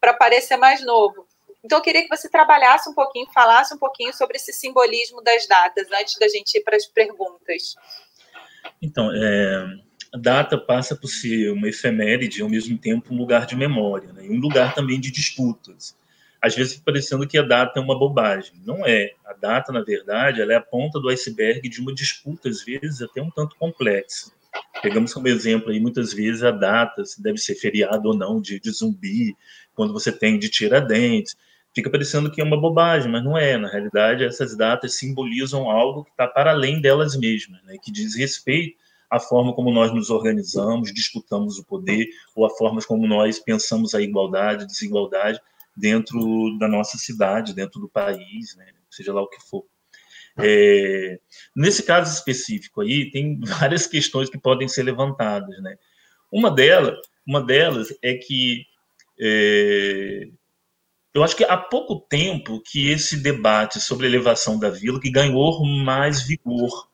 para 0.00 0.14
parecer 0.14 0.56
mais 0.56 0.84
novo. 0.84 1.26
Então, 1.64 1.78
eu 1.78 1.82
queria 1.82 2.02
que 2.02 2.08
você 2.08 2.28
trabalhasse 2.28 2.88
um 2.88 2.94
pouquinho, 2.94 3.26
falasse 3.32 3.74
um 3.74 3.78
pouquinho 3.78 4.12
sobre 4.12 4.36
esse 4.36 4.52
simbolismo 4.52 5.22
das 5.22 5.46
datas, 5.46 5.88
antes 5.92 6.16
da 6.18 6.28
gente 6.28 6.56
ir 6.56 6.62
para 6.62 6.76
as 6.76 6.86
perguntas. 6.86 7.74
Então, 8.80 9.10
é, 9.12 9.78
a 10.12 10.18
data 10.18 10.56
passa 10.56 10.94
por 10.94 11.08
ser 11.08 11.50
uma 11.50 11.68
efeméride 11.68 12.42
ao 12.42 12.48
mesmo 12.48 12.78
tempo, 12.78 13.12
um 13.12 13.18
lugar 13.18 13.44
de 13.44 13.56
memória, 13.56 14.12
né? 14.12 14.26
e 14.26 14.30
um 14.30 14.40
lugar 14.40 14.74
também 14.74 15.00
de 15.00 15.10
disputas. 15.10 15.96
Às 16.40 16.54
vezes, 16.54 16.78
parecendo 16.78 17.26
que 17.26 17.36
a 17.36 17.42
data 17.42 17.80
é 17.80 17.82
uma 17.82 17.98
bobagem. 17.98 18.62
Não 18.64 18.86
é. 18.86 19.12
A 19.26 19.32
data, 19.32 19.72
na 19.72 19.82
verdade, 19.82 20.40
ela 20.40 20.52
é 20.52 20.56
a 20.56 20.62
ponta 20.62 21.00
do 21.00 21.08
iceberg 21.08 21.68
de 21.68 21.80
uma 21.80 21.92
disputa, 21.92 22.48
às 22.48 22.62
vezes, 22.62 23.02
até 23.02 23.20
um 23.20 23.30
tanto 23.30 23.56
complexa. 23.56 24.30
Pegamos 24.80 25.12
como 25.12 25.26
exemplo 25.26 25.70
aí, 25.70 25.80
muitas 25.80 26.12
vezes, 26.12 26.44
a 26.44 26.52
data, 26.52 27.04
se 27.04 27.20
deve 27.20 27.38
ser 27.38 27.56
feriado 27.56 28.08
ou 28.08 28.16
não, 28.16 28.40
de, 28.40 28.60
de 28.60 28.70
zumbi, 28.70 29.36
quando 29.74 29.92
você 29.92 30.12
tem 30.12 30.38
de 30.38 30.48
Tiradentes 30.48 31.36
fica 31.74 31.90
parecendo 31.90 32.30
que 32.30 32.40
é 32.40 32.44
uma 32.44 32.60
bobagem, 32.60 33.10
mas 33.10 33.24
não 33.24 33.36
é. 33.36 33.56
Na 33.56 33.68
realidade, 33.68 34.24
essas 34.24 34.56
datas 34.56 34.94
simbolizam 34.94 35.70
algo 35.70 36.04
que 36.04 36.10
está 36.10 36.26
para 36.26 36.50
além 36.50 36.80
delas 36.80 37.16
mesmas, 37.16 37.62
né, 37.64 37.76
que 37.82 37.92
diz 37.92 38.14
respeito 38.14 38.76
à 39.10 39.18
forma 39.18 39.54
como 39.54 39.70
nós 39.70 39.92
nos 39.92 40.10
organizamos, 40.10 40.92
disputamos 40.92 41.58
o 41.58 41.64
poder, 41.64 42.06
ou 42.34 42.44
a 42.44 42.50
forma 42.50 42.80
como 42.82 43.06
nós 43.06 43.38
pensamos 43.38 43.94
a 43.94 44.02
igualdade, 44.02 44.66
desigualdade 44.66 45.40
dentro 45.76 46.58
da 46.58 46.68
nossa 46.68 46.98
cidade, 46.98 47.54
dentro 47.54 47.80
do 47.80 47.88
país, 47.88 48.54
né, 48.56 48.66
seja 48.90 49.12
lá 49.12 49.22
o 49.22 49.28
que 49.28 49.40
for. 49.48 49.64
É, 50.40 51.18
nesse 51.54 51.82
caso 51.82 52.12
específico 52.12 52.80
aí, 52.80 53.10
tem 53.10 53.40
várias 53.60 53.86
questões 53.86 54.30
que 54.30 54.38
podem 54.38 54.68
ser 54.68 54.84
levantadas, 54.84 55.60
né? 55.62 55.76
Uma 56.30 56.50
delas, 56.50 56.98
uma 57.26 57.42
delas 57.42 57.88
é 58.02 58.14
que 58.14 58.64
é, 59.20 60.28
eu 61.18 61.24
acho 61.24 61.36
que 61.36 61.44
há 61.44 61.56
pouco 61.56 62.00
tempo 62.08 62.62
que 62.62 62.88
esse 62.90 63.16
debate 63.16 63.80
sobre 63.80 64.06
a 64.06 64.08
elevação 64.08 64.56
da 64.56 64.70
vila 64.70 65.00
que 65.00 65.10
ganhou 65.10 65.64
mais 65.64 66.22
vigor. 66.22 66.88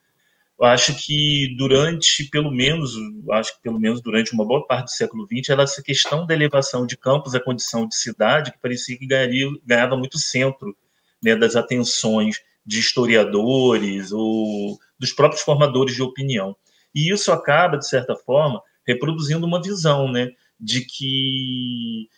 Eu 0.58 0.66
acho 0.66 0.94
que 0.94 1.54
durante, 1.58 2.24
pelo 2.30 2.50
menos, 2.50 2.94
acho 3.32 3.54
que 3.54 3.62
pelo 3.62 3.78
menos 3.78 4.00
durante 4.00 4.32
uma 4.32 4.46
boa 4.46 4.66
parte 4.66 4.86
do 4.86 4.90
século 4.92 5.26
XX, 5.26 5.50
ela, 5.50 5.64
essa 5.64 5.82
questão 5.82 6.26
da 6.26 6.32
elevação 6.32 6.86
de 6.86 6.96
campos 6.96 7.34
à 7.34 7.40
condição 7.40 7.86
de 7.86 7.94
cidade, 7.94 8.50
que 8.52 8.58
parecia 8.58 8.96
que 8.96 9.06
ganharia, 9.06 9.46
ganhava 9.66 9.94
muito 9.94 10.18
centro 10.18 10.74
né, 11.22 11.36
das 11.36 11.54
atenções 11.54 12.40
de 12.64 12.80
historiadores 12.80 14.10
ou 14.10 14.78
dos 14.98 15.12
próprios 15.12 15.42
formadores 15.42 15.94
de 15.94 16.02
opinião. 16.02 16.56
E 16.94 17.12
isso 17.12 17.30
acaba, 17.30 17.76
de 17.76 17.86
certa 17.86 18.16
forma, 18.16 18.62
reproduzindo 18.86 19.44
uma 19.44 19.60
visão 19.60 20.10
né, 20.10 20.30
de 20.58 20.80
que 20.80 22.08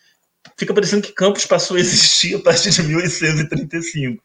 fica 0.56 0.74
parecendo 0.74 1.06
que 1.06 1.12
Campos 1.12 1.46
passou 1.46 1.76
a 1.76 1.80
existir 1.80 2.36
a 2.36 2.40
partir 2.40 2.70
de 2.70 2.82
1835. 2.82 4.22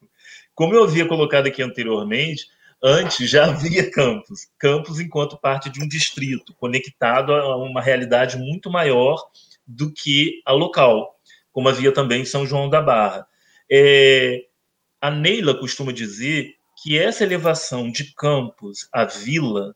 Como 0.54 0.74
eu 0.74 0.84
havia 0.84 1.08
colocado 1.08 1.48
aqui 1.48 1.62
anteriormente, 1.62 2.48
antes 2.84 3.30
já 3.30 3.46
havia 3.46 3.90
Campos, 3.90 4.48
Campos 4.58 5.00
enquanto 5.00 5.38
parte 5.38 5.70
de 5.70 5.82
um 5.82 5.88
distrito, 5.88 6.54
conectado 6.56 7.34
a 7.34 7.56
uma 7.58 7.82
realidade 7.82 8.38
muito 8.38 8.70
maior 8.70 9.24
do 9.66 9.92
que 9.92 10.42
a 10.46 10.52
local, 10.52 11.16
como 11.52 11.70
havia 11.70 11.92
também 11.92 12.22
em 12.22 12.26
São 12.26 12.46
João 12.46 12.70
da 12.70 12.82
Barra. 12.82 13.26
É, 13.72 14.46
a 15.00 15.10
Neila 15.10 15.56
costuma 15.56 15.92
dizer 15.92 16.56
que 16.82 16.98
essa 16.98 17.24
elevação 17.24 17.92
de 17.92 18.14
Campos 18.16 18.88
à 18.92 19.06
vila 19.06 19.76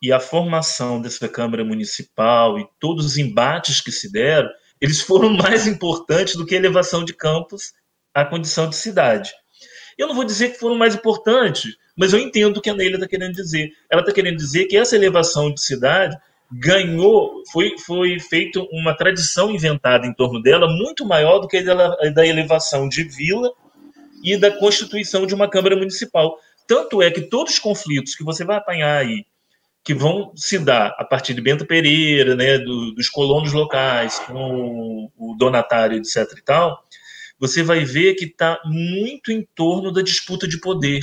e 0.00 0.12
a 0.12 0.20
formação 0.20 1.00
dessa 1.00 1.28
Câmara 1.28 1.64
Municipal 1.64 2.58
e 2.58 2.68
todos 2.78 3.06
os 3.06 3.16
embates 3.16 3.80
que 3.80 3.90
se 3.90 4.12
deram 4.12 4.50
eles 4.80 5.00
foram 5.00 5.30
mais 5.36 5.66
importantes 5.66 6.36
do 6.36 6.46
que 6.46 6.54
a 6.54 6.58
elevação 6.58 7.04
de 7.04 7.14
campos 7.14 7.72
à 8.12 8.24
condição 8.24 8.68
de 8.68 8.76
cidade. 8.76 9.32
Eu 9.96 10.08
não 10.08 10.14
vou 10.14 10.24
dizer 10.24 10.52
que 10.52 10.58
foram 10.58 10.74
mais 10.74 10.94
importantes, 10.94 11.76
mas 11.96 12.12
eu 12.12 12.18
entendo 12.18 12.56
o 12.56 12.60
que 12.60 12.70
a 12.70 12.74
Neila 12.74 12.96
está 12.96 13.06
querendo 13.06 13.34
dizer. 13.34 13.70
Ela 13.90 14.02
está 14.02 14.12
querendo 14.12 14.36
dizer 14.36 14.66
que 14.66 14.76
essa 14.76 14.96
elevação 14.96 15.52
de 15.52 15.60
cidade 15.60 16.16
ganhou, 16.52 17.42
foi, 17.50 17.76
foi 17.78 18.18
feita 18.20 18.60
uma 18.72 18.96
tradição 18.96 19.50
inventada 19.50 20.06
em 20.06 20.14
torno 20.14 20.42
dela 20.42 20.68
muito 20.68 21.04
maior 21.04 21.38
do 21.38 21.48
que 21.48 21.58
a 21.58 22.10
da 22.10 22.26
elevação 22.26 22.88
de 22.88 23.04
vila 23.04 23.50
e 24.22 24.36
da 24.36 24.50
constituição 24.50 25.26
de 25.26 25.34
uma 25.34 25.48
Câmara 25.48 25.76
Municipal. 25.76 26.38
Tanto 26.66 27.02
é 27.02 27.10
que 27.10 27.22
todos 27.22 27.54
os 27.54 27.58
conflitos 27.58 28.14
que 28.14 28.24
você 28.24 28.44
vai 28.44 28.56
apanhar 28.56 28.98
aí 28.98 29.24
que 29.84 29.92
vão 29.94 30.32
se 30.34 30.58
dar 30.58 30.94
a 30.98 31.04
partir 31.04 31.34
de 31.34 31.42
Bento 31.42 31.66
Pereira, 31.66 32.34
né, 32.34 32.58
do, 32.58 32.92
dos 32.92 33.10
colonos 33.10 33.52
locais, 33.52 34.18
com 34.20 35.10
o 35.16 35.36
donatário, 35.38 35.98
etc. 35.98 36.26
e 36.38 36.42
tal, 36.42 36.82
você 37.38 37.62
vai 37.62 37.84
ver 37.84 38.14
que 38.14 38.24
está 38.24 38.58
muito 38.64 39.30
em 39.30 39.46
torno 39.54 39.92
da 39.92 40.00
disputa 40.02 40.48
de 40.48 40.58
poder. 40.58 41.02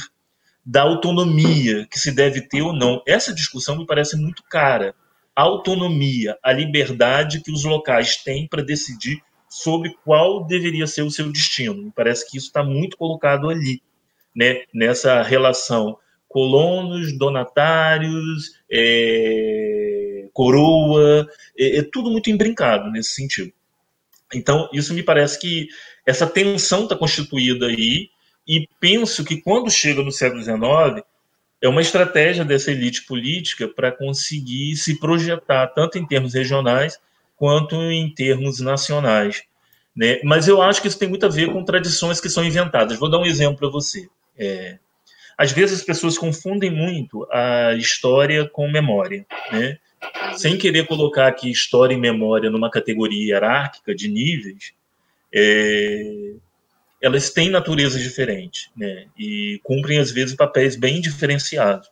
da 0.66 0.84
autonomia 0.84 1.88
que 1.90 2.00
se 2.00 2.12
deve 2.12 2.42
ter 2.42 2.62
ou 2.62 2.74
não. 2.74 3.02
Essa 3.08 3.34
discussão 3.34 3.78
me 3.78 3.86
parece 3.86 4.16
muito 4.16 4.44
cara. 4.50 4.94
A 5.36 5.44
autonomia, 5.44 6.38
a 6.44 6.52
liberdade 6.52 7.42
que 7.42 7.52
os 7.52 7.64
locais 7.64 8.18
têm 8.18 8.48
para 8.48 8.64
decidir 8.64 9.22
sobre 9.50 9.96
qual 10.04 10.46
deveria 10.46 10.88
ser 10.88 11.02
o 11.02 11.12
seu 11.12 11.32
destino. 11.32 11.84
Me 11.84 11.92
parece 11.92 12.30
que 12.30 12.38
isso 12.38 12.48
está 12.48 12.64
muito 12.64 12.96
colocado 12.96 13.50
ali, 13.50 13.82
né? 14.36 14.64
nessa 14.74 15.22
relação 15.24 15.98
colonos, 16.32 17.18
donatários, 17.18 18.56
é, 18.72 20.28
coroa, 20.34 21.28
é, 21.58 21.80
é, 21.80 21.84
tudo 21.84 22.10
muito 22.10 22.30
embrincado 22.30 22.90
nesse 22.90 23.14
sentido. 23.14 23.52
Então, 24.34 24.70
isso 24.72 24.94
me 24.94 25.04
parece 25.04 25.40
que 25.40 25.68
essa 26.06 26.26
tensão 26.26 26.84
está 26.84 26.96
constituída 26.96 27.68
aí, 27.68 28.10
e 28.48 28.68
penso 28.80 29.24
que 29.24 29.42
quando 29.42 29.70
chega 29.70 30.02
no 30.02 30.12
século 30.12 30.42
XIX, 30.42 31.06
é 31.62 31.68
uma 31.68 31.82
estratégia 31.82 32.44
dessa 32.44 32.72
elite 32.72 33.06
política 33.06 33.68
para 33.68 33.92
conseguir 33.92 34.76
se 34.78 35.00
projetar, 35.00 35.68
tanto 35.68 35.98
em 35.98 36.08
termos 36.08 36.34
regionais 36.34 37.00
quanto 37.36 37.76
em 37.76 38.12
termos 38.14 38.60
nacionais. 38.60 39.44
Né? 39.96 40.20
Mas 40.24 40.48
eu 40.48 40.62
acho 40.62 40.82
que 40.82 40.88
isso 40.88 40.98
tem 40.98 41.10
muito 41.10 41.26
a 41.26 41.30
ver 41.30 41.52
com 41.52 41.64
tradições 41.64 42.20
que 42.20 42.30
são 42.30 42.44
inventadas. 42.44 42.98
Vou 42.98 43.10
dar 43.10 43.20
um 43.20 43.26
exemplo 43.26 43.58
para 43.58 43.70
você. 43.70 44.08
É, 44.38 44.80
às 45.38 45.52
vezes 45.52 45.80
as 45.80 45.86
pessoas 45.86 46.18
confundem 46.18 46.70
muito 46.70 47.28
a 47.32 47.74
história 47.76 48.48
com 48.48 48.70
memória. 48.70 49.26
Né? 49.52 49.78
Sem 50.36 50.58
querer 50.58 50.88
colocar 50.88 51.28
aqui 51.28 51.50
história 51.50 51.94
e 51.94 51.98
memória 51.98 52.50
numa 52.50 52.70
categoria 52.70 53.34
hierárquica 53.34 53.94
de 53.94 54.08
níveis, 54.08 54.74
é, 55.34 56.34
elas 57.02 57.30
têm 57.32 57.50
naturezas 57.50 58.02
diferentes, 58.02 58.70
né? 58.76 59.08
E 59.18 59.60
cumprem 59.64 60.00
às 60.00 60.12
vezes 60.12 60.36
papéis 60.36 60.76
bem 60.76 61.02
diferenciados. 61.02 61.90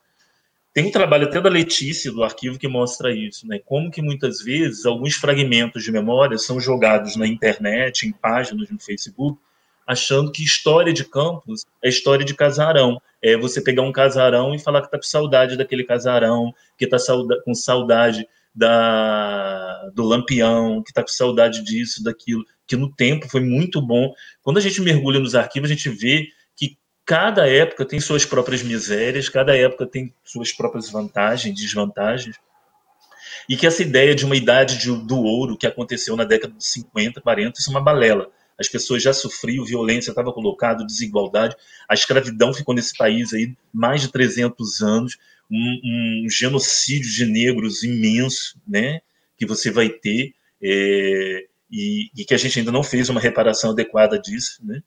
Tem 0.71 0.85
um 0.85 0.91
trabalho 0.91 1.25
até 1.25 1.41
da 1.41 1.49
Letícia 1.49 2.11
do 2.11 2.23
arquivo 2.23 2.59
que 2.59 2.67
mostra 2.67 3.11
isso, 3.13 3.47
né? 3.47 3.59
Como 3.65 3.89
que 3.89 4.01
muitas 4.01 4.41
vezes 4.41 4.85
alguns 4.85 5.15
fragmentos 5.15 5.83
de 5.83 5.91
memória 5.91 6.37
são 6.37 6.59
jogados 6.59 7.15
na 7.15 7.25
internet, 7.25 8.07
em 8.07 8.11
páginas 8.11 8.69
no 8.69 8.79
Facebook, 8.79 9.39
achando 9.85 10.31
que 10.31 10.43
história 10.43 10.93
de 10.93 11.03
campos 11.03 11.65
é 11.83 11.89
história 11.89 12.23
de 12.23 12.35
casarão. 12.35 13.01
É 13.21 13.35
você 13.37 13.61
pegar 13.61 13.81
um 13.81 13.91
casarão 13.91 14.53
e 14.53 14.59
falar 14.59 14.81
que 14.81 14.91
tá 14.91 14.97
com 14.97 15.03
saudade 15.03 15.57
daquele 15.57 15.83
casarão, 15.83 16.53
que 16.77 16.87
tá 16.87 16.97
com 17.43 17.53
saudade 17.53 18.25
da, 18.53 19.89
do 19.93 20.03
Lampião, 20.03 20.81
que 20.83 20.91
está 20.91 21.01
com 21.01 21.09
saudade 21.09 21.63
disso, 21.63 22.03
daquilo, 22.03 22.45
que 22.67 22.75
no 22.75 22.93
tempo 22.93 23.27
foi 23.27 23.41
muito 23.41 23.81
bom. 23.81 24.13
Quando 24.41 24.57
a 24.57 24.61
gente 24.61 24.81
mergulha 24.81 25.19
nos 25.19 25.35
arquivos, 25.35 25.69
a 25.69 25.73
gente 25.73 25.89
vê 25.89 26.27
que 26.55 26.77
cada 27.05 27.47
época 27.47 27.85
tem 27.85 27.99
suas 27.99 28.25
próprias 28.25 28.61
misérias, 28.63 29.29
cada 29.29 29.55
época 29.55 29.85
tem 29.85 30.13
suas 30.23 30.51
próprias 30.51 30.89
vantagens, 30.89 31.55
desvantagens, 31.55 32.37
e 33.47 33.57
que 33.57 33.65
essa 33.65 33.81
ideia 33.81 34.13
de 34.13 34.25
uma 34.25 34.35
idade 34.35 34.77
de, 34.77 34.91
do 35.05 35.19
ouro 35.19 35.57
que 35.57 35.65
aconteceu 35.65 36.15
na 36.15 36.23
década 36.23 36.53
de 36.53 36.65
50, 36.65 37.21
40, 37.21 37.59
isso 37.59 37.69
é 37.69 37.71
uma 37.71 37.81
balela. 37.81 38.29
As 38.59 38.67
pessoas 38.67 39.01
já 39.01 39.13
sofriam 39.13 39.63
violência, 39.63 40.11
estava 40.11 40.33
colocado, 40.33 40.85
desigualdade. 40.85 41.55
A 41.87 41.93
escravidão 41.93 42.53
ficou 42.53 42.75
nesse 42.75 42.97
país 42.97 43.33
aí 43.33 43.55
mais 43.73 44.01
de 44.01 44.11
300 44.11 44.81
anos 44.81 45.17
um, 45.49 46.25
um 46.25 46.29
genocídio 46.29 47.09
de 47.09 47.25
negros 47.25 47.83
imenso, 47.83 48.59
né, 48.67 49.01
que 49.37 49.45
você 49.45 49.71
vai 49.71 49.89
ter, 49.89 50.33
é, 50.61 51.45
e, 51.71 52.09
e, 52.15 52.25
que 52.25 52.33
a 52.33 52.37
gente 52.37 52.59
ainda 52.59 52.71
não 52.71 52.83
fez 52.83 53.09
uma 53.09 53.19
reparação 53.19 53.71
adequada 53.71 54.19
disso, 54.19 54.59
né, 54.63 54.83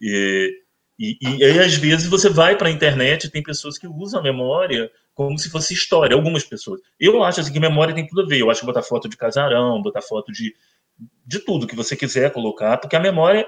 e, 0.00 0.62
e, 0.98 1.18
e 1.20 1.44
aí, 1.44 1.58
às 1.58 1.74
vezes, 1.74 2.06
você 2.06 2.28
vai 2.28 2.56
para 2.56 2.68
a 2.68 2.70
internet 2.70 3.24
e 3.24 3.30
tem 3.30 3.42
pessoas 3.42 3.76
que 3.78 3.86
usam 3.86 4.20
a 4.20 4.22
memória 4.22 4.90
como 5.14 5.38
se 5.38 5.50
fosse 5.50 5.72
história, 5.72 6.14
algumas 6.14 6.44
pessoas. 6.44 6.80
Eu 7.00 7.22
acho 7.22 7.40
assim, 7.40 7.52
que 7.52 7.60
memória 7.60 7.94
tem 7.94 8.06
tudo 8.06 8.22
a 8.22 8.26
ver. 8.26 8.40
Eu 8.40 8.50
acho 8.50 8.60
que 8.60 8.66
botar 8.66 8.82
foto 8.82 9.08
de 9.08 9.16
casarão, 9.16 9.80
botar 9.80 10.02
foto 10.02 10.30
de, 10.30 10.54
de 11.26 11.40
tudo 11.40 11.66
que 11.66 11.76
você 11.76 11.96
quiser 11.96 12.32
colocar, 12.32 12.78
porque 12.78 12.96
a 12.96 13.00
memória 13.00 13.46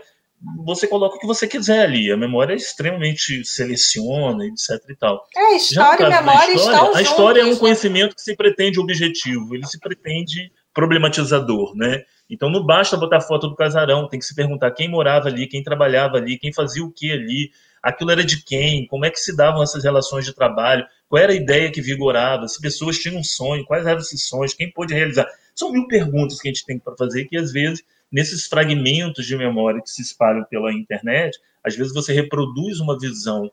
você 0.64 0.86
coloca 0.86 1.16
o 1.16 1.18
que 1.18 1.26
você 1.26 1.46
quiser 1.46 1.82
ali. 1.82 2.10
A 2.10 2.16
memória 2.16 2.52
é 2.52 2.56
extremamente 2.56 3.44
seleciona, 3.44 4.44
etc 4.46 4.70
e 4.88 4.96
tal. 4.96 5.26
É, 5.36 5.56
história 5.56 6.06
e 6.06 6.08
memória 6.08 6.54
história, 6.54 6.76
estão 6.76 6.94
A 6.94 7.02
história 7.02 7.42
juntos, 7.42 7.42
é 7.42 7.44
um 7.44 7.54
né? 7.54 7.60
conhecimento 7.60 8.14
que 8.14 8.22
se 8.22 8.36
pretende 8.36 8.80
objetivo, 8.80 9.54
ele 9.54 9.66
se 9.66 9.78
pretende 9.78 10.52
problematizador, 10.72 11.74
né? 11.74 12.04
Então 12.30 12.50
não 12.50 12.64
basta 12.64 12.96
botar 12.96 13.20
foto 13.20 13.48
do 13.48 13.56
casarão, 13.56 14.08
tem 14.08 14.20
que 14.20 14.26
se 14.26 14.34
perguntar 14.34 14.70
quem 14.70 14.88
morava 14.88 15.28
ali, 15.28 15.46
quem 15.46 15.62
trabalhava 15.62 16.18
ali, 16.18 16.38
quem 16.38 16.52
fazia 16.52 16.84
o 16.84 16.92
que 16.92 17.10
ali, 17.10 17.50
aquilo 17.82 18.10
era 18.10 18.24
de 18.24 18.44
quem, 18.44 18.86
como 18.86 19.04
é 19.04 19.10
que 19.10 19.18
se 19.18 19.34
davam 19.34 19.62
essas 19.62 19.82
relações 19.82 20.24
de 20.24 20.34
trabalho, 20.34 20.86
qual 21.08 21.22
era 21.22 21.32
a 21.32 21.36
ideia 21.36 21.72
que 21.72 21.80
vigorava, 21.80 22.46
se 22.46 22.60
pessoas 22.60 22.98
tinham 22.98 23.18
um 23.18 23.24
sonho, 23.24 23.64
quais 23.64 23.86
eram 23.86 23.98
esses 23.98 24.28
sonhos, 24.28 24.54
quem 24.54 24.70
pôde 24.70 24.94
realizar. 24.94 25.26
São 25.58 25.72
mil 25.72 25.88
perguntas 25.88 26.40
que 26.40 26.46
a 26.46 26.52
gente 26.52 26.64
tem 26.64 26.78
para 26.78 26.96
fazer 26.96 27.24
que 27.24 27.36
às 27.36 27.50
vezes 27.50 27.82
nesses 28.12 28.46
fragmentos 28.46 29.26
de 29.26 29.36
memória 29.36 29.82
que 29.82 29.90
se 29.90 30.00
espalham 30.00 30.44
pela 30.44 30.72
internet, 30.72 31.36
às 31.64 31.74
vezes 31.74 31.92
você 31.92 32.12
reproduz 32.12 32.78
uma 32.78 32.96
visão 32.96 33.50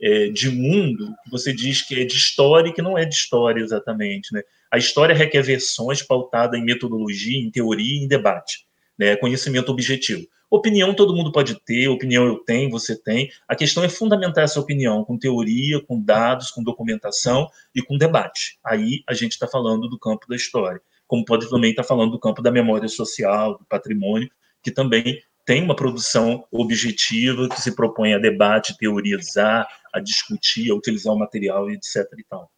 é, 0.00 0.28
de 0.30 0.48
mundo 0.48 1.14
que 1.22 1.30
você 1.30 1.52
diz 1.52 1.82
que 1.82 2.00
é 2.00 2.06
de 2.06 2.16
história 2.16 2.70
e 2.70 2.72
que 2.72 2.80
não 2.80 2.96
é 2.96 3.04
de 3.04 3.14
história 3.14 3.60
exatamente. 3.60 4.32
Né? 4.32 4.40
A 4.70 4.78
história 4.78 5.14
requer 5.14 5.42
versões 5.42 6.02
pautadas 6.02 6.58
em 6.58 6.64
metodologia, 6.64 7.38
em 7.38 7.50
teoria 7.50 8.02
em 8.02 8.08
debate. 8.08 8.64
Né? 8.98 9.14
Conhecimento 9.16 9.70
objetivo. 9.70 10.26
Opinião 10.50 10.94
todo 10.94 11.14
mundo 11.14 11.30
pode 11.30 11.60
ter, 11.66 11.86
opinião 11.86 12.24
eu 12.24 12.36
tenho, 12.36 12.70
você 12.70 12.96
tem. 12.96 13.30
A 13.46 13.54
questão 13.54 13.84
é 13.84 13.90
fundamentar 13.90 14.44
essa 14.44 14.58
opinião 14.58 15.04
com 15.04 15.18
teoria, 15.18 15.82
com 15.82 16.00
dados, 16.00 16.50
com 16.50 16.62
documentação 16.62 17.46
e 17.74 17.82
com 17.82 17.98
debate. 17.98 18.58
Aí 18.64 19.02
a 19.06 19.12
gente 19.12 19.32
está 19.32 19.46
falando 19.46 19.86
do 19.86 19.98
campo 19.98 20.26
da 20.26 20.34
história 20.34 20.80
como 21.12 21.26
pode 21.26 21.50
também 21.50 21.72
estar 21.72 21.84
falando 21.84 22.12
do 22.12 22.18
campo 22.18 22.40
da 22.40 22.50
memória 22.50 22.88
social, 22.88 23.58
do 23.58 23.66
patrimônio, 23.66 24.30
que 24.62 24.70
também 24.70 25.22
tem 25.44 25.62
uma 25.62 25.76
produção 25.76 26.48
objetiva 26.50 27.50
que 27.50 27.60
se 27.60 27.76
propõe 27.76 28.14
a 28.14 28.18
debate, 28.18 28.78
teorizar, 28.78 29.68
a 29.92 30.00
discutir, 30.00 30.70
a 30.70 30.74
utilizar 30.74 31.12
o 31.12 31.18
material, 31.18 31.70
etc. 31.70 31.96
E 32.16 32.24
tal. 32.24 32.50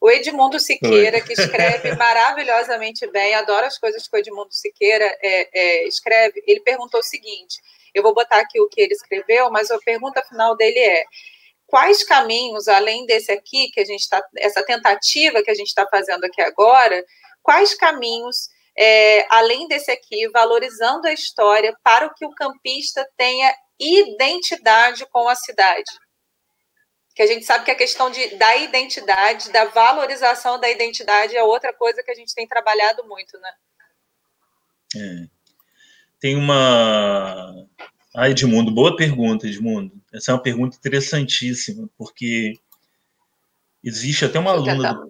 O 0.00 0.10
Edmundo 0.10 0.58
Siqueira, 0.58 1.18
Oi. 1.18 1.22
que 1.22 1.34
escreve 1.34 1.94
maravilhosamente 1.94 3.06
bem, 3.06 3.36
adoro 3.36 3.66
as 3.66 3.78
coisas 3.78 4.08
que 4.08 4.16
o 4.16 4.18
Edmundo 4.18 4.52
Siqueira 4.52 5.04
é, 5.22 5.48
é, 5.54 5.86
escreve, 5.86 6.42
ele 6.44 6.58
perguntou 6.62 6.98
o 6.98 7.04
seguinte: 7.04 7.60
eu 7.94 8.02
vou 8.02 8.12
botar 8.12 8.40
aqui 8.40 8.60
o 8.60 8.68
que 8.68 8.80
ele 8.80 8.94
escreveu, 8.94 9.48
mas 9.48 9.70
a 9.70 9.78
pergunta 9.78 10.24
final 10.28 10.56
dele 10.56 10.80
é: 10.80 11.04
quais 11.68 12.02
caminhos, 12.02 12.66
além 12.66 13.06
desse 13.06 13.30
aqui, 13.30 13.70
que 13.70 13.78
a 13.78 13.84
gente 13.84 14.00
está, 14.00 14.20
essa 14.38 14.64
tentativa 14.64 15.40
que 15.40 15.52
a 15.52 15.54
gente 15.54 15.68
está 15.68 15.86
fazendo 15.86 16.24
aqui 16.24 16.42
agora, 16.42 17.04
quais 17.46 17.74
caminhos, 17.74 18.48
é, 18.76 19.24
além 19.32 19.68
desse 19.68 19.88
aqui, 19.92 20.28
valorizando 20.30 21.06
a 21.06 21.12
história 21.12 21.72
para 21.80 22.12
que 22.12 22.26
o 22.26 22.34
campista 22.34 23.08
tenha 23.16 23.54
identidade 23.78 25.06
com 25.12 25.28
a 25.28 25.36
cidade. 25.36 25.92
Que 27.14 27.22
a 27.22 27.26
gente 27.26 27.46
sabe 27.46 27.64
que 27.64 27.70
a 27.70 27.76
questão 27.76 28.10
de, 28.10 28.34
da 28.34 28.56
identidade, 28.56 29.52
da 29.52 29.66
valorização 29.66 30.58
da 30.58 30.68
identidade 30.68 31.36
é 31.36 31.42
outra 31.42 31.72
coisa 31.72 32.02
que 32.02 32.10
a 32.10 32.14
gente 32.14 32.34
tem 32.34 32.48
trabalhado 32.48 33.06
muito, 33.06 33.38
né? 33.38 33.52
É. 34.96 35.28
Tem 36.18 36.36
uma. 36.36 37.54
Ah, 38.14 38.28
Edmundo, 38.28 38.72
boa 38.72 38.96
pergunta, 38.96 39.46
Edmundo. 39.46 40.02
Essa 40.12 40.32
é 40.32 40.34
uma 40.34 40.42
pergunta 40.42 40.76
interessantíssima, 40.76 41.88
porque 41.96 42.54
existe 43.84 44.24
até 44.24 44.38
uma 44.38 44.50
aluna 44.50 44.94
do, 44.94 45.08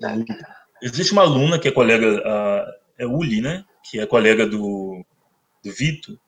Existe 0.83 1.13
uma 1.13 1.23
aluna 1.23 1.59
que 1.59 1.69
é 1.69 1.73
colega, 1.73 2.23
a, 2.25 2.75
é 2.99 3.07
Uli, 3.07 3.41
né? 3.41 3.65
Que 3.83 4.01
é 4.01 4.07
colega 4.07 4.47
do, 4.47 5.05
do 5.63 5.73
Vito, 5.73 6.19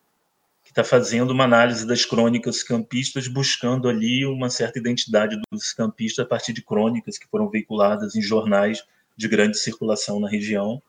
que 0.65 0.71
está 0.71 0.85
fazendo 0.85 1.31
uma 1.31 1.45
análise 1.45 1.87
das 1.87 2.05
crônicas 2.05 2.63
campistas, 2.63 3.29
buscando 3.29 3.89
ali 3.89 4.25
uma 4.27 4.51
certa 4.51 4.79
identidade 4.79 5.41
dos 5.51 5.73
campistas 5.73 6.25
a 6.25 6.29
partir 6.29 6.53
de 6.53 6.63
crônicas 6.63 7.19
que 7.19 7.27
foram 7.27 7.49
veiculadas 7.49 8.15
em 8.15 8.23
jornais 8.23 8.85
de 9.17 9.29
grande 9.29 9.59
circulação 9.59 10.21
na 10.21 10.29
região. 10.29 10.83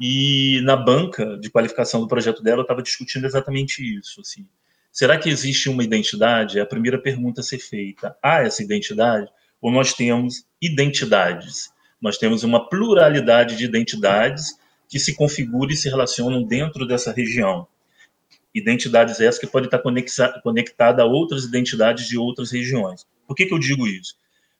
E 0.00 0.60
na 0.62 0.76
banca 0.76 1.38
de 1.38 1.50
qualificação 1.50 2.00
do 2.00 2.08
projeto 2.08 2.42
dela, 2.42 2.60
eu 2.60 2.62
estava 2.62 2.82
discutindo 2.82 3.26
exatamente 3.26 3.82
isso. 3.98 4.20
Assim. 4.20 4.46
Será 4.90 5.18
que 5.18 5.28
existe 5.28 5.68
uma 5.68 5.84
identidade? 5.84 6.58
É 6.58 6.62
a 6.62 6.66
primeira 6.66 6.98
pergunta 6.98 7.42
a 7.42 7.44
ser 7.44 7.58
feita. 7.58 8.16
Há 8.22 8.42
essa 8.42 8.62
identidade? 8.62 9.30
Ou 9.60 9.70
nós 9.70 9.92
temos 9.92 10.46
identidades? 10.60 11.70
Nós 12.00 12.18
temos 12.18 12.42
uma 12.42 12.68
pluralidade 12.68 13.56
de 13.56 13.64
identidades 13.64 14.58
que 14.88 14.98
se 14.98 15.14
configuram 15.14 15.72
e 15.72 15.76
se 15.76 15.88
relacionam 15.88 16.42
dentro 16.42 16.86
dessa 16.86 17.12
região. 17.12 17.66
Identidades 18.54 19.20
essas 19.20 19.38
que 19.38 19.46
podem 19.46 19.68
estar 19.68 20.40
conectadas 20.42 21.04
a 21.04 21.06
outras 21.06 21.44
identidades 21.44 22.08
de 22.08 22.18
outras 22.18 22.50
regiões. 22.50 23.06
Por 23.26 23.36
que, 23.36 23.46
que 23.46 23.54
eu 23.54 23.58
digo 23.58 23.86
isso? 23.86 24.16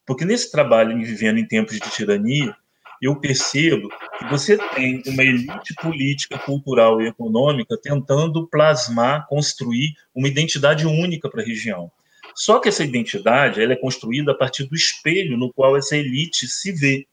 Porque 0.07 0.25
nesse 0.25 0.51
trabalho 0.51 0.93
em 0.93 1.03
Vivendo 1.03 1.39
em 1.39 1.47
Tempos 1.47 1.75
de 1.75 1.91
Tirania, 1.91 2.55
eu 3.01 3.17
percebo 3.17 3.89
que 4.19 4.25
você 4.29 4.59
tem 4.75 5.03
uma 5.07 5.23
elite 5.23 5.75
política, 5.81 6.39
cultural 6.39 7.01
e 7.01 7.09
econômica 7.09 7.79
tentando 7.81 8.47
plasmar, 8.47 9.27
construir 9.27 9.95
uma 10.15 10.29
identidade 10.29 10.87
única 10.87 11.29
para 11.29 11.43
a 11.43 11.45
região. 11.45 11.91
Só 12.35 12.59
que 12.59 12.69
essa 12.69 12.85
identidade 12.85 13.61
ela 13.63 13.73
é 13.73 13.77
construída 13.77 14.33
a 14.33 14.35
partir 14.35 14.65
do 14.65 14.75
espelho 14.75 15.37
no 15.37 15.53
qual 15.53 15.77
essa 15.77 15.97
elite 15.97 16.47
se 16.47 16.73
vê. 16.73 17.07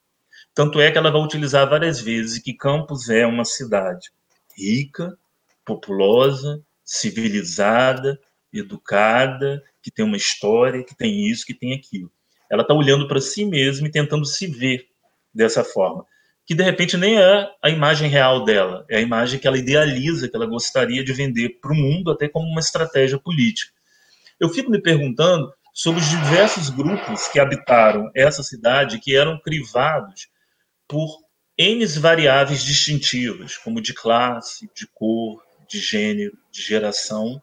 Tanto 0.57 0.81
é 0.81 0.89
que 0.89 0.97
ela 0.97 1.11
vai 1.11 1.21
utilizar 1.21 1.69
várias 1.69 2.01
vezes 2.01 2.39
que 2.39 2.51
Campos 2.51 3.11
é 3.11 3.27
uma 3.27 3.45
cidade 3.45 4.09
rica, 4.57 5.15
populosa, 5.63 6.59
civilizada, 6.83 8.19
educada, 8.51 9.61
que 9.83 9.91
tem 9.91 10.03
uma 10.03 10.17
história, 10.17 10.83
que 10.83 10.97
tem 10.97 11.27
isso, 11.27 11.45
que 11.45 11.53
tem 11.53 11.75
aquilo. 11.75 12.11
Ela 12.49 12.63
está 12.63 12.73
olhando 12.73 13.07
para 13.07 13.21
si 13.21 13.45
mesma 13.45 13.87
e 13.87 13.91
tentando 13.91 14.25
se 14.25 14.47
ver 14.47 14.87
dessa 15.31 15.63
forma, 15.63 16.03
que 16.43 16.55
de 16.55 16.63
repente 16.63 16.97
nem 16.97 17.19
é 17.19 17.51
a 17.61 17.69
imagem 17.69 18.09
real 18.09 18.43
dela, 18.43 18.83
é 18.89 18.97
a 18.97 19.01
imagem 19.01 19.39
que 19.39 19.47
ela 19.47 19.59
idealiza, 19.59 20.27
que 20.27 20.35
ela 20.35 20.47
gostaria 20.47 21.03
de 21.03 21.13
vender 21.13 21.59
para 21.61 21.71
o 21.71 21.75
mundo, 21.75 22.09
até 22.09 22.27
como 22.27 22.47
uma 22.47 22.61
estratégia 22.61 23.19
política. 23.19 23.71
Eu 24.39 24.49
fico 24.49 24.71
me 24.71 24.81
perguntando 24.81 25.53
sobre 25.71 26.01
os 26.01 26.09
diversos 26.09 26.71
grupos 26.71 27.27
que 27.27 27.39
habitaram 27.39 28.09
essa 28.15 28.41
cidade, 28.41 28.99
que 28.99 29.15
eram 29.15 29.39
crivados 29.39 30.35
por 30.87 31.23
N 31.57 31.85
variáveis 31.85 32.63
distintivas, 32.63 33.57
como 33.57 33.81
de 33.81 33.93
classe, 33.93 34.69
de 34.75 34.85
cor, 34.87 35.43
de 35.67 35.79
gênero, 35.79 36.37
de 36.51 36.61
geração, 36.61 37.41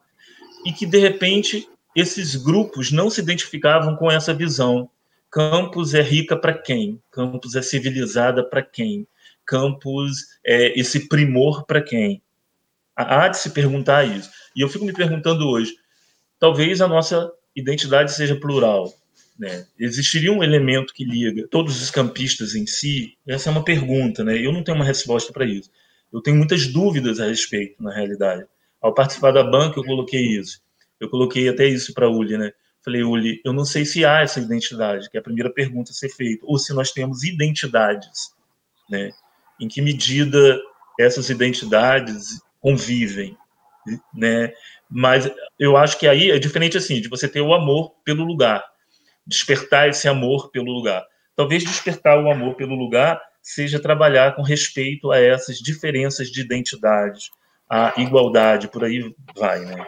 e 0.65 0.73
que, 0.73 0.87
de 0.87 0.99
repente, 0.99 1.69
esses 1.95 2.37
grupos 2.37 2.91
não 2.91 3.11
se 3.11 3.21
identificavam 3.21 3.97
com 3.97 4.11
essa 4.11 4.33
visão. 4.33 4.89
Campos 5.31 5.95
é 5.95 6.01
rica 6.01 6.37
para 6.37 6.55
quem? 6.55 7.03
Campos 7.11 7.55
é 7.55 7.63
civilizada 7.63 8.43
para 8.43 8.63
quem? 8.63 9.07
Campos 9.45 10.39
é 10.45 10.79
esse 10.79 11.09
primor 11.09 11.67
para 11.67 11.83
quem? 11.83 12.23
Há 12.97 13.29
de 13.29 13.39
se 13.39 13.51
perguntar 13.51 14.05
isso. 14.05 14.31
E 14.55 14.61
eu 14.61 14.69
fico 14.69 14.85
me 14.85 14.93
perguntando 14.93 15.49
hoje, 15.49 15.75
talvez 16.39 16.81
a 16.81 16.87
nossa 16.87 17.31
identidade 17.55 18.13
seja 18.13 18.39
plural. 18.39 18.93
Né? 19.39 19.67
Existiria 19.79 20.33
um 20.33 20.45
elemento 20.45 20.95
que 20.95 21.05
liga 21.05 21.49
todos 21.49 21.83
os 21.83 21.91
campistas 21.91 22.55
em 22.55 22.67
si? 22.67 23.17
Essa 23.27 23.51
é 23.51 23.53
uma 23.53 23.65
pergunta, 23.65 24.23
né? 24.23 24.39
Eu 24.39 24.53
não 24.53 24.63
tenho 24.63 24.77
uma 24.77 24.85
resposta 24.85 25.33
para 25.33 25.45
isso. 25.45 25.71
Eu 26.13 26.21
tenho 26.21 26.37
muitas 26.37 26.69
dúvidas 26.69 27.19
a 27.19 27.27
respeito, 27.27 27.83
na 27.83 27.93
realidade. 27.93 28.47
Ao 28.81 28.95
participar 28.95 29.33
da 29.33 29.43
banca, 29.43 29.81
eu 29.81 29.85
coloquei 29.85 30.21
isso. 30.21 30.61
Eu 31.01 31.09
coloquei 31.09 31.49
até 31.49 31.67
isso 31.67 31.93
para 31.93 32.07
a 32.07 32.11
Uli, 32.11 32.39
né? 32.39 32.53
Falei, 32.85 33.03
Uli, 33.03 33.41
eu 33.45 33.53
não 33.53 33.65
sei 33.65 33.85
se 33.85 34.05
há 34.05 34.21
essa 34.21 34.39
identidade, 34.39 35.11
que 35.11 35.17
é 35.17 35.21
a 35.21 35.23
primeira 35.23 35.51
pergunta 35.51 35.91
a 35.91 35.95
ser 35.95 36.11
feita, 36.11 36.45
ou 36.47 36.59
se 36.59 36.73
nós 36.75 36.93
temos 36.93 37.25
identidades, 37.25 38.35
né? 38.89 39.11
Em 39.61 39.67
que 39.67 39.81
medida 39.81 40.61
essas 41.01 41.31
identidades 41.31 42.41
convivem, 42.61 43.37
né? 44.15 44.53
Mas 44.89 45.29
eu 45.59 45.77
acho 45.77 45.99
que 45.99 46.07
aí 46.07 46.31
é 46.31 46.39
diferente 46.39 46.77
assim, 46.77 47.01
de 47.01 47.09
você 47.09 47.27
ter 47.27 47.41
o 47.41 47.55
amor 47.55 47.95
pelo 48.05 48.25
lugar, 48.25 48.63
despertar 49.27 49.89
esse 49.89 50.09
amor 50.09 50.51
pelo 50.51 50.73
lugar. 50.73 51.05
Talvez 51.37 51.65
despertar 51.65 52.19
o 52.23 52.31
amor 52.31 52.55
pelo 52.55 52.75
lugar 52.75 53.21
seja 53.43 53.81
trabalhar 53.81 54.35
com 54.35 54.43
respeito 54.43 55.13
a 55.13 55.21
essas 55.21 55.59
diferenças 55.59 56.29
de 56.29 56.41
identidades, 56.41 57.31
a 57.69 57.93
igualdade, 57.97 58.69
por 58.69 58.85
aí 58.85 59.15
vai, 59.37 59.61
né? 59.61 59.87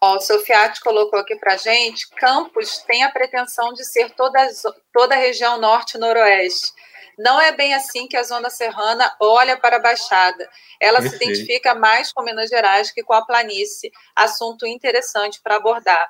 Ó, 0.00 0.16
o 0.16 0.20
Sofiati 0.20 0.80
colocou 0.80 1.18
aqui 1.18 1.36
para 1.36 1.58
gente, 1.58 2.08
Campos 2.10 2.78
tem 2.86 3.04
a 3.04 3.10
pretensão 3.10 3.74
de 3.74 3.84
ser 3.84 4.10
toda, 4.12 4.38
toda 4.94 5.14
a 5.14 5.18
região 5.18 5.60
norte 5.60 5.96
e 5.96 6.00
noroeste. 6.00 6.72
Não 7.18 7.38
é 7.38 7.52
bem 7.52 7.74
assim 7.74 8.08
que 8.08 8.16
a 8.16 8.22
zona 8.22 8.48
serrana 8.48 9.14
olha 9.20 9.58
para 9.58 9.76
a 9.76 9.80
Baixada. 9.80 10.48
Ela 10.80 11.00
Perfeito. 11.00 11.18
se 11.18 11.30
identifica 11.30 11.74
mais 11.74 12.10
com 12.12 12.22
Minas 12.22 12.48
Gerais 12.48 12.90
que 12.90 13.02
com 13.02 13.12
a 13.12 13.26
planície. 13.26 13.92
Assunto 14.16 14.66
interessante 14.66 15.38
para 15.42 15.56
abordar. 15.56 16.08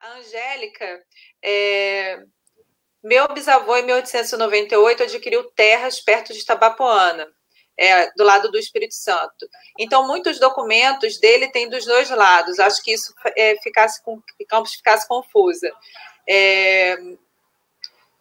A 0.00 0.18
Angélica 0.18 1.02
é, 1.42 2.22
meu 3.02 3.28
bisavô, 3.28 3.76
em 3.76 3.84
1898, 3.84 5.04
adquiriu 5.04 5.44
terras 5.52 6.00
perto 6.00 6.32
de 6.32 6.44
Tabapoana, 6.44 7.28
é, 7.78 8.10
do 8.12 8.24
lado 8.24 8.50
do 8.50 8.58
Espírito 8.58 8.94
Santo. 8.94 9.48
Então, 9.78 10.06
muitos 10.06 10.40
documentos 10.40 11.18
dele 11.18 11.48
têm 11.48 11.68
dos 11.68 11.84
dois 11.84 12.10
lados. 12.10 12.58
Acho 12.58 12.82
que 12.82 12.92
isso 12.92 13.14
é, 13.36 13.56
ficasse 13.62 14.02
com, 14.02 14.20
Campos 14.48 14.74
ficasse 14.74 15.06
confusa. 15.06 15.70
É, 16.28 16.96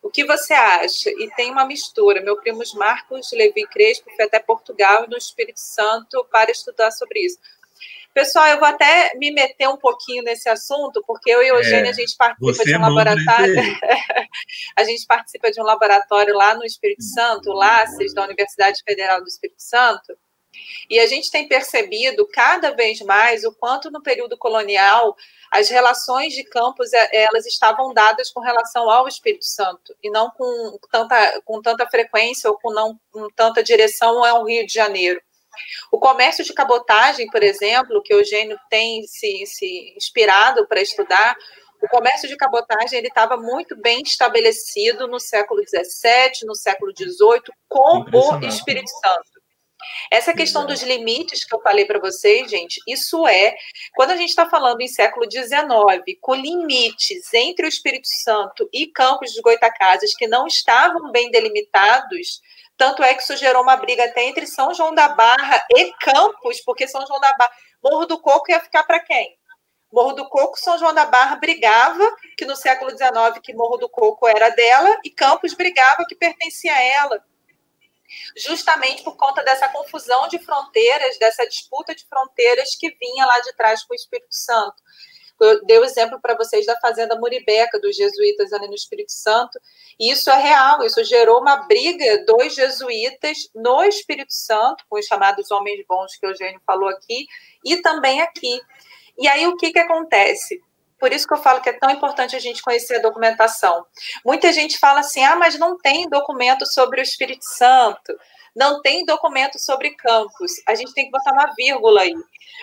o 0.01 0.09
que 0.09 0.23
você 0.23 0.53
acha? 0.53 1.09
E 1.09 1.30
tem 1.36 1.51
uma 1.51 1.65
mistura. 1.65 2.21
Meu 2.21 2.38
primo 2.38 2.61
Marcos 2.75 3.32
Levi 3.32 3.65
Crespo 3.67 4.09
foi 4.15 4.25
até 4.25 4.39
Portugal 4.39 5.05
e 5.05 5.09
no 5.09 5.17
Espírito 5.17 5.59
Santo 5.59 6.23
para 6.32 6.51
estudar 6.51 6.91
sobre 6.91 7.19
isso. 7.21 7.39
Pessoal, 8.18 8.47
eu 8.47 8.57
vou 8.57 8.68
até 8.68 9.11
me 9.13 9.30
meter 9.30 9.70
um 9.70 9.78
pouquinho 9.78 10.24
nesse 10.24 10.49
assunto, 10.49 11.03
porque 11.05 11.30
eu 11.30 11.43
e 11.43 11.49
Eugênia, 11.49 11.86
é, 11.86 11.89
a 11.89 11.93
gente 11.93 12.18
participa 12.18 12.63
de 12.65 12.76
um 12.76 12.82
laboratório. 12.82 13.55
a 14.76 14.84
gente 14.84 15.05
participa 15.05 15.51
de 15.51 15.61
um 15.61 15.63
laboratório 15.63 16.36
lá 16.36 16.55
no 16.55 16.65
Espírito 16.65 17.03
Santo, 17.03 17.51
LACES, 17.51 18.15
da 18.15 18.24
Universidade 18.24 18.82
Federal 18.84 19.22
do 19.22 19.28
Espírito 19.28 19.61
Santo. 19.61 20.18
E 20.89 20.99
a 20.99 21.05
gente 21.05 21.30
tem 21.30 21.47
percebido 21.47 22.28
cada 22.34 22.72
vez 22.72 23.01
mais 23.01 23.43
o 23.43 23.51
quanto 23.51 23.91
no 23.91 24.01
período 24.01 24.36
colonial 24.36 25.15
as 25.51 25.70
relações 25.70 26.34
de 26.34 26.43
campos 26.43 26.91
é, 26.93 27.24
elas 27.24 27.45
estavam 27.45 27.93
dadas 27.93 28.32
com 28.32 28.39
relação 28.39 28.89
ao 28.89 29.07
Espírito 29.07 29.45
Santo 29.45 29.95
e 30.01 30.09
não 30.09 30.32
com 30.32 30.80
tanta, 30.91 31.41
com 31.45 31.61
tanta 31.61 31.88
frequência 31.88 32.49
ou 32.49 32.57
com 32.57 32.74
não 32.74 32.99
com 33.11 33.30
tanta 33.30 33.61
direção 33.61 34.24
ao 34.24 34.43
Rio 34.43 34.65
de 34.65 34.74
Janeiro. 34.74 35.22
O 35.91 35.99
comércio 35.99 36.43
de 36.43 36.53
cabotagem, 36.53 37.28
por 37.28 37.43
exemplo, 37.43 38.01
que 38.03 38.14
o 38.14 38.20
Eugênio 38.20 38.58
tem 38.70 39.03
se, 39.03 39.45
se 39.45 39.93
inspirado 39.95 40.68
para 40.68 40.82
estudar, 40.82 41.36
o 41.82 41.88
comércio 41.88 42.28
de 42.28 42.36
cabotagem 42.36 42.97
ele 42.97 43.08
estava 43.08 43.38
muito 43.38 43.76
bem 43.80 44.01
estabelecido 44.01 45.08
no 45.08 45.20
século 45.20 45.62
XVII, 45.62 46.45
no 46.45 46.55
século 46.55 46.91
XVIII, 46.91 47.43
com 47.70 48.05
o 48.12 48.45
Espírito 48.47 48.89
Santo. 48.89 49.38
Essa 50.12 50.34
questão 50.34 50.66
dos 50.66 50.82
limites 50.82 51.45
que 51.45 51.53
eu 51.53 51.62
falei 51.62 51.86
para 51.86 51.99
vocês, 51.99 52.49
gente, 52.49 52.82
isso 52.88 53.28
é 53.28 53.55
quando 53.93 54.12
a 54.12 54.16
gente 54.16 54.30
está 54.30 54.49
falando 54.49 54.82
em 54.82 54.88
século 54.88 55.30
XIX, 55.30 56.18
com 56.20 56.34
limites 56.34 57.32
entre 57.34 57.66
o 57.66 57.70
Espírito 57.70 58.08
Santo 58.08 58.68
e 58.74 58.88
Campos 58.88 59.32
de 59.32 59.41
Goitacazes 59.41 60.16
que 60.16 60.28
não 60.28 60.47
estavam 60.47 61.12
bem 61.12 61.30
delimitados, 61.30 62.41
tanto 62.78 63.03
é 63.03 63.13
que 63.13 63.23
isso 63.23 63.36
gerou 63.36 63.63
uma 63.63 63.75
briga 63.75 64.05
até 64.05 64.23
entre 64.23 64.45
São 64.45 64.73
João 64.73 64.93
da 64.93 65.09
Barra 65.09 65.65
e 65.75 65.91
Campos, 65.93 66.61
porque 66.61 66.88
São 66.88 67.05
João 67.07 67.19
da 67.19 67.34
Barra, 67.34 67.51
Morro 67.84 68.05
do 68.05 68.19
Coco 68.19 68.51
ia 68.51 68.59
ficar 68.59 68.84
para 68.84 68.99
quem? 68.99 69.38
Morro 69.91 70.13
do 70.13 70.30
Coco, 70.30 70.59
São 70.59 70.78
João 70.78 70.93
da 70.93 71.05
Barra 71.05 71.38
brigava 71.38 72.15
que 72.38 72.45
no 72.45 72.55
século 72.55 72.91
XIX 72.91 73.39
que 73.41 73.53
Morro 73.53 73.78
do 73.78 73.89
Coco 73.89 74.28
era 74.28 74.49
dela 74.49 74.99
e 75.03 75.09
Campos 75.09 75.53
brigava 75.53 76.05
que 76.07 76.15
pertencia 76.15 76.73
a 76.73 76.82
ela. 76.82 77.23
Justamente 78.36 79.03
por 79.03 79.17
conta 79.17 79.43
dessa 79.43 79.67
confusão 79.69 80.28
de 80.28 80.39
fronteiras, 80.39 81.17
dessa 81.17 81.47
disputa 81.47 81.95
de 81.95 82.05
fronteiras 82.05 82.75
que 82.75 82.91
vinha 82.91 83.25
lá 83.25 83.39
de 83.39 83.53
trás 83.53 83.84
com 83.84 83.93
o 83.93 83.95
Espírito 83.95 84.34
Santo. 84.34 84.75
Eu 85.39 85.65
dei 85.65 85.77
o 85.77 85.83
exemplo 85.83 86.19
para 86.19 86.35
vocês 86.35 86.65
da 86.65 86.79
Fazenda 86.79 87.15
Muribeca, 87.15 87.79
dos 87.79 87.95
jesuítas 87.95 88.51
ali 88.53 88.67
no 88.67 88.73
Espírito 88.73 89.11
Santo, 89.11 89.59
e 89.99 90.11
isso 90.11 90.29
é 90.29 90.38
real, 90.38 90.83
isso 90.83 91.03
gerou 91.03 91.39
uma 91.39 91.57
briga 91.67 92.25
dos 92.25 92.55
jesuítas 92.55 93.49
no 93.53 93.83
Espírito 93.83 94.33
Santo, 94.33 94.83
com 94.89 94.97
os 94.97 95.05
chamados 95.05 95.51
homens 95.51 95.85
bons 95.88 96.15
que 96.15 96.25
o 96.25 96.29
Eugênio 96.31 96.61
falou 96.65 96.89
aqui, 96.89 97.25
e 97.63 97.81
também 97.81 98.21
aqui. 98.21 98.59
E 99.17 99.27
aí 99.27 99.47
o 99.47 99.57
que, 99.57 99.71
que 99.71 99.79
acontece? 99.79 100.61
Por 101.00 101.12
isso 101.12 101.28
que 101.28 101.34
eu 101.34 101.38
falo 101.38 101.62
que 101.62 101.70
é 101.70 101.74
tão 101.74 101.89
importante 101.89 102.36
a 102.36 102.39
gente 102.39 102.62
conhecer 102.62 102.95
a 102.95 103.02
documentação. 103.02 103.86
Muita 104.26 104.52
gente 104.52 104.78
fala 104.80 105.02
assim: 105.02 105.24
ah, 105.24 105.36
mas 105.36 105.58
não 105.58 105.78
tem 105.78 106.10
documento 106.10 106.66
sobre 106.66 107.00
o 107.00 107.04
Espírito 107.04 107.45
Santo 107.45 108.14
não 108.58 108.82
tem 108.82 109.06
documento 109.06 109.60
sobre 109.60 109.91
campus. 109.91 110.52
A 110.68 110.74
gente 110.74 110.91
tem 110.93 111.06
que 111.06 111.12
botar 111.12 111.32
uma 111.32 111.54
vírgula 111.56 112.02
aí. 112.02 112.14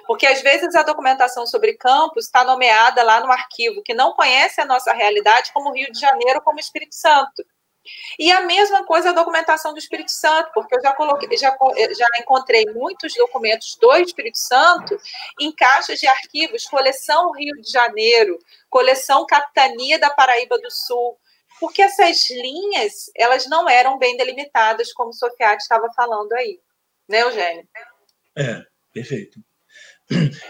Porque 0.09 0.26
às 0.26 0.43
vezes 0.43 0.74
a 0.74 0.82
documentação 0.82 1.47
sobre 1.47 1.74
campus 1.74 2.24
está 2.24 2.43
nomeada 2.43 3.01
lá 3.05 3.20
no 3.20 3.30
arquivo, 3.30 3.80
que 3.82 3.95
não 3.95 4.12
conhece 4.12 4.61
a 4.61 4.64
nossa 4.64 4.93
realidade 4.93 5.53
como 5.53 5.72
Rio 5.72 5.91
de 5.93 6.01
Janeiro, 6.01 6.43
como 6.43 6.59
Espírito 6.59 6.97
Santo. 6.97 7.45
E 8.18 8.30
a 8.32 8.43
mesma 8.43 8.85
coisa 8.85 9.11
a 9.11 9.12
documentação 9.12 9.72
do 9.72 9.78
Espírito 9.78 10.11
Santo, 10.11 10.51
porque 10.55 10.76
eu 10.76 10.82
já 10.82 10.93
coloquei, 10.95 11.37
já, 11.37 11.57
já 11.97 12.07
encontrei 12.20 12.64
muitos 12.72 13.14
documentos 13.14 13.76
do 13.80 13.95
Espírito 13.97 14.39
Santo 14.39 14.97
em 15.41 15.53
caixas 15.53 16.01
de 16.01 16.07
arquivos, 16.07 16.64
coleção 16.66 17.32
Rio 17.32 17.61
de 17.61 17.70
Janeiro, 17.70 18.39
coleção 18.70 19.26
Capitania 19.26 19.99
da 19.99 20.11
Paraíba 20.11 20.59
do 20.59 20.70
Sul, 20.70 21.18
porque 21.61 21.82
essas 21.82 22.28
linhas 22.30 23.11
elas 23.16 23.47
não 23.47 23.68
eram 23.68 23.99
bem 23.99 24.16
delimitadas, 24.16 24.93
como 24.93 25.11
o 25.11 25.14
Sofiati 25.14 25.62
estava 25.62 25.93
falando 25.95 26.32
aí, 26.32 26.61
né, 27.09 27.22
Eugênio? 27.22 27.68
É, 28.37 28.64
perfeito. 28.93 29.39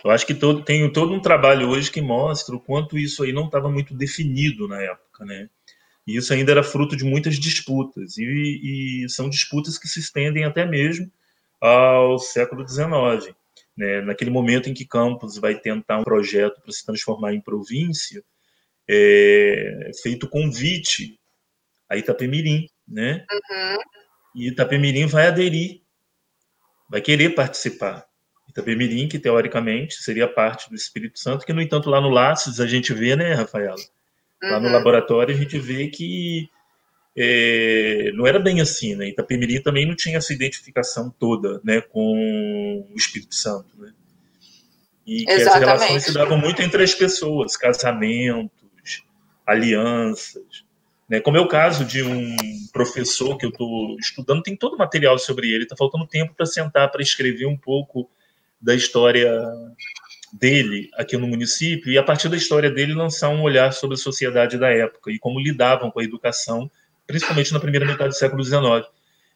Eu 0.04 0.10
acho 0.10 0.26
que 0.26 0.34
todo, 0.34 0.64
tem 0.64 0.90
todo 0.92 1.12
um 1.12 1.20
trabalho 1.20 1.68
hoje 1.68 1.90
que 1.90 2.00
mostra 2.00 2.54
o 2.54 2.60
quanto 2.60 2.98
isso 2.98 3.22
aí 3.22 3.32
não 3.32 3.46
estava 3.46 3.70
muito 3.70 3.94
definido 3.94 4.66
na 4.66 4.82
época, 4.82 5.24
né? 5.24 5.48
E 6.06 6.16
isso 6.16 6.32
ainda 6.32 6.52
era 6.52 6.62
fruto 6.62 6.96
de 6.96 7.04
muitas 7.04 7.36
disputas, 7.36 8.18
e, 8.18 9.04
e 9.04 9.08
são 9.08 9.28
disputas 9.28 9.78
que 9.78 9.88
se 9.88 10.00
estendem 10.00 10.44
até 10.44 10.66
mesmo 10.66 11.10
ao 11.60 12.18
século 12.18 12.66
XIX. 12.66 13.34
Né? 13.76 14.02
Naquele 14.02 14.30
momento 14.30 14.68
em 14.68 14.74
que 14.74 14.84
Campos 14.84 15.38
vai 15.38 15.54
tentar 15.58 15.98
um 15.98 16.04
projeto 16.04 16.60
para 16.60 16.72
se 16.72 16.84
transformar 16.84 17.32
em 17.32 17.40
província, 17.40 18.22
é 18.88 19.90
feito 20.02 20.28
convite 20.28 21.18
a 21.88 21.96
Itapemirim, 21.96 22.68
né? 22.86 23.24
Uhum. 23.30 23.78
E 24.34 24.48
Itapemirim 24.48 25.06
vai 25.06 25.26
aderir, 25.28 25.80
vai 26.88 27.00
querer 27.00 27.30
participar. 27.30 28.06
Itapemirim, 28.48 29.08
que 29.08 29.18
teoricamente 29.18 29.94
seria 29.94 30.28
parte 30.28 30.68
do 30.68 30.76
Espírito 30.76 31.18
Santo, 31.18 31.46
que 31.46 31.52
no 31.52 31.62
entanto 31.62 31.88
lá 31.88 32.00
no 32.00 32.10
Laços 32.10 32.60
a 32.60 32.66
gente 32.66 32.92
vê, 32.92 33.16
né, 33.16 33.34
Rafaela? 33.34 33.80
Lá 34.42 34.60
no 34.60 34.66
uhum. 34.66 34.72
laboratório 34.72 35.34
a 35.34 35.38
gente 35.38 35.58
vê 35.58 35.88
que 35.88 36.48
é, 37.16 38.10
não 38.14 38.26
era 38.26 38.38
bem 38.38 38.60
assim, 38.60 38.94
né? 38.96 39.08
Itapemirim 39.08 39.62
também 39.62 39.86
não 39.86 39.94
tinha 39.94 40.18
essa 40.18 40.32
identificação 40.32 41.14
toda, 41.18 41.60
né, 41.62 41.80
com 41.80 42.86
o 42.90 42.96
Espírito 42.96 43.34
Santo, 43.34 43.68
né? 43.78 43.92
E 45.06 45.24
que 45.24 45.32
Exatamente. 45.32 45.70
as 45.70 45.80
relações 45.80 46.04
se 46.04 46.12
davam 46.12 46.38
muito 46.38 46.62
entre 46.62 46.82
as 46.82 46.94
pessoas, 46.94 47.56
casamentos, 47.56 49.04
alianças, 49.46 50.64
né? 51.08 51.20
Como 51.20 51.36
é 51.36 51.40
o 51.40 51.48
caso 51.48 51.84
de 51.84 52.02
um 52.02 52.36
professor 52.72 53.36
que 53.36 53.46
eu 53.46 53.50
estou 53.50 53.96
estudando, 54.00 54.42
tem 54.42 54.56
todo 54.56 54.74
o 54.74 54.78
material 54.78 55.18
sobre 55.18 55.50
ele, 55.50 55.64
está 55.64 55.76
faltando 55.76 56.06
tempo 56.06 56.34
para 56.34 56.46
sentar 56.46 56.90
para 56.90 57.02
escrever 57.02 57.46
um 57.46 57.56
pouco 57.56 58.10
da 58.60 58.74
história 58.74 59.30
dele 60.34 60.90
aqui 60.94 61.16
no 61.16 61.28
município 61.28 61.92
e 61.92 61.96
a 61.96 62.02
partir 62.02 62.28
da 62.28 62.36
história 62.36 62.70
dele 62.70 62.92
lançar 62.92 63.28
um 63.28 63.42
olhar 63.42 63.72
sobre 63.72 63.94
a 63.94 63.98
sociedade 63.98 64.58
da 64.58 64.68
época 64.68 65.12
e 65.12 65.18
como 65.18 65.38
lidavam 65.38 65.90
com 65.90 66.00
a 66.00 66.04
educação, 66.04 66.70
principalmente 67.06 67.52
na 67.52 67.60
primeira 67.60 67.86
metade 67.86 68.10
do 68.10 68.16
século 68.16 68.42
XIX. 68.42 68.86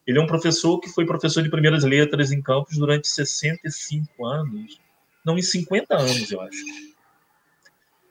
Ele 0.06 0.18
é 0.18 0.20
um 0.20 0.26
professor 0.26 0.80
que 0.80 0.88
foi 0.88 1.06
professor 1.06 1.42
de 1.42 1.50
primeiras 1.50 1.84
letras 1.84 2.32
em 2.32 2.42
Campos 2.42 2.76
durante 2.76 3.06
65 3.06 4.26
anos, 4.26 4.80
não, 5.24 5.36
em 5.36 5.42
50 5.42 5.94
anos, 5.94 6.32
eu 6.32 6.40
acho. 6.40 6.64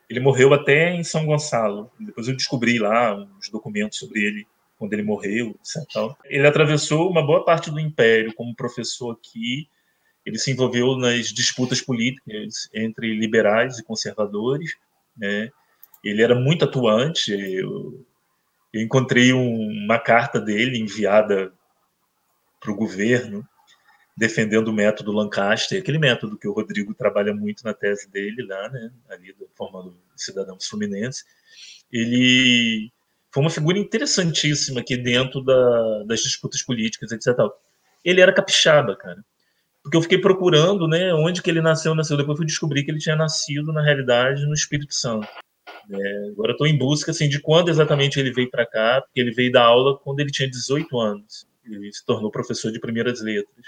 Ele 0.08 0.20
morreu 0.20 0.54
até 0.54 0.94
em 0.94 1.04
São 1.04 1.26
Gonçalo. 1.26 1.92
Depois 2.00 2.28
eu 2.28 2.36
descobri 2.36 2.78
lá 2.78 3.16
uns 3.16 3.50
documentos 3.50 3.98
sobre 3.98 4.22
ele 4.22 4.48
quando 4.78 4.94
ele 4.94 5.02
morreu, 5.02 5.58
etc. 5.60 6.16
Ele 6.26 6.46
atravessou 6.46 7.10
uma 7.10 7.26
boa 7.26 7.44
parte 7.44 7.72
do 7.72 7.80
império 7.80 8.34
como 8.36 8.56
professor 8.56 9.12
aqui. 9.12 9.68
Ele 10.28 10.38
se 10.38 10.51
envolveu 10.51 10.97
nas 10.97 11.28
disputas 11.28 11.80
políticas 11.80 12.69
entre 12.73 13.17
liberais 13.17 13.80
e 13.80 13.84
conservadores. 13.84 14.75
Né? 15.15 15.49
Ele 16.03 16.21
era 16.21 16.36
muito 16.36 16.65
atuante. 16.65 17.32
Eu, 17.32 18.05
eu 18.73 18.82
encontrei 18.82 19.32
um, 19.32 19.86
uma 19.86 19.97
carta 19.97 20.41
dele 20.41 20.78
enviada 20.78 21.53
para 22.59 22.71
o 22.71 22.75
governo 22.75 23.47
defendendo 24.17 24.67
o 24.67 24.73
método 24.73 25.11
Lancaster, 25.11 25.80
aquele 25.80 25.99
método 25.99 26.38
que 26.38 26.47
o 26.47 26.51
Rodrigo 26.51 26.93
trabalha 26.93 27.34
muito 27.34 27.63
na 27.63 27.71
tese 27.71 28.09
dele 28.09 28.43
lá, 28.47 28.67
né, 28.67 28.91
ali 29.09 29.34
formando 29.55 29.95
cidadãos 30.15 30.67
fluminenses, 30.67 31.23
ele 31.91 32.91
foi 33.32 33.43
uma 33.43 33.51
figura 33.51 33.78
interessantíssima 33.78 34.80
aqui 34.80 34.97
dentro 34.97 35.43
da, 35.43 36.03
das 36.05 36.21
disputas 36.21 36.63
políticas, 36.63 37.11
etc. 37.11 37.38
Ele 38.03 38.19
era 38.19 38.34
capixaba, 38.34 38.95
cara. 38.97 39.23
Porque 39.88 39.96
eu 39.96 40.02
fiquei 40.02 40.18
procurando, 40.18 40.86
né, 40.86 41.14
onde 41.14 41.42
que 41.42 41.50
ele 41.50 41.62
nasceu, 41.62 41.96
nasceu. 41.96 42.18
Depois 42.18 42.38
fui 42.38 42.46
descobrir 42.46 42.84
que 42.84 42.92
ele 42.92 43.00
tinha 43.00 43.16
nascido, 43.16 43.72
na 43.72 43.82
realidade, 43.82 44.46
no 44.46 44.54
Espírito 44.54 44.94
Santo. 44.94 45.26
É, 45.90 46.30
agora 46.30 46.52
estou 46.52 46.68
em 46.68 46.78
busca, 46.78 47.12
assim, 47.12 47.30
de 47.30 47.40
quando 47.40 47.70
exatamente 47.70 48.20
ele 48.20 48.34
veio 48.34 48.52
para 48.52 48.66
cá, 48.66 49.02
porque 49.02 49.22
ele 49.22 49.32
veio 49.32 49.50
dar 49.50 49.64
aula 49.64 49.98
quando 49.98 50.20
ele 50.20 50.30
tinha 50.30 50.50
18 50.50 51.00
anos. 51.00 51.48
Ele 51.66 51.90
se 51.94 52.06
tornou 52.06 52.30
professor 52.30 52.70
de 52.70 52.82
primeiras 52.82 53.22
letras. 53.22 53.66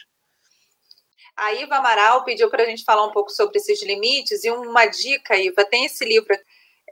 A 1.38 1.54
Iva 1.54 1.78
Amaral 1.78 2.26
pediu 2.26 2.50
para 2.50 2.64
a 2.64 2.66
gente 2.66 2.84
falar 2.84 3.06
um 3.06 3.14
pouco 3.14 3.32
sobre 3.32 3.58
esses 3.58 3.82
limites 3.82 4.44
e 4.44 4.52
uma 4.52 4.88
dica, 4.88 5.38
Iva, 5.38 5.64
tem 5.64 5.86
esse 5.86 6.04
livro, 6.04 6.38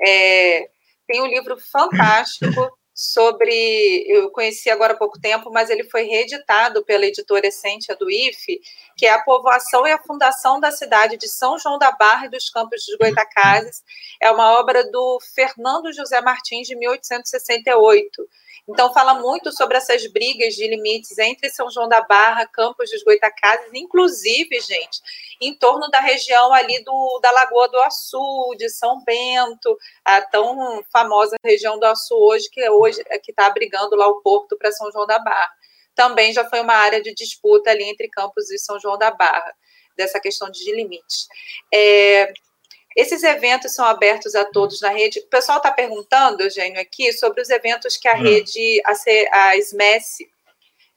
é, 0.01 0.69
tem 1.05 1.21
um 1.21 1.27
livro 1.27 1.57
fantástico 1.69 2.76
sobre, 2.99 4.03
eu 4.07 4.31
conheci 4.31 4.71
agora 4.71 4.93
há 4.93 4.97
pouco 4.97 5.21
tempo, 5.21 5.51
mas 5.51 5.69
ele 5.69 5.83
foi 5.83 6.01
reeditado 6.01 6.83
pela 6.83 7.05
editora 7.05 7.45
Essência 7.45 7.95
do 7.95 8.09
IFE, 8.09 8.59
que 8.95 9.05
é 9.05 9.11
a 9.11 9.21
povoação 9.21 9.85
e 9.85 9.91
a 9.91 10.01
fundação 10.01 10.59
da 10.59 10.71
cidade 10.71 11.15
de 11.15 11.27
São 11.27 11.59
João 11.59 11.77
da 11.77 11.91
Barra 11.91 12.25
e 12.25 12.29
dos 12.29 12.49
Campos 12.49 12.83
dos 12.87 12.97
Goitacazes. 12.97 13.83
É 14.19 14.31
uma 14.31 14.59
obra 14.59 14.83
do 14.89 15.19
Fernando 15.35 15.93
José 15.93 16.19
Martins, 16.21 16.67
de 16.67 16.75
1868. 16.75 18.27
Então, 18.69 18.93
fala 18.93 19.13
muito 19.13 19.49
sobre 19.55 19.77
essas 19.77 20.05
brigas 20.07 20.53
de 20.53 20.67
limites 20.67 21.17
entre 21.17 21.49
São 21.49 21.71
João 21.71 21.87
da 21.87 22.01
Barra, 22.01 22.45
Campos 22.47 22.89
dos 22.91 23.01
Goitacazes, 23.01 23.69
inclusive, 23.73 24.59
gente, 24.59 24.99
em 25.39 25.57
torno 25.57 25.89
da 25.89 26.01
região 26.01 26.51
ali 26.53 26.83
do, 26.83 27.19
da 27.21 27.31
Lagoa 27.31 27.69
do 27.69 27.79
Açu, 27.79 28.55
de 28.57 28.69
São 28.69 29.01
Bento, 29.05 29.77
a 30.03 30.21
tão 30.21 30.83
famosa 30.91 31.37
região 31.45 31.79
do 31.79 31.85
Açu 31.85 32.15
hoje, 32.15 32.49
que 32.49 32.59
é 32.59 32.69
hoje 32.69 33.01
é 33.07 33.17
que 33.17 33.31
está 33.31 33.47
abrigando 33.47 33.95
lá 33.95 34.05
o 34.07 34.21
porto 34.21 34.57
para 34.57 34.71
São 34.73 34.91
João 34.91 35.07
da 35.07 35.19
Barra. 35.19 35.51
Também 35.95 36.33
já 36.33 36.43
foi 36.49 36.59
uma 36.59 36.75
área 36.75 37.01
de 37.01 37.13
disputa 37.13 37.71
ali 37.71 37.85
entre 37.85 38.09
Campos 38.09 38.51
e 38.51 38.59
São 38.59 38.77
João 38.79 38.97
da 38.97 39.11
Barra, 39.11 39.53
dessa 39.95 40.19
questão 40.19 40.49
de 40.49 40.75
limites. 40.75 41.27
É, 41.73 42.33
esses 42.97 43.21
eventos 43.21 43.75
são 43.75 43.85
abertos 43.85 44.33
a 44.33 44.43
todos 44.43 44.81
na 44.81 44.89
rede. 44.89 45.19
O 45.19 45.27
pessoal 45.27 45.57
está 45.57 45.71
perguntando, 45.71 46.41
Eugênio, 46.41 46.81
aqui, 46.81 47.13
sobre 47.13 47.39
os 47.41 47.49
eventos 47.51 47.95
que 47.95 48.07
a 48.07 48.15
hum. 48.15 48.23
rede, 48.23 48.81
a, 48.83 49.49
a 49.49 49.57
SMES, 49.57 50.17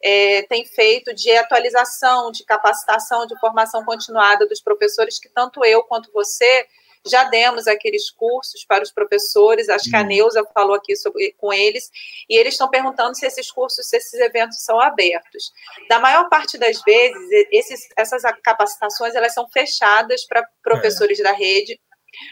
é, 0.02 0.42
tem 0.44 0.64
feito 0.64 1.14
de 1.14 1.30
atualização, 1.36 2.32
de 2.32 2.42
capacitação, 2.42 3.26
de 3.26 3.38
formação 3.38 3.84
continuada 3.84 4.46
dos 4.46 4.62
professores, 4.62 5.18
que 5.18 5.28
tanto 5.28 5.62
eu 5.62 5.82
quanto 5.82 6.10
você 6.10 6.66
já 7.06 7.24
demos 7.24 7.66
aqueles 7.66 8.10
cursos 8.10 8.64
para 8.64 8.82
os 8.82 8.90
professores, 8.90 9.68
acho 9.68 9.90
que 9.90 9.96
a 9.96 10.00
hum. 10.00 10.06
Neuza 10.06 10.42
falou 10.54 10.76
aqui 10.76 10.96
sobre, 10.96 11.34
com 11.36 11.52
eles, 11.52 11.90
e 12.30 12.34
eles 12.34 12.54
estão 12.54 12.70
perguntando 12.70 13.14
se 13.14 13.26
esses 13.26 13.50
cursos, 13.50 13.86
se 13.86 13.98
esses 13.98 14.18
eventos 14.18 14.64
são 14.64 14.80
abertos. 14.80 15.52
Da 15.86 15.98
maior 15.98 16.30
parte 16.30 16.56
das 16.56 16.80
vezes, 16.80 17.46
esses, 17.50 17.88
essas 17.94 18.22
capacitações 18.42 19.14
elas 19.14 19.34
são 19.34 19.46
fechadas 19.50 20.24
para 20.24 20.48
professores 20.62 21.20
é. 21.20 21.22
da 21.22 21.32
rede, 21.32 21.78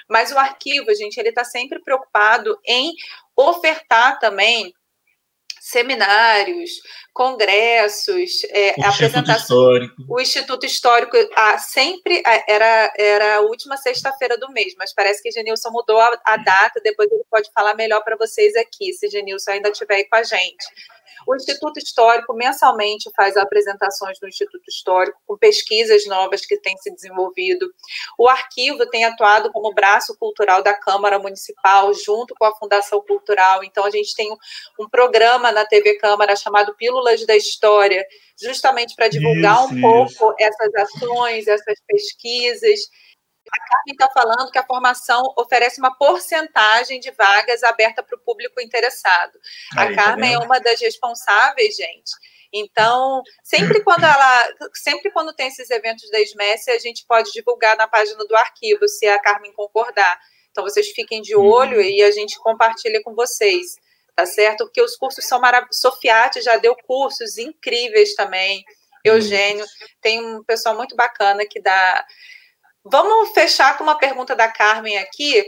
mas 0.09 0.33
o 0.33 0.39
arquivo, 0.39 0.95
gente, 0.95 1.19
ele 1.19 1.31
está 1.31 1.45
sempre 1.45 1.81
preocupado 1.81 2.59
em 2.67 2.93
ofertar 3.37 4.19
também 4.19 4.73
seminários, 5.61 6.81
congressos, 7.13 8.43
é, 8.51 8.75
o 8.79 8.89
Instituto 8.89 9.31
Histórico. 9.31 9.95
O 10.09 10.21
Instituto 10.21 10.67
Histórico 10.67 11.17
ah, 11.37 11.59
sempre 11.59 12.23
era, 12.47 12.93
era 12.97 13.37
a 13.37 13.41
última 13.41 13.77
sexta-feira 13.77 14.39
do 14.39 14.51
mês, 14.51 14.75
mas 14.79 14.95
parece 14.95 15.23
que 15.23 15.31
Genilson 15.31 15.71
mudou 15.71 16.01
a, 16.01 16.19
a 16.25 16.37
data, 16.39 16.81
depois 16.83 17.11
ele 17.11 17.25
pode 17.31 17.51
falar 17.53 17.75
melhor 17.75 18.03
para 18.03 18.17
vocês 18.17 18.57
aqui, 18.57 18.93
se 18.95 19.09
Genilson 19.09 19.51
ainda 19.53 19.69
estiver 19.69 19.97
aí 19.97 20.05
com 20.05 20.17
a 20.17 20.23
gente. 20.23 20.65
O 21.29 21.37
Instituto 21.37 21.77
Histórico 21.77 22.33
mensalmente 22.33 23.11
faz 23.15 23.37
apresentações 23.37 24.19
no 24.23 24.29
Instituto 24.29 24.67
Histórico 24.67 25.21
com 25.27 25.37
pesquisas 25.37 26.07
novas 26.07 26.47
que 26.47 26.57
têm 26.57 26.75
se 26.79 26.91
desenvolvido. 26.91 27.71
O 28.19 28.27
arquivo 28.27 28.89
tem 28.89 29.05
atuado 29.05 29.53
como 29.53 29.75
braço 29.75 30.17
cultural 30.17 30.63
da 30.63 30.73
Câmara 30.73 31.19
Municipal, 31.19 31.93
junto 31.93 32.35
com 32.35 32.47
a 32.47 32.57
Fundação 32.57 33.03
Cultural. 33.07 33.63
Então, 33.63 33.85
a 33.85 33.91
gente 33.91 34.15
tem 34.15 34.33
um, 34.33 34.37
um 34.81 34.89
programa 34.89 35.53
na 35.53 35.67
TV 35.67 35.97
Câmara 35.97 36.35
chamado 36.35 36.75
Pílulas 36.77 37.27
da 37.27 37.37
História, 37.37 38.03
justamente 38.41 38.95
para 38.97 39.09
divulgar 39.09 39.67
isso, 39.67 39.75
um 39.75 39.81
pouco 39.83 40.35
essas 40.41 40.75
ações, 40.77 41.47
essas 41.47 41.79
pesquisas. 41.87 42.81
A 43.53 43.71
Carmen 43.71 43.95
está 43.95 44.09
falando 44.11 44.51
que 44.51 44.59
a 44.59 44.67
formação 44.67 45.23
oferece 45.37 45.81
uma 45.81 45.95
porcentagem 45.97 47.01
de 47.01 47.11
vagas 47.11 47.63
aberta 47.63 48.03
para 48.03 48.17
o 48.17 48.21
público 48.21 48.61
interessado. 48.61 49.39
Aí, 49.77 49.93
a 49.93 49.97
tá 49.97 50.05
Carmen 50.05 50.35
tá 50.35 50.43
é 50.43 50.45
uma 50.45 50.59
das 50.61 50.81
responsáveis, 50.81 51.75
gente. 51.77 52.13
Então, 52.53 53.23
sempre 53.43 53.83
quando 53.83 54.05
ela, 54.05 54.55
sempre 54.75 55.11
quando 55.11 55.35
tem 55.35 55.49
esses 55.49 55.71
eventos 55.71 56.11
da 56.11 56.21
SMES, 56.21 56.69
a 56.69 56.79
gente 56.79 57.05
pode 57.07 57.31
divulgar 57.33 57.77
na 57.77 57.87
página 57.87 58.25
do 58.25 58.37
arquivo, 58.37 58.89
se 58.89 59.07
a 59.07 59.21
Carmen 59.21 59.53
concordar. 59.53 60.19
Então, 60.51 60.65
vocês 60.65 60.89
fiquem 60.89 61.21
de 61.21 61.37
olho 61.37 61.77
uhum. 61.77 61.83
e 61.83 62.03
a 62.03 62.11
gente 62.11 62.39
compartilha 62.39 63.03
com 63.03 63.15
vocês, 63.15 63.77
tá 64.17 64.25
certo? 64.25 64.65
Porque 64.65 64.83
os 64.83 64.97
cursos 64.97 65.25
são 65.27 65.41
maravilhosos. 65.41 65.81
Sofiati 65.81 66.41
já 66.41 66.57
deu 66.57 66.75
cursos 66.87 67.37
incríveis 67.39 68.15
também. 68.15 68.65
Eugênio, 69.05 69.65
tem 70.01 70.25
um 70.25 70.43
pessoal 70.43 70.77
muito 70.77 70.97
bacana 70.97 71.47
que 71.47 71.61
dá 71.61 72.05
Vamos 72.85 73.31
fechar 73.31 73.77
com 73.77 73.85
uma 73.85 73.99
pergunta 73.99 74.35
da 74.35 74.49
Carmen 74.49 74.99
aqui. 74.99 75.45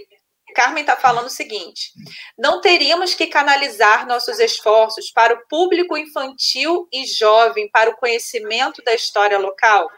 Carmen 0.55 0.83
está 0.83 0.97
falando 0.97 1.27
o 1.27 1.31
seguinte: 1.31 1.93
não 2.39 2.61
teríamos 2.61 3.15
que 3.15 3.27
canalizar 3.27 4.07
nossos 4.07 4.39
esforços 4.39 5.11
para 5.11 5.35
o 5.35 5.49
público 5.49 5.97
infantil 5.97 6.89
e 6.93 7.07
jovem, 7.07 7.71
para 7.71 7.91
o 7.91 7.97
conhecimento 7.97 8.83
da 8.85 8.95
história 8.95 9.39
local? 9.39 9.89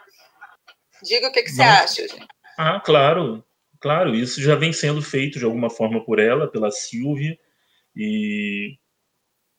Diga 1.03 1.27
o 1.27 1.31
que, 1.31 1.43
que 1.43 1.51
você 1.51 1.61
acha, 1.61 2.07
gente. 2.07 2.27
Ah, 2.57 2.79
claro, 2.79 3.43
claro, 3.81 4.15
isso 4.15 4.41
já 4.41 4.55
vem 4.55 4.71
sendo 4.71 5.01
feito 5.01 5.39
de 5.39 5.45
alguma 5.45 5.69
forma 5.69 6.03
por 6.05 6.19
ela, 6.19 6.49
pela 6.49 6.71
Silvia 6.71 7.37
e 7.95 8.77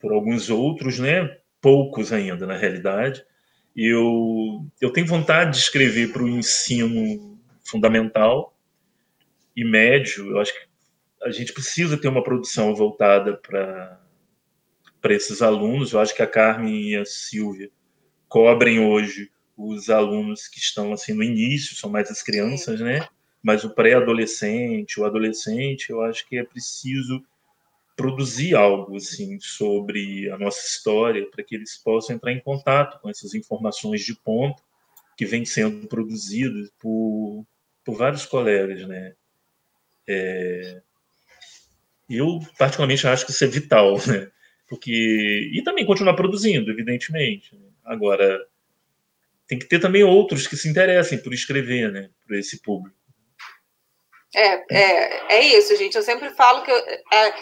por 0.01 0.13
alguns 0.13 0.49
outros, 0.49 0.99
né? 0.99 1.39
Poucos 1.61 2.13
ainda, 2.13 2.47
na 2.47 2.57
realidade. 2.57 3.25
Eu, 3.77 4.65
eu 4.81 4.93
tenho 4.93 5.07
vontade 5.07 5.53
de 5.53 5.59
escrever 5.59 6.13
para 6.13 6.23
o 6.23 6.29
ensino 6.29 7.34
fundamental 7.65 8.57
e 9.57 9.65
médio. 9.65 10.31
Eu 10.31 10.41
acho 10.41 10.53
que 10.53 10.69
a 11.23 11.31
gente 11.31 11.53
precisa 11.53 11.97
ter 11.97 12.09
uma 12.09 12.23
produção 12.23 12.75
voltada 12.75 13.37
para 13.37 13.99
esses 15.11 15.41
alunos. 15.43 15.93
Eu 15.93 16.01
acho 16.01 16.15
que 16.15 16.23
a 16.23 16.27
Carmen 16.27 16.91
e 16.91 16.97
a 16.97 17.05
Silvia 17.05 17.71
cobrem 18.29 18.81
hoje 18.81 19.31
os 19.57 19.89
alunos 19.89 20.49
que 20.49 20.59
estão 20.59 20.93
assim 20.93 21.13
no 21.13 21.23
início, 21.23 21.77
são 21.77 21.89
mais 21.89 22.11
as 22.11 22.23
crianças, 22.23 22.81
né? 22.81 23.07
Mas 23.43 23.63
o 23.63 23.71
pré-adolescente, 23.71 25.01
o 25.01 25.05
adolescente, 25.05 25.91
eu 25.91 26.03
acho 26.03 26.27
que 26.27 26.37
é 26.37 26.45
preciso 26.45 27.23
produzir 27.97 28.57
algo 28.57 28.97
assim 28.97 29.39
sobre 29.39 30.29
a 30.31 30.39
nossa 30.39 30.67
história 30.67 31.31
para 31.31 31.45
que 31.45 31.55
eles 31.55 31.77
possam 31.77 32.17
entrar 32.17 32.33
em 32.33 32.41
contato 32.41 33.01
com 33.01 33.09
essas 33.09 33.35
informações 33.35 34.01
de 34.01 34.15
ponta 34.15 34.61
que 35.17 35.25
vêm 35.25 35.45
sendo 35.45 35.87
produzidas 35.87 36.73
por, 36.81 37.47
por 37.85 37.97
vários 37.97 38.25
colegas, 38.27 38.87
né? 38.87 39.15
É, 40.07 40.83
eu 42.09 42.41
particularmente 42.59 43.07
acho 43.07 43.25
que 43.25 43.33
isso 43.33 43.45
é 43.45 43.49
vital, 43.49 43.97
né? 44.07 44.31
Porque 44.69 45.51
e 45.53 45.63
também 45.63 45.85
continuar 45.85 46.15
produzindo, 46.15 46.71
evidentemente. 46.71 47.55
Né? 47.55 47.69
Agora 47.85 48.41
tem 49.47 49.59
que 49.59 49.67
ter 49.67 49.79
também 49.79 50.03
outros 50.03 50.47
que 50.47 50.57
se 50.57 50.69
interessem 50.69 51.19
por 51.19 51.33
escrever, 51.35 51.93
né? 51.93 52.11
Por 52.27 52.35
esse 52.37 52.61
público. 52.63 52.97
É, 54.35 54.65
é, 54.71 55.37
é 55.37 55.41
isso, 55.57 55.77
gente. 55.77 55.97
Eu 55.97 56.03
sempre 56.03 56.29
falo 56.31 56.63
que 56.63 56.71
eu, 56.71 56.77
é, 56.77 57.35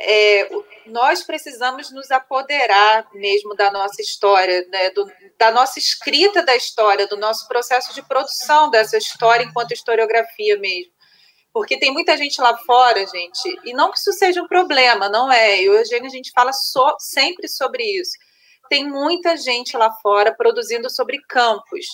é, 0.00 0.50
nós 0.86 1.22
precisamos 1.22 1.92
nos 1.92 2.10
apoderar 2.10 3.08
mesmo 3.14 3.54
da 3.54 3.70
nossa 3.70 4.02
história, 4.02 4.66
né, 4.68 4.90
do, 4.90 5.08
da 5.38 5.52
nossa 5.52 5.78
escrita 5.78 6.42
da 6.42 6.56
história, 6.56 7.06
do 7.06 7.16
nosso 7.16 7.46
processo 7.46 7.94
de 7.94 8.02
produção 8.02 8.70
dessa 8.70 8.98
história 8.98 9.44
enquanto 9.44 9.72
historiografia 9.72 10.58
mesmo. 10.58 10.92
Porque 11.52 11.78
tem 11.78 11.92
muita 11.92 12.16
gente 12.16 12.40
lá 12.40 12.56
fora, 12.58 13.06
gente, 13.06 13.60
e 13.64 13.72
não 13.72 13.92
que 13.92 13.98
isso 13.98 14.12
seja 14.12 14.42
um 14.42 14.48
problema, 14.48 15.08
não 15.08 15.30
é? 15.30 15.60
E 15.60 15.66
Eugênio, 15.66 16.06
a 16.06 16.10
gente 16.12 16.32
fala 16.32 16.52
so, 16.52 16.96
sempre 16.98 17.46
sobre 17.46 17.84
isso. 17.84 18.12
Tem 18.68 18.88
muita 18.88 19.36
gente 19.36 19.76
lá 19.76 19.92
fora 20.02 20.34
produzindo 20.34 20.88
sobre 20.90 21.20
campos 21.28 21.86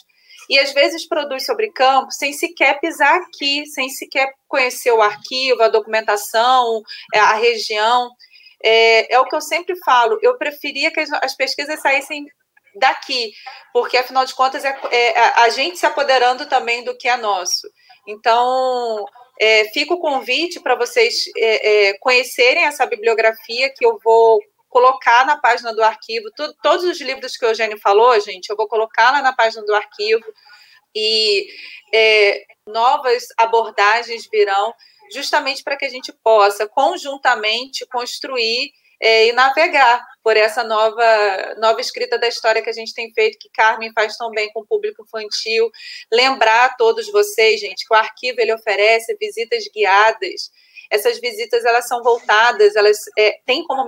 e 0.48 0.58
às 0.58 0.72
vezes 0.72 1.06
produz 1.06 1.44
sobre 1.44 1.70
campo 1.72 2.10
sem 2.10 2.32
sequer 2.32 2.80
pisar 2.80 3.16
aqui, 3.16 3.66
sem 3.66 3.88
sequer 3.88 4.32
conhecer 4.46 4.92
o 4.92 5.02
arquivo, 5.02 5.62
a 5.62 5.68
documentação, 5.68 6.82
é, 7.14 7.18
a 7.18 7.34
região. 7.34 8.10
É, 8.62 9.14
é 9.14 9.20
o 9.20 9.26
que 9.26 9.36
eu 9.36 9.40
sempre 9.40 9.76
falo, 9.84 10.18
eu 10.20 10.36
preferia 10.36 10.90
que 10.90 10.98
as, 10.98 11.12
as 11.12 11.36
pesquisas 11.36 11.80
saíssem 11.80 12.26
daqui, 12.74 13.32
porque 13.72 13.96
afinal 13.96 14.24
de 14.24 14.34
contas 14.34 14.64
é, 14.64 14.76
é, 14.90 15.18
a 15.40 15.48
gente 15.48 15.78
se 15.78 15.86
apoderando 15.86 16.46
também 16.46 16.82
do 16.84 16.96
que 16.96 17.08
é 17.08 17.16
nosso. 17.16 17.68
Então, 18.06 19.04
é, 19.40 19.66
fica 19.66 19.94
o 19.94 20.00
convite 20.00 20.60
para 20.60 20.74
vocês 20.74 21.24
é, 21.36 21.88
é, 21.88 21.98
conhecerem 21.98 22.64
essa 22.64 22.86
bibliografia 22.86 23.72
que 23.72 23.84
eu 23.84 23.98
vou 24.02 24.40
colocar 24.68 25.24
na 25.26 25.36
página 25.36 25.74
do 25.74 25.82
arquivo. 25.82 26.30
Tudo, 26.36 26.54
todos 26.62 26.84
os 26.84 27.00
livros 27.00 27.36
que 27.36 27.44
o 27.44 27.48
Eugênio 27.48 27.78
falou, 27.80 28.18
gente, 28.20 28.48
eu 28.48 28.56
vou 28.56 28.68
colocar 28.68 29.10
lá 29.10 29.22
na 29.22 29.32
página 29.32 29.64
do 29.64 29.74
arquivo 29.74 30.24
e 30.94 31.48
é, 31.92 32.44
novas 32.66 33.26
abordagens 33.36 34.28
virão 34.30 34.72
justamente 35.12 35.62
para 35.62 35.76
que 35.76 35.84
a 35.84 35.88
gente 35.88 36.12
possa 36.22 36.68
conjuntamente 36.68 37.86
construir 37.86 38.72
é, 39.00 39.28
e 39.28 39.32
navegar 39.32 40.04
por 40.22 40.36
essa 40.36 40.62
nova, 40.64 41.54
nova 41.58 41.80
escrita 41.80 42.18
da 42.18 42.28
história 42.28 42.60
que 42.60 42.68
a 42.68 42.74
gente 42.74 42.92
tem 42.92 43.12
feito, 43.12 43.38
que 43.38 43.48
Carmen 43.50 43.92
faz 43.92 44.16
tão 44.16 44.30
bem 44.30 44.50
com 44.52 44.60
o 44.60 44.66
público 44.66 45.02
infantil. 45.02 45.70
Lembrar 46.12 46.66
a 46.66 46.74
todos 46.74 47.10
vocês, 47.10 47.60
gente, 47.60 47.86
que 47.86 47.94
o 47.94 47.96
arquivo 47.96 48.40
ele 48.40 48.52
oferece 48.52 49.16
visitas 49.18 49.64
guiadas 49.72 50.50
essas 50.90 51.20
visitas 51.20 51.64
elas 51.64 51.86
são 51.86 52.02
voltadas, 52.02 52.74
elas 52.76 52.98
é, 53.16 53.40
têm 53.44 53.64
como 53.64 53.86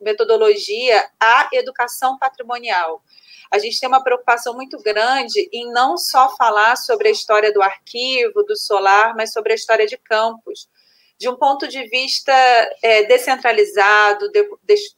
metodologia 0.00 1.08
a 1.18 1.48
educação 1.52 2.18
patrimonial. 2.18 3.02
A 3.50 3.58
gente 3.58 3.78
tem 3.78 3.88
uma 3.88 4.02
preocupação 4.02 4.54
muito 4.54 4.78
grande 4.82 5.48
em 5.52 5.70
não 5.70 5.96
só 5.96 6.34
falar 6.36 6.76
sobre 6.76 7.08
a 7.08 7.12
história 7.12 7.52
do 7.52 7.62
arquivo, 7.62 8.42
do 8.42 8.56
solar, 8.56 9.14
mas 9.14 9.32
sobre 9.32 9.52
a 9.52 9.54
história 9.54 9.86
de 9.86 9.96
campos, 9.96 10.68
de 11.18 11.28
um 11.28 11.36
ponto 11.36 11.68
de 11.68 11.86
vista 11.88 12.32
é, 12.82 13.04
descentralizado, 13.04 14.30
de, 14.30 14.48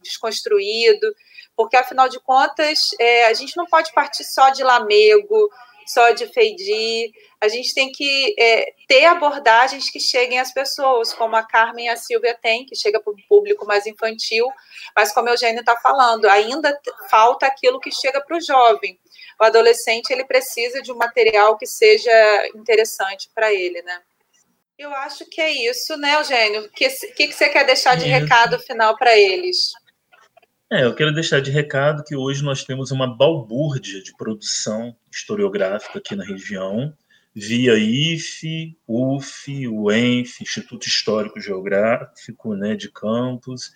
desconstruído, 0.00 1.14
porque 1.54 1.76
afinal 1.76 2.08
de 2.08 2.18
contas 2.20 2.90
é, 2.98 3.26
a 3.26 3.34
gente 3.34 3.56
não 3.56 3.66
pode 3.66 3.92
partir 3.92 4.24
só 4.24 4.50
de 4.50 4.62
Lamego, 4.62 5.50
só 5.86 6.10
de 6.10 6.26
Feidi. 6.26 7.12
A 7.40 7.48
gente 7.48 7.72
tem 7.72 7.92
que 7.92 8.34
é, 8.38 8.72
ter 8.88 9.04
abordagens 9.04 9.88
que 9.90 10.00
cheguem 10.00 10.38
às 10.38 10.52
pessoas, 10.52 11.12
como 11.12 11.36
a 11.36 11.42
Carmen 11.42 11.86
e 11.86 11.88
a 11.88 11.96
Silvia 11.96 12.36
têm, 12.40 12.66
que 12.66 12.74
chega 12.74 13.00
para 13.00 13.12
o 13.12 13.16
público 13.28 13.64
mais 13.66 13.86
infantil, 13.86 14.46
mas 14.94 15.12
como 15.12 15.28
a 15.28 15.32
Eugênio 15.32 15.60
está 15.60 15.76
falando, 15.76 16.26
ainda 16.26 16.76
falta 17.10 17.46
aquilo 17.46 17.80
que 17.80 17.92
chega 17.92 18.20
para 18.20 18.36
o 18.36 18.40
jovem. 18.40 18.98
O 19.40 19.44
adolescente 19.44 20.10
ele 20.10 20.24
precisa 20.24 20.82
de 20.82 20.90
um 20.90 20.96
material 20.96 21.56
que 21.56 21.66
seja 21.66 22.10
interessante 22.54 23.30
para 23.34 23.52
ele, 23.52 23.82
né? 23.82 24.00
Eu 24.78 24.92
acho 24.94 25.24
que 25.26 25.40
é 25.40 25.50
isso, 25.50 25.96
né, 25.96 26.16
Eugênio? 26.16 26.66
O 26.66 26.68
que, 26.70 26.88
que, 26.88 27.28
que 27.28 27.32
você 27.32 27.48
quer 27.48 27.64
deixar 27.64 27.96
de 27.96 28.04
recado 28.04 28.58
final 28.58 28.96
para 28.96 29.16
eles? 29.16 29.72
É, 30.68 30.84
eu 30.84 30.92
quero 30.96 31.14
deixar 31.14 31.40
de 31.40 31.48
recado 31.48 32.02
que 32.02 32.16
hoje 32.16 32.42
nós 32.42 32.64
temos 32.64 32.90
uma 32.90 33.06
balbúrdia 33.06 34.02
de 34.02 34.12
produção 34.16 34.96
historiográfica 35.12 36.00
aqui 36.00 36.16
na 36.16 36.24
região, 36.24 36.92
via 37.32 37.78
IFE, 37.78 38.76
UF, 38.88 39.68
UENF, 39.68 40.42
Instituto 40.42 40.88
Histórico 40.88 41.40
Geográfico 41.40 42.56
né, 42.56 42.74
de 42.74 42.90
Campos. 42.90 43.70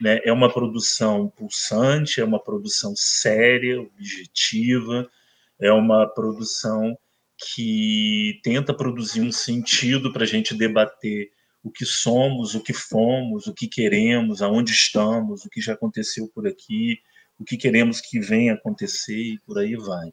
Né, 0.00 0.20
é 0.22 0.32
uma 0.32 0.52
produção 0.52 1.28
pulsante, 1.30 2.20
é 2.20 2.24
uma 2.24 2.38
produção 2.38 2.94
séria, 2.94 3.80
objetiva, 3.80 5.10
é 5.58 5.72
uma 5.72 6.06
produção 6.06 6.96
que 7.36 8.38
tenta 8.44 8.72
produzir 8.72 9.20
um 9.20 9.32
sentido 9.32 10.12
para 10.12 10.22
a 10.22 10.28
gente 10.28 10.54
debater 10.54 11.32
o 11.66 11.70
que 11.72 11.84
somos, 11.84 12.54
o 12.54 12.62
que 12.62 12.72
fomos, 12.72 13.48
o 13.48 13.52
que 13.52 13.66
queremos, 13.66 14.40
aonde 14.40 14.70
estamos, 14.70 15.44
o 15.44 15.50
que 15.50 15.60
já 15.60 15.72
aconteceu 15.72 16.30
por 16.32 16.46
aqui, 16.46 17.00
o 17.36 17.44
que 17.44 17.56
queremos 17.56 18.00
que 18.00 18.20
venha 18.20 18.54
acontecer 18.54 19.18
e 19.18 19.40
por 19.44 19.58
aí 19.58 19.74
vai. 19.74 20.12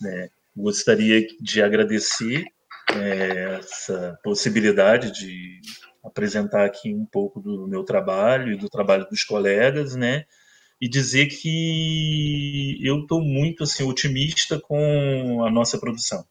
Né? 0.00 0.30
Gostaria 0.56 1.26
de 1.42 1.60
agradecer 1.60 2.42
é, 2.94 3.58
essa 3.58 4.18
possibilidade 4.24 5.12
de 5.12 5.60
apresentar 6.02 6.64
aqui 6.64 6.94
um 6.94 7.04
pouco 7.04 7.38
do 7.38 7.68
meu 7.68 7.84
trabalho 7.84 8.50
e 8.50 8.56
do 8.56 8.70
trabalho 8.70 9.06
dos 9.10 9.22
colegas, 9.22 9.94
né? 9.94 10.24
E 10.80 10.88
dizer 10.88 11.26
que 11.26 12.78
eu 12.82 13.00
estou 13.00 13.20
muito 13.20 13.64
assim 13.64 13.84
otimista 13.84 14.58
com 14.58 15.44
a 15.44 15.50
nossa 15.50 15.76
produção, 15.78 16.24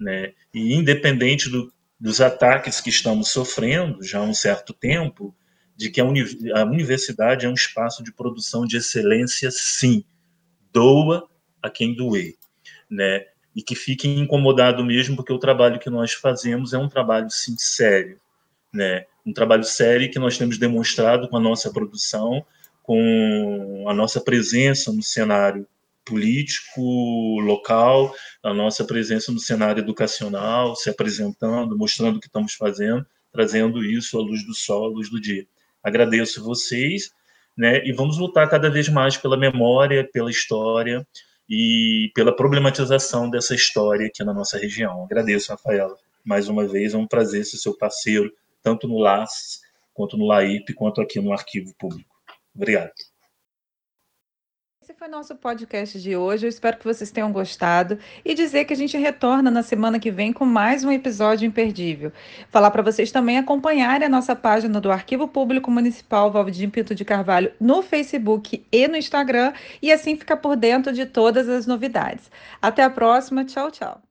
né? 0.00 0.32
E 0.54 0.74
independente 0.74 1.50
do 1.50 1.70
dos 2.00 2.20
ataques 2.20 2.80
que 2.80 2.88
estamos 2.88 3.28
sofrendo 3.28 4.02
já 4.02 4.20
há 4.20 4.22
um 4.22 4.32
certo 4.32 4.72
tempo, 4.72 5.34
de 5.76 5.90
que 5.90 6.00
a, 6.00 6.04
uni 6.04 6.24
a 6.54 6.64
universidade 6.64 7.44
é 7.44 7.48
um 7.48 7.54
espaço 7.54 8.02
de 8.02 8.12
produção 8.12 8.64
de 8.64 8.78
excelência, 8.78 9.50
sim, 9.50 10.04
doa 10.72 11.28
a 11.62 11.68
quem 11.68 11.94
doer, 11.94 12.34
né? 12.90 13.26
E 13.54 13.62
que 13.62 13.74
fiquem 13.74 14.18
incomodado 14.20 14.84
mesmo, 14.84 15.16
porque 15.16 15.32
o 15.32 15.38
trabalho 15.38 15.78
que 15.78 15.90
nós 15.90 16.12
fazemos 16.12 16.72
é 16.72 16.78
um 16.78 16.88
trabalho, 16.88 17.28
sim, 17.30 17.56
sério, 17.58 18.18
né? 18.72 19.04
Um 19.24 19.32
trabalho 19.32 19.64
sério 19.64 20.10
que 20.10 20.18
nós 20.18 20.38
temos 20.38 20.56
demonstrado 20.56 21.28
com 21.28 21.36
a 21.36 21.40
nossa 21.40 21.70
produção, 21.70 22.44
com 22.82 23.84
a 23.88 23.94
nossa 23.94 24.20
presença 24.20 24.92
no 24.92 25.02
cenário 25.02 25.66
político 26.04 27.40
local, 27.40 28.14
a 28.42 28.52
nossa 28.52 28.84
presença 28.84 29.30
no 29.32 29.38
cenário 29.38 29.80
educacional, 29.80 30.74
se 30.76 30.90
apresentando, 30.90 31.76
mostrando 31.76 32.16
o 32.16 32.20
que 32.20 32.26
estamos 32.26 32.54
fazendo, 32.54 33.06
trazendo 33.32 33.84
isso 33.84 34.18
à 34.18 34.22
luz 34.22 34.44
do 34.44 34.54
sol, 34.54 34.86
à 34.86 34.88
luz 34.88 35.10
do 35.10 35.20
dia. 35.20 35.46
Agradeço 35.82 36.42
vocês, 36.42 37.12
né? 37.56 37.84
E 37.86 37.92
vamos 37.92 38.18
lutar 38.18 38.48
cada 38.48 38.70
vez 38.70 38.88
mais 38.88 39.16
pela 39.16 39.36
memória, 39.36 40.08
pela 40.12 40.30
história 40.30 41.06
e 41.48 42.10
pela 42.14 42.34
problematização 42.34 43.30
dessa 43.30 43.54
história 43.54 44.06
aqui 44.06 44.24
na 44.24 44.34
nossa 44.34 44.58
região. 44.58 45.04
Agradeço, 45.04 45.52
Rafaela, 45.52 45.96
mais 46.24 46.48
uma 46.48 46.66
vez, 46.66 46.94
é 46.94 46.98
um 46.98 47.06
prazer 47.06 47.44
ser 47.44 47.56
seu 47.56 47.76
parceiro, 47.76 48.32
tanto 48.62 48.86
no 48.86 48.98
LAS, 48.98 49.60
quanto 49.94 50.16
no 50.16 50.26
LAIP, 50.26 50.74
quanto 50.74 51.00
aqui 51.00 51.20
no 51.20 51.32
Arquivo 51.32 51.74
Público. 51.78 52.10
Obrigado 52.54 53.09
foi 55.00 55.08
nosso 55.08 55.34
podcast 55.34 55.98
de 55.98 56.14
hoje. 56.14 56.44
Eu 56.44 56.50
espero 56.50 56.76
que 56.76 56.84
vocês 56.84 57.10
tenham 57.10 57.32
gostado 57.32 57.98
e 58.22 58.34
dizer 58.34 58.66
que 58.66 58.74
a 58.74 58.76
gente 58.76 58.98
retorna 58.98 59.50
na 59.50 59.62
semana 59.62 59.98
que 59.98 60.10
vem 60.10 60.30
com 60.30 60.44
mais 60.44 60.84
um 60.84 60.92
episódio 60.92 61.46
imperdível. 61.46 62.12
Falar 62.50 62.70
para 62.70 62.82
vocês 62.82 63.10
também 63.10 63.38
acompanharem 63.38 64.06
a 64.06 64.10
nossa 64.10 64.36
página 64.36 64.78
do 64.78 64.92
Arquivo 64.92 65.26
Público 65.26 65.70
Municipal 65.70 66.30
Valdir 66.30 66.68
Pinto 66.68 66.94
de 66.94 67.02
Carvalho 67.02 67.50
no 67.58 67.80
Facebook 67.80 68.62
e 68.70 68.88
no 68.88 68.96
Instagram 68.98 69.54
e 69.80 69.90
assim 69.90 70.18
ficar 70.18 70.36
por 70.36 70.54
dentro 70.54 70.92
de 70.92 71.06
todas 71.06 71.48
as 71.48 71.66
novidades. 71.66 72.30
Até 72.60 72.82
a 72.82 72.90
próxima. 72.90 73.42
Tchau, 73.42 73.70
tchau. 73.70 74.09